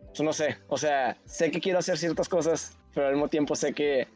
[0.08, 3.56] Pues no sé, o sea, sé que quiero hacer ciertas cosas, pero al mismo tiempo
[3.56, 4.08] sé que,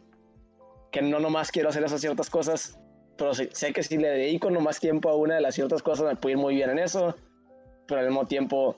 [0.92, 2.80] que no nomás quiero hacer esas ciertas cosas,
[3.18, 6.16] pero sé, que si le dedico nomás tiempo a una de las ciertas cosas me
[6.16, 7.16] puedo ir muy bien en eso,
[7.88, 8.76] pero al mismo tiempo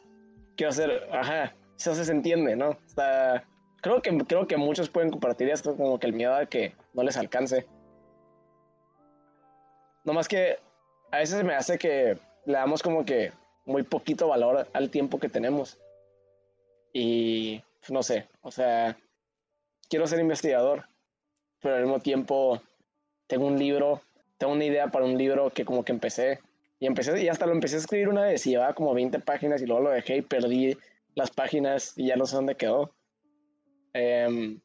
[0.57, 2.77] quiero hacer, ajá, eso se entiende, ¿no?
[3.81, 7.03] Creo, que, creo que muchos pueden compartir esto, como que el miedo a que no
[7.03, 7.65] les alcance.
[10.03, 10.59] No más que
[11.11, 13.32] a veces me hace que le damos como que
[13.65, 15.77] muy poquito valor al tiempo que tenemos.
[16.94, 18.98] Y pues, no sé, o sea,
[19.90, 20.88] quiero ser investigador,
[21.61, 22.61] pero al mismo tiempo
[23.27, 24.02] tengo un libro,
[24.38, 26.40] tengo una idea para un libro que como que empecé.
[26.80, 29.61] Y empecé, y hasta lo empecé a escribir una vez y llevaba como 20 páginas
[29.61, 30.77] y luego lo dejé y perdí
[31.15, 32.94] las páginas y ya no sé dónde quedó.
[33.94, 34.60] Em,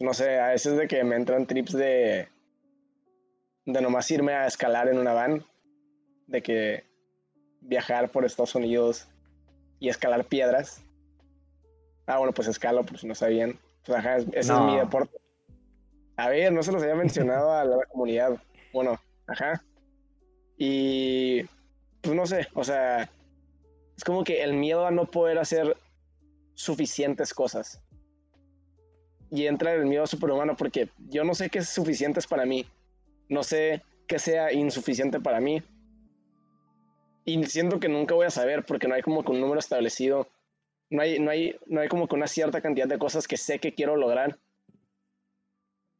[0.00, 2.28] no sé, a veces de que me entran trips de,
[3.68, 5.44] de nomás irme a escalar en una van,
[6.26, 6.84] de que
[7.60, 9.06] viajar por Estados Unidos
[9.78, 10.82] y escalar piedras.
[12.06, 13.58] Ah, bueno, pues escalo, por si no sabían.
[13.84, 15.16] Pues ajá, es- ese es mi deporte.
[16.16, 16.94] A ver, no se los había
[17.34, 18.42] mencionado a la comunidad.
[18.72, 19.62] Bueno, ajá.
[20.56, 21.42] Y
[22.00, 23.02] pues no sé, o sea,
[23.96, 25.76] es como que el miedo a no poder hacer
[26.54, 27.82] suficientes cosas.
[29.30, 32.66] Y entra el miedo superhumano porque yo no sé qué es suficientes para mí.
[33.28, 35.62] No sé qué sea insuficiente para mí.
[37.24, 40.28] Y siento que nunca voy a saber porque no hay como que un número establecido.
[40.90, 43.58] No hay, no hay, no hay como que una cierta cantidad de cosas que sé
[43.58, 44.38] que quiero lograr.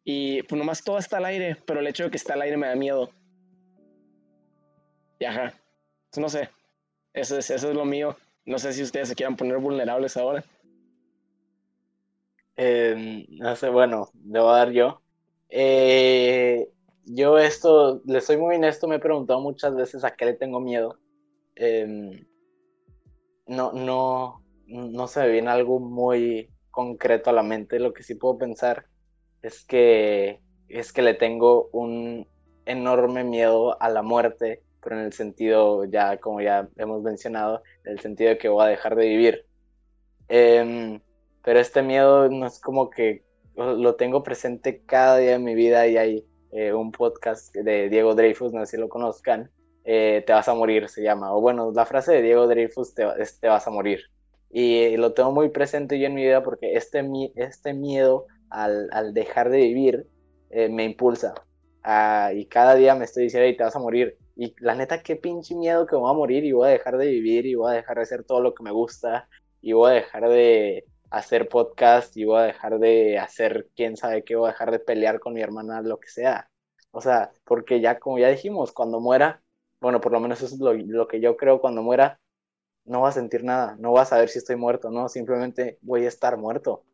[0.05, 2.56] Y pues nomás todo está al aire, pero el hecho de que está al aire
[2.56, 3.10] me da miedo.
[5.18, 5.52] Y ajá.
[6.10, 6.48] Pues, no sé.
[7.12, 8.16] Eso es, eso es lo mío.
[8.46, 10.42] No sé si ustedes se quieran poner vulnerables ahora.
[12.56, 15.02] Eh, no sé, bueno, le voy a dar yo.
[15.48, 16.68] Eh,
[17.14, 20.60] yo esto, le soy muy honesto, me he preguntado muchas veces a qué le tengo
[20.60, 20.98] miedo.
[21.56, 22.26] Eh,
[23.47, 27.80] no, no, no se me viene algo muy concreto a la mente.
[27.80, 28.86] Lo que sí puedo pensar
[29.43, 32.26] es que, es que le tengo un
[32.66, 37.93] enorme miedo a la muerte, pero en el sentido, ya como ya hemos mencionado, en
[37.93, 39.47] el sentido de que voy a dejar de vivir.
[40.28, 41.01] Em,
[41.43, 43.24] pero este miedo no es como que
[43.56, 48.15] lo tengo presente cada día de mi vida y hay eh, un podcast de Diego
[48.15, 49.51] Dreyfus, no sé si lo conozcan,
[49.85, 53.07] eh, Te vas a morir se llama, o bueno, la frase de Diego Dreyfus te,
[53.19, 54.01] es Te vas a morir.
[54.51, 57.03] Y lo tengo muy presente yo en mi vida porque este,
[57.37, 60.07] este miedo al, al dejar de vivir
[60.51, 61.35] eh, me impulsa.
[61.83, 64.16] Ah, y cada día me estoy diciendo, "Ey, te vas a morir.
[64.37, 67.07] Y la neta, qué pinche miedo que voy a morir y voy a dejar de
[67.07, 69.29] vivir y voy a dejar de hacer todo lo que me gusta
[69.61, 74.24] y voy a dejar de hacer podcast y voy a dejar de hacer quién sabe
[74.24, 76.51] qué, voy a dejar de pelear con mi hermana, lo que sea.
[76.90, 79.43] O sea, porque ya como ya dijimos, cuando muera,
[79.80, 82.20] bueno, por lo menos eso es lo, lo que yo creo, cuando muera,
[82.85, 86.05] no voy a sentir nada, no voy a saber si estoy muerto, no, simplemente voy
[86.05, 86.85] a estar muerto.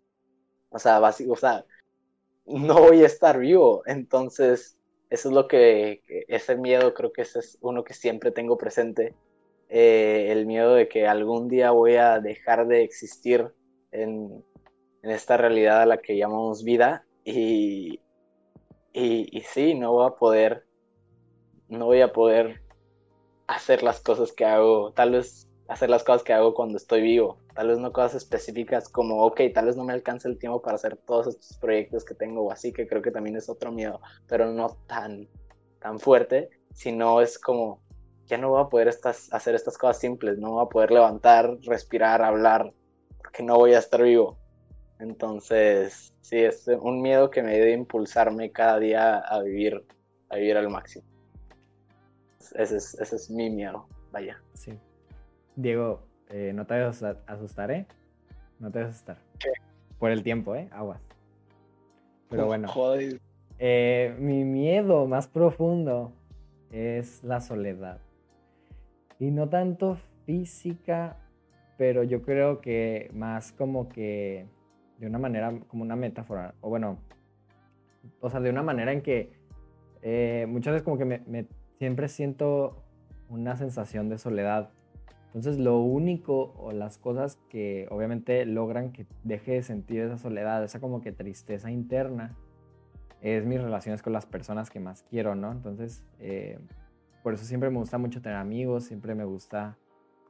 [0.70, 1.65] O sea, basi- o sea,
[2.47, 3.82] no voy a estar vivo.
[3.86, 4.77] Entonces,
[5.11, 9.15] eso es lo que- ese miedo creo que ese es uno que siempre tengo presente.
[9.69, 13.53] Eh, el miedo de que algún día voy a dejar de existir
[13.95, 14.45] en,
[15.03, 18.01] esta realidad a la que llamamos vida y,
[18.93, 20.66] y, y sí, no voy a poder,
[21.69, 22.62] no voy a poder
[23.47, 27.39] hacer las cosas que hago, tal vez hacer las cosas que hago cuando estoy vivo,
[27.55, 30.77] tal vez no cosas específicas como, ok, tal vez no me alcance el tiempo para
[30.77, 34.01] hacer todos estos proyectos que tengo o así, que creo que también es otro miedo,
[34.27, 35.29] pero no tan,
[35.81, 37.83] tan fuerte, sino es como,
[38.27, 41.59] ya no voy a poder estas, hacer estas cosas simples, no voy a poder levantar,
[41.66, 42.73] respirar, hablar,
[43.35, 44.39] porque no voy a estar vivo.
[45.01, 49.85] Entonces, sí, es un miedo que me debe impulsarme cada día a vivir,
[50.28, 51.05] a vivir al máximo.
[52.55, 54.40] Ese es, ese es mi miedo, vaya.
[54.52, 54.78] Sí.
[55.56, 57.86] Diego, eh, no te vayas a asustar, ¿eh?
[58.61, 59.19] No te a asustar.
[59.40, 59.51] ¿Qué?
[59.98, 60.69] Por el tiempo, ¿eh?
[60.70, 61.01] Aguas.
[62.31, 63.20] Pero bueno, Joder.
[63.59, 66.12] eh, mi miedo más profundo
[66.70, 67.98] es la soledad.
[69.19, 71.16] Y no tanto física,
[71.77, 74.47] pero yo creo que más como que
[74.99, 76.99] de una manera, como una metáfora, o bueno,
[78.21, 79.33] o sea, de una manera en que
[80.03, 81.47] eh, muchas veces como que me, me-
[81.79, 82.83] siempre siento
[83.29, 84.71] una sensación de soledad.
[85.27, 90.63] Entonces lo único o las cosas que obviamente logran que deje de sentir esa soledad,
[90.63, 92.37] esa como que tristeza interna,
[93.21, 95.51] es mis relaciones con las personas que más quiero, ¿no?
[95.51, 96.59] Entonces, eh,
[97.23, 99.77] por eso siempre me gusta mucho tener amigos, siempre me gusta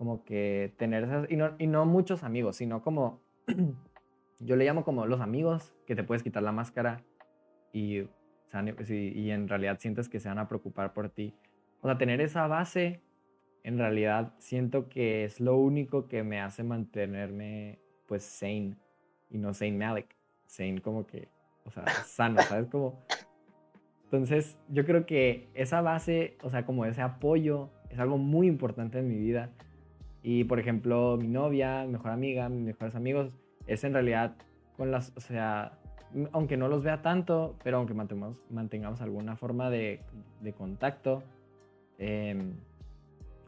[0.04, 3.22] como que tener esas, y no, y no muchos amigos, sino como,
[4.38, 7.02] yo le llamo como los amigos que te puedes quitar la máscara
[7.72, 8.00] y,
[8.90, 11.34] y en realidad sientes que se van a preocupar por ti.
[11.80, 13.00] O sea, tener esa base
[13.62, 18.76] en realidad siento que es lo único que me hace mantenerme pues sane
[19.30, 20.14] y no sane Malik,
[20.44, 21.28] sane como que,
[21.64, 22.68] o sea, sano, ¿sabes?
[22.68, 23.02] Como...
[24.04, 28.98] Entonces yo creo que esa base, o sea, como ese apoyo es algo muy importante
[28.98, 29.50] en mi vida.
[30.26, 33.30] Y por ejemplo, mi novia, mi mejor amiga, mis mejores amigos,
[33.66, 34.34] es en realidad
[34.74, 35.78] con las, o sea,
[36.32, 40.00] aunque no los vea tanto, pero aunque mantengamos, mantengamos alguna forma de,
[40.40, 41.22] de contacto,
[41.98, 42.42] eh,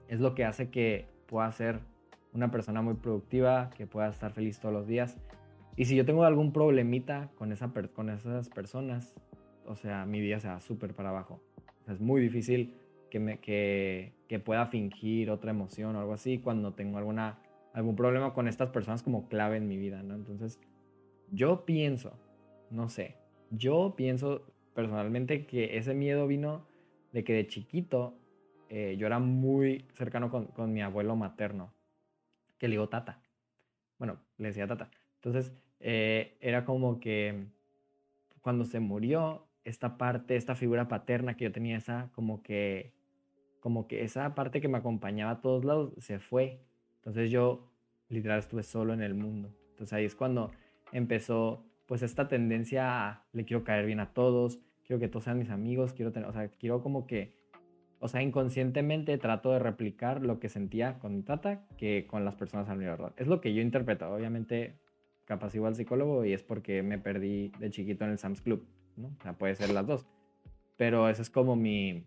[0.09, 1.81] es lo que hace que pueda ser
[2.35, 5.17] una persona muy productiva, que pueda estar feliz todos los días.
[5.77, 9.15] Y si yo tengo algún problemita con, esa con esas personas,
[9.65, 11.41] o sea, mi vida se va súper para abajo.
[11.89, 12.75] es muy difícil
[13.41, 14.13] que,
[14.45, 17.39] pueda fingir otra emoción o algo así cuando tengo alguna,
[17.73, 20.15] algún problema con estas personas como clave en mi vida, ¿no?
[20.15, 20.61] Entonces,
[21.33, 22.19] yo pienso,
[22.71, 23.17] no sé,
[23.51, 26.67] yo pienso personalmente que ese miedo vino
[27.13, 28.19] de que de chiquito
[28.69, 31.73] eh, yo era muy cercano con, mi abuelo materno,
[32.59, 33.23] que le digo tata.
[33.99, 34.91] Bueno, le decía tata.
[35.17, 37.47] Entonces, eh, era como que
[38.43, 42.93] cuando se murió, esta parte, esta figura paterna que yo tenía, esa como que,
[43.67, 46.61] como que esa parte que me acompañaba a todos lados, se fue.
[46.99, 47.69] Entonces yo
[48.09, 49.53] literal estuve solo en el mundo.
[49.71, 50.53] Entonces ahí es cuando
[50.93, 55.41] empezó pues esta tendencia a le quiero caer bien a todos, quiero que todos sean
[55.41, 57.35] mis amigos, quiero tener, o sea, quiero como que
[57.99, 62.37] o sea, inconscientemente trato de replicar lo que sentía con mi tata que con las
[62.37, 63.15] personas a mi verdad.
[63.17, 64.09] Es lo que yo interpreto.
[64.09, 64.79] Obviamente,
[65.25, 68.65] capaz igual psicólogo y es porque me perdí de chiquito en el Sam's Club,
[68.97, 69.09] ¿no?
[69.09, 70.07] O sea, puede ser las dos.
[70.77, 72.05] Pero eso es como mi,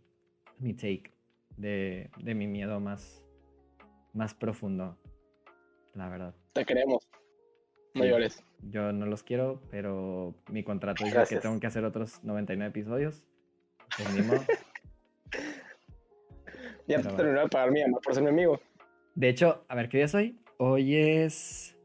[0.57, 1.18] mi take
[1.59, 3.23] de, de mi miedo más,
[4.13, 4.97] más profundo,
[5.93, 6.33] la verdad.
[6.53, 7.07] Te queremos.
[7.95, 8.43] Mayores.
[8.61, 13.23] yo no los quiero, pero mi contrato dice que tengo que hacer otros 99 episodios.
[13.97, 14.41] Pues modo.
[16.87, 18.59] Ya te terminó de pagar mi mamá por ser mi amigo.
[19.13, 20.39] De hecho, a ver, ¿qué día es hoy?
[20.57, 21.77] Hoy es.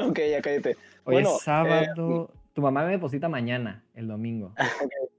[0.00, 0.76] Ok, ya cállate.
[1.04, 2.28] Hoy es sábado.
[2.34, 4.54] Eh, tu mamá me deposita mañana, el domingo.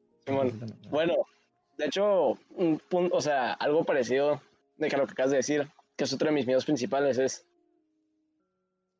[0.92, 1.26] Bueno,
[1.80, 4.42] de hecho, un punto, o sea, algo parecido
[4.76, 5.66] de que lo que acabas de decir,
[5.96, 7.46] que es otro de mis miedos principales, es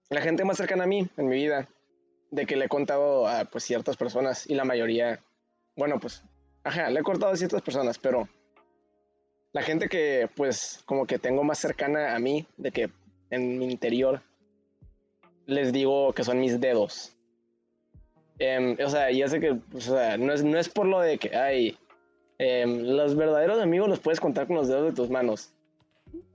[0.10, 1.68] la gente más cercana a mí en mi vida,
[2.32, 5.22] de que le he contado a pues ciertas personas y la mayoría,
[5.76, 6.24] bueno, pues,
[6.64, 8.30] ajá, le he contado a ciertas personas, pero
[9.52, 12.90] la gente que pues como que tengo más cercana a mí, de que
[13.30, 14.22] en mi interior
[15.48, 17.14] les digo que son mis dedos.
[18.38, 21.18] Em, o sea, y hace que, o sea, no es, no es por lo de
[21.18, 21.78] que, ay,
[22.40, 25.54] em, los verdaderos amigos los puedes contar con los dedos de tus manos.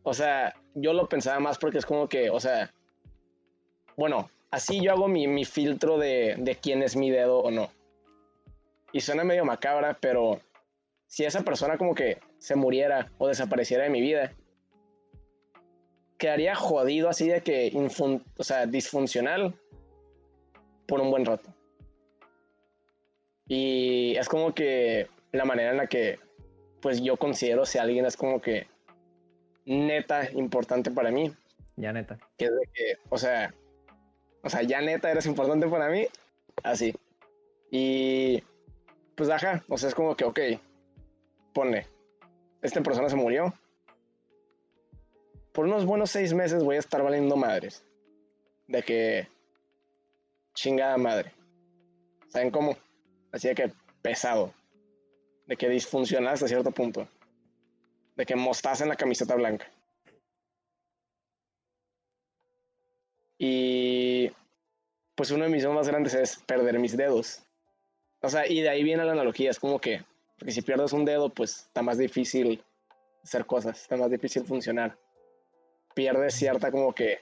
[0.04, 2.72] O sea, yo lo pensaba más porque es como que, o sea,
[3.96, 7.70] bueno, así yo hago mi, mi filtro de, de quién es mi dedo o no.
[8.92, 10.40] Y suena medio macabra, pero
[11.06, 14.32] si esa persona como que se muriera o desapareciera de mi vida,
[16.18, 17.72] quedaría jodido así de que,
[18.36, 19.54] o sea, disfuncional
[20.86, 21.50] por un buen rato.
[23.46, 26.18] Y es como que la manera en la que,
[26.80, 28.66] pues yo considero si alguien es como que
[29.66, 31.32] neta importante para mí.
[31.76, 32.18] Ya neta.
[32.36, 33.54] Que es de que, o sea,
[34.42, 36.06] o sea, ya neta eres importante para mí.
[36.62, 36.94] Así.
[37.70, 38.42] Y
[39.16, 40.40] pues ajá, o sea, es como que, ok,
[41.52, 41.86] ponle,
[42.62, 43.52] esta persona se murió.
[45.52, 47.84] Por unos buenos seis meses voy a estar valiendo madres.
[48.66, 49.28] De que
[50.54, 51.32] chingada madre.
[52.28, 52.76] ¿Saben cómo?
[53.32, 54.52] Así de que pesado.
[55.46, 57.08] De que disfunciona hasta cierto punto.
[58.16, 59.70] De que mostaza en la camiseta blanca.
[63.38, 64.30] Y
[65.14, 67.42] pues uno de mis más grandes es perder mis dedos.
[68.20, 69.50] O sea, y de ahí viene la analogía.
[69.50, 70.02] Es como que
[70.38, 72.62] porque si pierdes un dedo, pues está más difícil
[73.22, 74.96] hacer cosas, está más difícil funcionar.
[75.94, 77.20] Pierdes cierta como que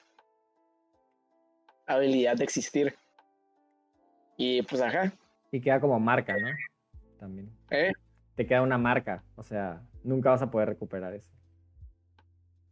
[1.86, 2.94] habilidad de existir.
[4.36, 5.12] Y pues ajá.
[5.51, 6.49] Y queda como marca, ¿no?
[7.20, 7.51] También.
[7.70, 7.93] ¿Eh?
[8.34, 11.30] Te queda una marca, o sea, nunca vas a poder recuperar eso.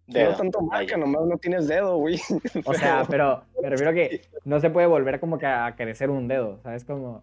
[0.07, 2.21] No tanto marca, nomás no tienes dedo, güey.
[2.65, 6.11] O sea, pero me refiero a que no se puede volver como que a crecer
[6.11, 6.85] un dedo, ¿sabes?
[6.85, 7.23] Como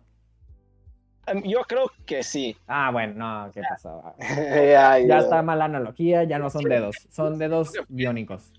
[1.27, 2.55] em, yo creo que sí.
[2.67, 4.01] Ah, bueno, no, ¿qué pasó?
[4.19, 8.53] Ay, Ya está mala analogía, ya no son dedos, son dedos biónicos.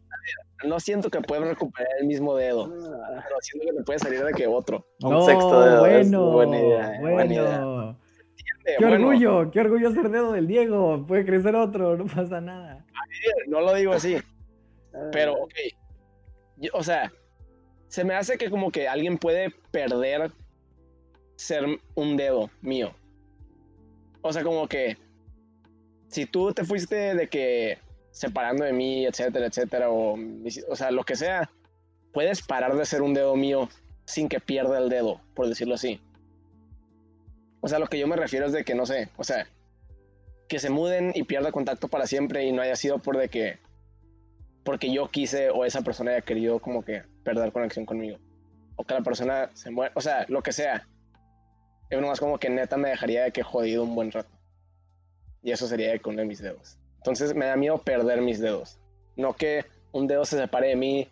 [0.64, 4.32] No siento que puedas recuperar el mismo dedo, pero siento que te puede salir de
[4.32, 4.84] que otro.
[5.00, 7.14] Un sexto dedo, es bueno, buena idea, eh, bueno.
[7.14, 7.96] buena idea.
[8.64, 11.04] Eh, Qué bueno, orgullo, qué orgullo ser dedo del Diego.
[11.06, 12.84] Puede crecer otro, no pasa nada.
[13.46, 14.16] No lo digo así,
[15.12, 15.54] pero ok.
[16.56, 17.10] Yo- o sea,
[17.88, 20.30] se me hace que como que alguien puede perder
[21.36, 22.92] ser un dedo mío.
[24.22, 24.96] O sea, como que
[26.08, 27.78] si tú te fuiste de que
[28.10, 30.18] separando de mí, etcétera, etcétera, o,
[30.68, 31.48] o sea, lo que sea,
[32.12, 33.68] puedes parar de ser un dedo mío
[34.04, 36.00] sin que pierda el dedo, por decirlo así.
[37.60, 39.46] O sea, lo que yo me refiero es de que, no sé, o sea,
[40.48, 43.58] que se muden y pierda contacto para siempre y no haya sido por de que,
[44.64, 48.18] porque yo quise o esa persona haya querido como que perder conexión conmigo.
[48.76, 50.86] O que la persona se muera, o sea, lo que sea.
[51.90, 54.30] Es nomás como que neta me dejaría de que jodido un buen rato.
[55.42, 56.78] Y eso sería de con uno de mis dedos.
[56.96, 58.78] Entonces me da miedo perder mis dedos.
[59.16, 61.08] No que un dedo se separe de mí,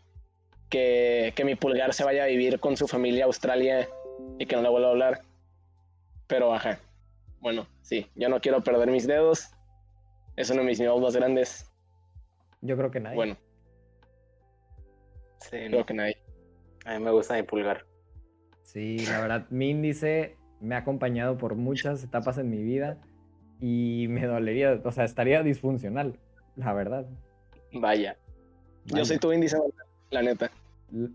[0.69, 3.89] que, que mi pulgar se vaya a vivir con su familia a Australia
[4.39, 5.23] y que no le vuelva a hablar.
[6.27, 6.79] Pero ajá.
[7.41, 9.51] Bueno, sí, yo no quiero perder mis dedos.
[10.37, 11.73] Es uno de mis miedos más grandes.
[12.61, 13.17] Yo creo que nadie.
[13.17, 13.37] Bueno,
[15.41, 16.17] Sí, no, creo que nadie.
[16.85, 17.87] a mí me gusta mi pulgar.
[18.63, 22.99] Sí, la verdad, mi índice me ha acompañado por muchas etapas en mi vida
[23.61, 26.19] y me dolería, o sea, estaría disfuncional,
[26.57, 27.07] la verdad.
[27.73, 28.17] Vaya.
[28.87, 29.57] Yo soy tu índice,
[30.11, 30.51] la neta.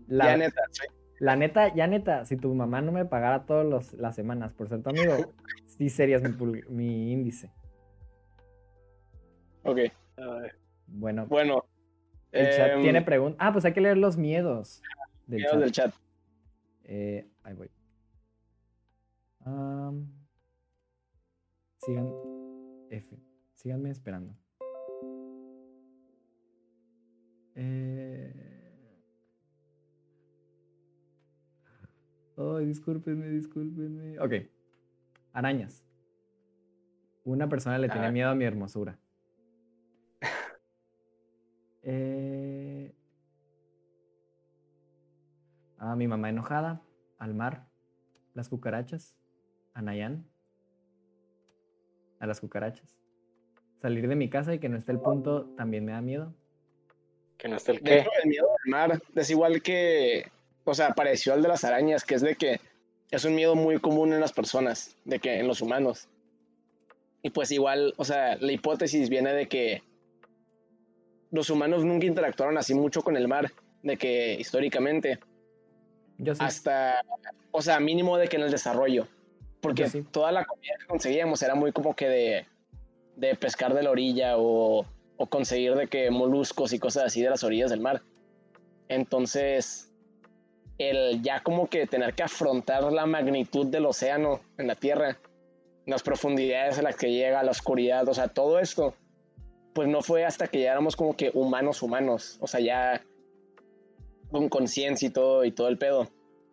[0.08, 0.88] La, ya neta, soy-
[1.22, 4.82] la neta, ya neta, si tu mamá no me pagara todas las semanas por ser
[4.82, 5.14] tu amigo,
[5.66, 7.52] sí serías mi, mi índice.
[9.62, 9.78] Ok,
[10.88, 11.64] Bueno, bueno.
[12.32, 13.38] el chat em, tiene preguntas.
[13.40, 14.82] Ah, pues hay que leer los miedos
[15.28, 15.60] del miedos chat.
[15.60, 15.94] del chat.
[16.82, 17.70] Eh, ahí voy.
[21.86, 22.10] Sigan.
[22.90, 23.16] F.
[23.54, 24.34] Síganme esperando.
[27.54, 28.51] Eh...
[32.58, 34.18] Ay, discúlpenme, discúlpenme.
[34.18, 34.32] Ok.
[35.32, 35.84] Arañas.
[37.24, 38.12] Una persona le tiene Ah.
[38.12, 38.98] miedo a mi hermosura.
[41.84, 42.94] Eh...
[45.78, 46.80] A mi mamá enojada,
[47.18, 47.66] al mar,
[48.34, 49.16] las cucarachas,
[49.74, 50.24] a Nayan,
[52.20, 52.96] a las cucarachas.
[53.78, 56.32] Salir de mi casa y que no esté el punto también me da miedo.
[57.36, 57.98] Que no esté el qué.
[57.98, 60.30] hecho, el miedo del mar es igual que,
[60.64, 62.60] o sea, pareció al de las arañas, que es de que
[63.10, 66.08] es un miedo muy común en las personas, de que en los humanos.
[67.22, 69.82] Y pues igual, o sea, la hipótesis viene de que
[71.30, 73.52] los humanos nunca interactuaron así mucho con el mar,
[73.82, 75.18] de que históricamente,
[76.18, 76.40] Yo sí.
[76.42, 77.02] hasta,
[77.50, 79.08] o sea, mínimo de que en el desarrollo,
[79.60, 80.02] porque sí.
[80.10, 82.46] toda la comida que conseguíamos era muy como que de,
[83.16, 84.86] de pescar de la orilla o,
[85.16, 88.02] o conseguir de que moluscos y cosas así de las orillas del mar.
[88.88, 89.91] Entonces,
[90.78, 95.18] el ya como que tener que afrontar la magnitud del océano en la Tierra,
[95.86, 98.94] las profundidades a las que llega, la oscuridad, o sea, todo esto,
[99.74, 103.04] pues no fue hasta que ya éramos como que humanos humanos, o sea, ya
[104.30, 106.08] con conciencia y todo y todo el pedo.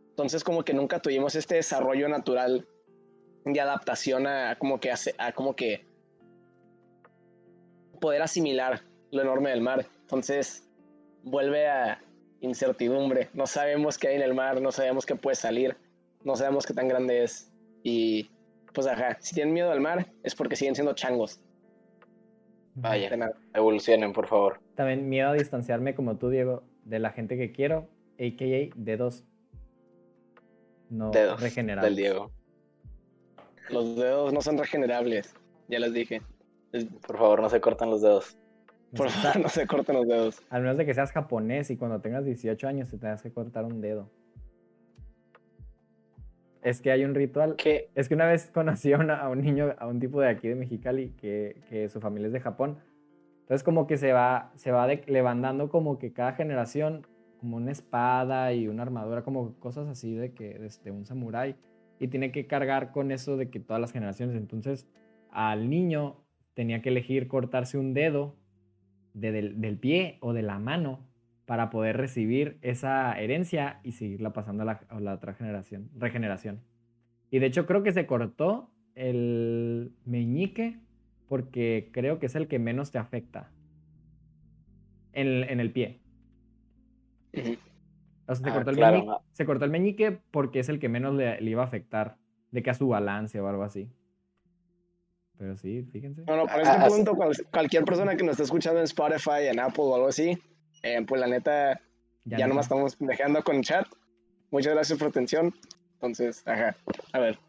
[0.09, 2.67] Entonces como que nunca tuvimos este desarrollo natural
[3.45, 5.85] de adaptación a, como que hace- a como que
[8.01, 8.81] poder asimilar
[9.11, 9.85] lo enorme del mar.
[10.01, 10.67] Entonces
[11.23, 12.01] vuelve a
[12.41, 13.29] incertidumbre.
[13.33, 15.75] No sabemos qué hay en el mar, no sabemos qué puede salir,
[16.23, 17.51] no sabemos qué tan grande es.
[17.83, 18.29] Y
[18.73, 21.41] pues ajá, si tienen miedo al mar es porque siguen siendo changos.
[22.75, 23.09] Vaya.
[23.53, 24.59] Evolucionen, por favor.
[24.75, 27.89] También miedo a distanciarme como tú, Diego, de la gente que quiero,
[28.19, 28.69] a.k.a.
[28.75, 29.25] dedos
[30.89, 31.95] no Dedos regenerables.
[31.95, 32.31] del Diego.
[33.69, 35.35] Los dedos no son regenerables,
[35.67, 36.21] ya les dije.
[37.05, 38.37] Por favor, no se cortan los dedos.
[38.95, 40.41] Por favor, no se corten los dedos.
[40.49, 43.65] Al menos de que seas japonés y cuando tengas 18 años te tengas que cortar
[43.65, 44.09] un dedo.
[46.61, 47.55] Es que hay un ritual.
[47.55, 47.89] ¿Qué?
[47.95, 50.47] Es que una vez conocí a, una- a un niño, a un tipo de aquí
[50.49, 52.79] de Mexicali, que, que su familia es de Japón.
[53.41, 57.07] Entonces como que se va, se va de- le van dando como que cada generación
[57.39, 61.55] como una espada y una armadura, como cosas así de que desde un samurái.
[61.99, 64.35] Y tiene que cargar con eso de que todas las generaciones.
[64.35, 64.85] Entonces
[65.31, 66.17] al niño
[66.55, 68.35] tenía que elegir cortarse un dedo
[69.13, 71.07] de- del, del pie o de la mano
[71.45, 76.61] para poder recibir esa herencia y seguirla pasando a la, a la otra generación, regeneración.
[77.31, 80.79] Y de hecho creo que se cortó el meñique
[81.27, 83.51] porque creo que es el que menos te afecta
[85.13, 85.99] en, el- en el pie.
[88.27, 89.21] O sea, se, Ah, cortó el claro, meñique, no.
[89.33, 92.17] se cortó el meñique porque es el que menos le, le iba a afectar
[92.51, 93.89] de que a su balance o algo así.
[95.39, 96.23] Pero sí, fíjense.
[96.23, 97.17] Bueno, para este punto,
[97.49, 100.37] cualquier persona que nos esté escuchando en Spotify, en Apple o algo así,
[100.83, 101.79] eh, pues la neta,
[102.25, 103.87] ya, nomás estamos dejando con chat.
[104.51, 105.53] Muchas gracias por atención.
[105.93, 106.75] Entonces, ajá,
[107.13, 107.39] a ver,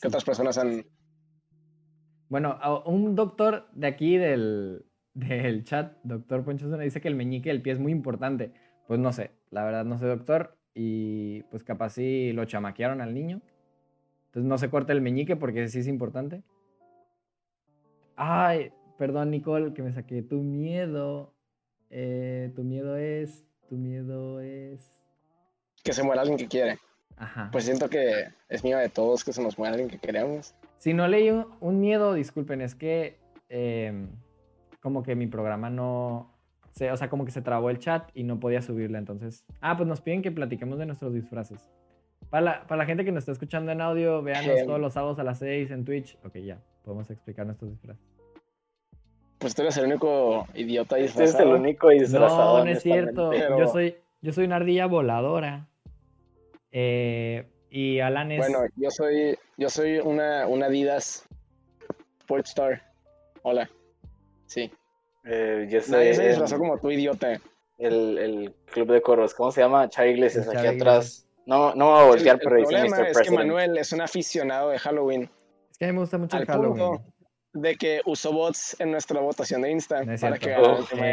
[0.00, 0.86] ¿qué otras personas han...?
[2.30, 7.60] Bueno, un doctor de aquí del, del chat, doctor Poncho dice que el meñique del
[7.60, 8.54] pie es muy importante.
[8.86, 10.56] Pues no sé, la verdad no sé, doctor.
[10.72, 13.42] Y pues capaz sí lo chamaquearon al niño.
[14.28, 16.44] Entonces no se corta el meñique porque sí es importante.
[18.20, 21.32] Ay, perdón Nicole, que me saqué tu miedo.
[21.88, 25.00] Eh, tu miedo es, tu miedo es...
[25.84, 26.78] Que se muera alguien que quiere.
[27.16, 27.48] Ajá.
[27.52, 30.52] Pues siento que es miedo de todos que se nos muera alguien que queremos.
[30.78, 34.08] Si no leí un, miedo, disculpen, es que em,
[34.80, 36.34] como que mi programa no...
[36.92, 39.44] o sea, como que se trabó el chat y no podía subirla, entonces...
[39.60, 41.70] Ah, pues nos piden que platiquemos de nuestros disfraces.
[42.30, 45.20] Para la, para la gente que nos está escuchando en audio, véanos todos los sábados
[45.20, 46.18] a las 6 en Twitch.
[46.24, 48.02] Ok, ya, podemos explicar nuestros disfraces.
[49.36, 51.24] Pues tú eres el único idiota disfrazado.
[51.26, 52.58] Este es el único disfrazado.
[52.58, 53.32] No, no es cierto.
[53.34, 55.68] Yo, soy, yo soy una ardilla voladora.
[56.72, 58.38] Eh, y Alan es...
[58.38, 61.28] Bueno, yo soy, yo soy una, una Adidas
[62.22, 62.82] Sportstar.
[63.42, 63.68] Hola.
[64.46, 64.72] Sí.
[65.26, 67.38] Eh, yo soy Nadie se disfrazó como tú, idiota.
[67.76, 69.34] El, el, club de coros.
[69.34, 69.90] ¿Cómo se llama?
[69.90, 71.28] Char Iglesias, aquí atrás.
[71.44, 73.08] No, no me voy a voltear, pero dice Mr.
[73.08, 75.30] Es que Manuel es un aficionado de Halloween.
[75.78, 76.98] Es que a mí me gusta mucho el Halloween
[77.52, 80.52] de que usó bots en nuestra votación de Insta no es para que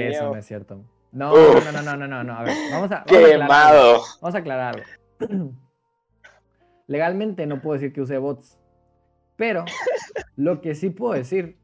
[0.10, 0.84] Eso no es cierto.
[1.12, 3.06] No, no, no, no, no, no, no, A ver, vamos a.
[3.48, 4.84] Vamos vamos a aclararlo.
[6.88, 8.60] Legalmente no puedo decir que use bots.
[9.38, 9.66] Pero
[10.36, 11.58] lo que sí puedo decir.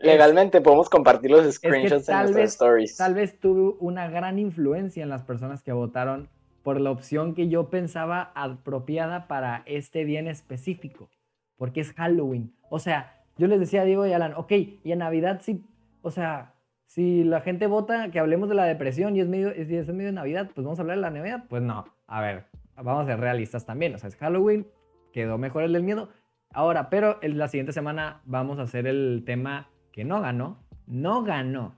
[0.00, 2.96] Legalmente podemos compartir los screenshots en nuestras stories.
[2.96, 6.28] Tal vez tuve una gran influencia en las personas que votaron
[6.62, 11.08] por la opción que yo pensaba apropiada para este día en específico.
[11.56, 12.52] Porque es Halloween.
[12.70, 15.64] O sea, yo les decía a Diego y Alan, ok, y en Navidad sí,
[16.02, 16.54] o sea,
[16.86, 20.06] si la gente vota que hablemos de la depresión y es medio, es, es medio
[20.06, 21.44] de Navidad, pues vamos a hablar de la Navidad.
[21.48, 22.46] Pues no, a ver,
[22.76, 23.94] vamos a ser realistas también.
[23.94, 24.66] O sea, es Halloween,
[25.12, 26.08] quedó mejor el del miedo.
[26.52, 30.58] Ahora, pero en la siguiente semana vamos a hacer el tema que no ganó.
[30.86, 31.74] No ganó.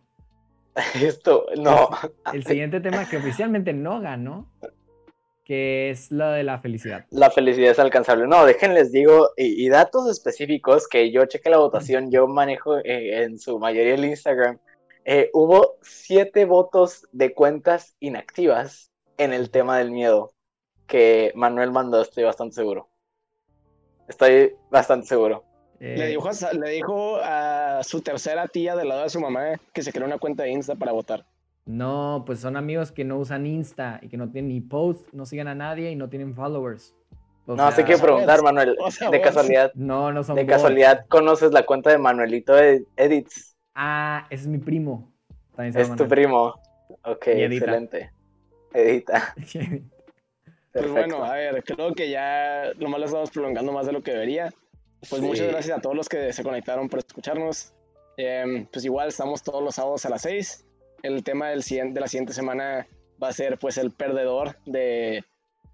[0.94, 1.88] Esto, no.
[2.32, 4.46] El siguiente tema que oficialmente no ganó
[5.48, 7.06] que es lo de la felicidad.
[7.08, 8.26] La felicidad es alcanzable.
[8.26, 13.38] No, déjenles digo, y, datos específicos que yo chequé la votación, yo manejo eh, en
[13.38, 14.58] su mayoría el Instagram.
[15.06, 20.34] Eh, hubo siete votos de cuentas inactivas en el tema del miedo
[20.86, 22.90] que Manuel mandó, estoy bastante seguro.
[24.06, 25.44] Estoy bastante seguro.
[25.80, 29.82] Le, dijo a, le dijo a su tercera tía del lado de su mamá que
[29.82, 31.24] se creó una cuenta de Insta para votar.
[31.68, 35.26] No, pues son amigos que no usan Insta y que no tienen ni post, no
[35.26, 36.94] siguen a nadie y no tienen followers.
[37.46, 38.74] no, sé qué preguntar, Manuel.
[39.10, 39.70] de casualidad.
[39.74, 40.36] No, no son.
[40.36, 43.54] De casualidad, ¿conoces la cuenta de Manuelito Edits?
[43.74, 45.12] Ah, ese es mi primo.
[45.58, 46.54] es tu primo.
[47.04, 48.12] Ok, excelente.
[48.72, 49.34] Edita.
[50.72, 54.12] pues bueno, a ver, creo que ya nomás lo estamos prolongando más de lo que
[54.12, 54.50] debería.
[55.10, 57.74] Pues muchas gracias a todos los que se conectaron por escucharnos.
[58.16, 60.64] Em, pues igual estamos todos los sábados a las 6
[61.02, 62.86] el tema del, de la siguiente semana
[63.22, 65.24] va a ser pues el perdedor de,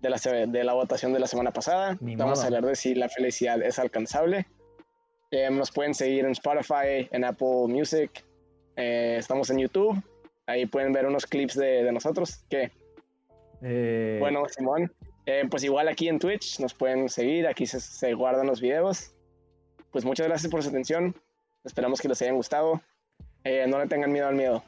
[0.01, 1.97] de, la, de la votación de la semana pasada.
[2.01, 4.47] Vamos a hablar de si la felicidad es alcanzable.
[5.31, 8.25] Eh, nos pueden seguir en Spotify, en Apple Music.
[8.77, 10.01] Eh, estamos en YouTube.
[10.47, 12.45] Ahí pueden ver unos clips de, de nosotros.
[12.49, 12.71] ¿Qué?
[13.63, 14.93] Eh, bueno, Simón.
[15.51, 17.47] pues igual aquí en Twitch nos pueden seguir.
[17.47, 19.15] Aquí se, se guardan los videos.
[19.91, 21.15] Pues muchas gracias por su atención.
[21.65, 22.81] Esperamos que les hayan gustado.
[23.45, 24.63] no le tengan miedo al miedo.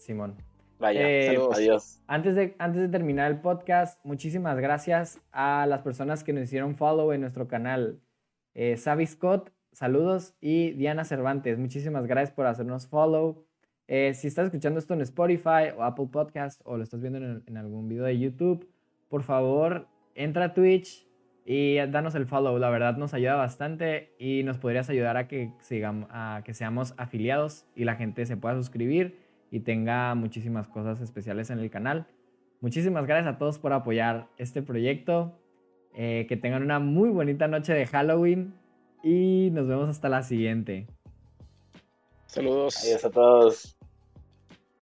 [0.00, 0.36] Simón.
[0.78, 2.02] Vaya, eh, adiós.
[2.06, 6.74] Antes de, antes de terminar el podcast, muchísimas gracias a las personas que nos hicieron
[6.74, 8.00] follow en nuestro canal.
[8.54, 10.34] Eh, Scott, saludos.
[10.40, 13.44] Y Diana Cervantes, muchísimas gracias por hacernos follow.
[13.88, 17.56] Eh, si estás escuchando esto en Spotify o Apple Podcast o lo estás viendo en,
[17.58, 18.66] algún video de YouTube,
[19.10, 21.06] por favor, entra a Twitch
[21.44, 22.58] y danos el follow.
[22.58, 26.94] La verdad nos ayuda bastante y nos podrías ayudar a que, sigamos, a que seamos
[26.96, 32.06] afiliados y la gente se pueda suscribir y tenga muchísimas cosas especiales en el canal.
[32.60, 35.36] Muchísimas gracias a todos por apoyar este proyecto.
[35.94, 38.54] Eh, que tengan una muy bonita noche de Halloween
[39.02, 40.86] y nos vemos hasta la siguiente.
[42.26, 42.76] Saludos.
[42.84, 43.79] Adiós a todos.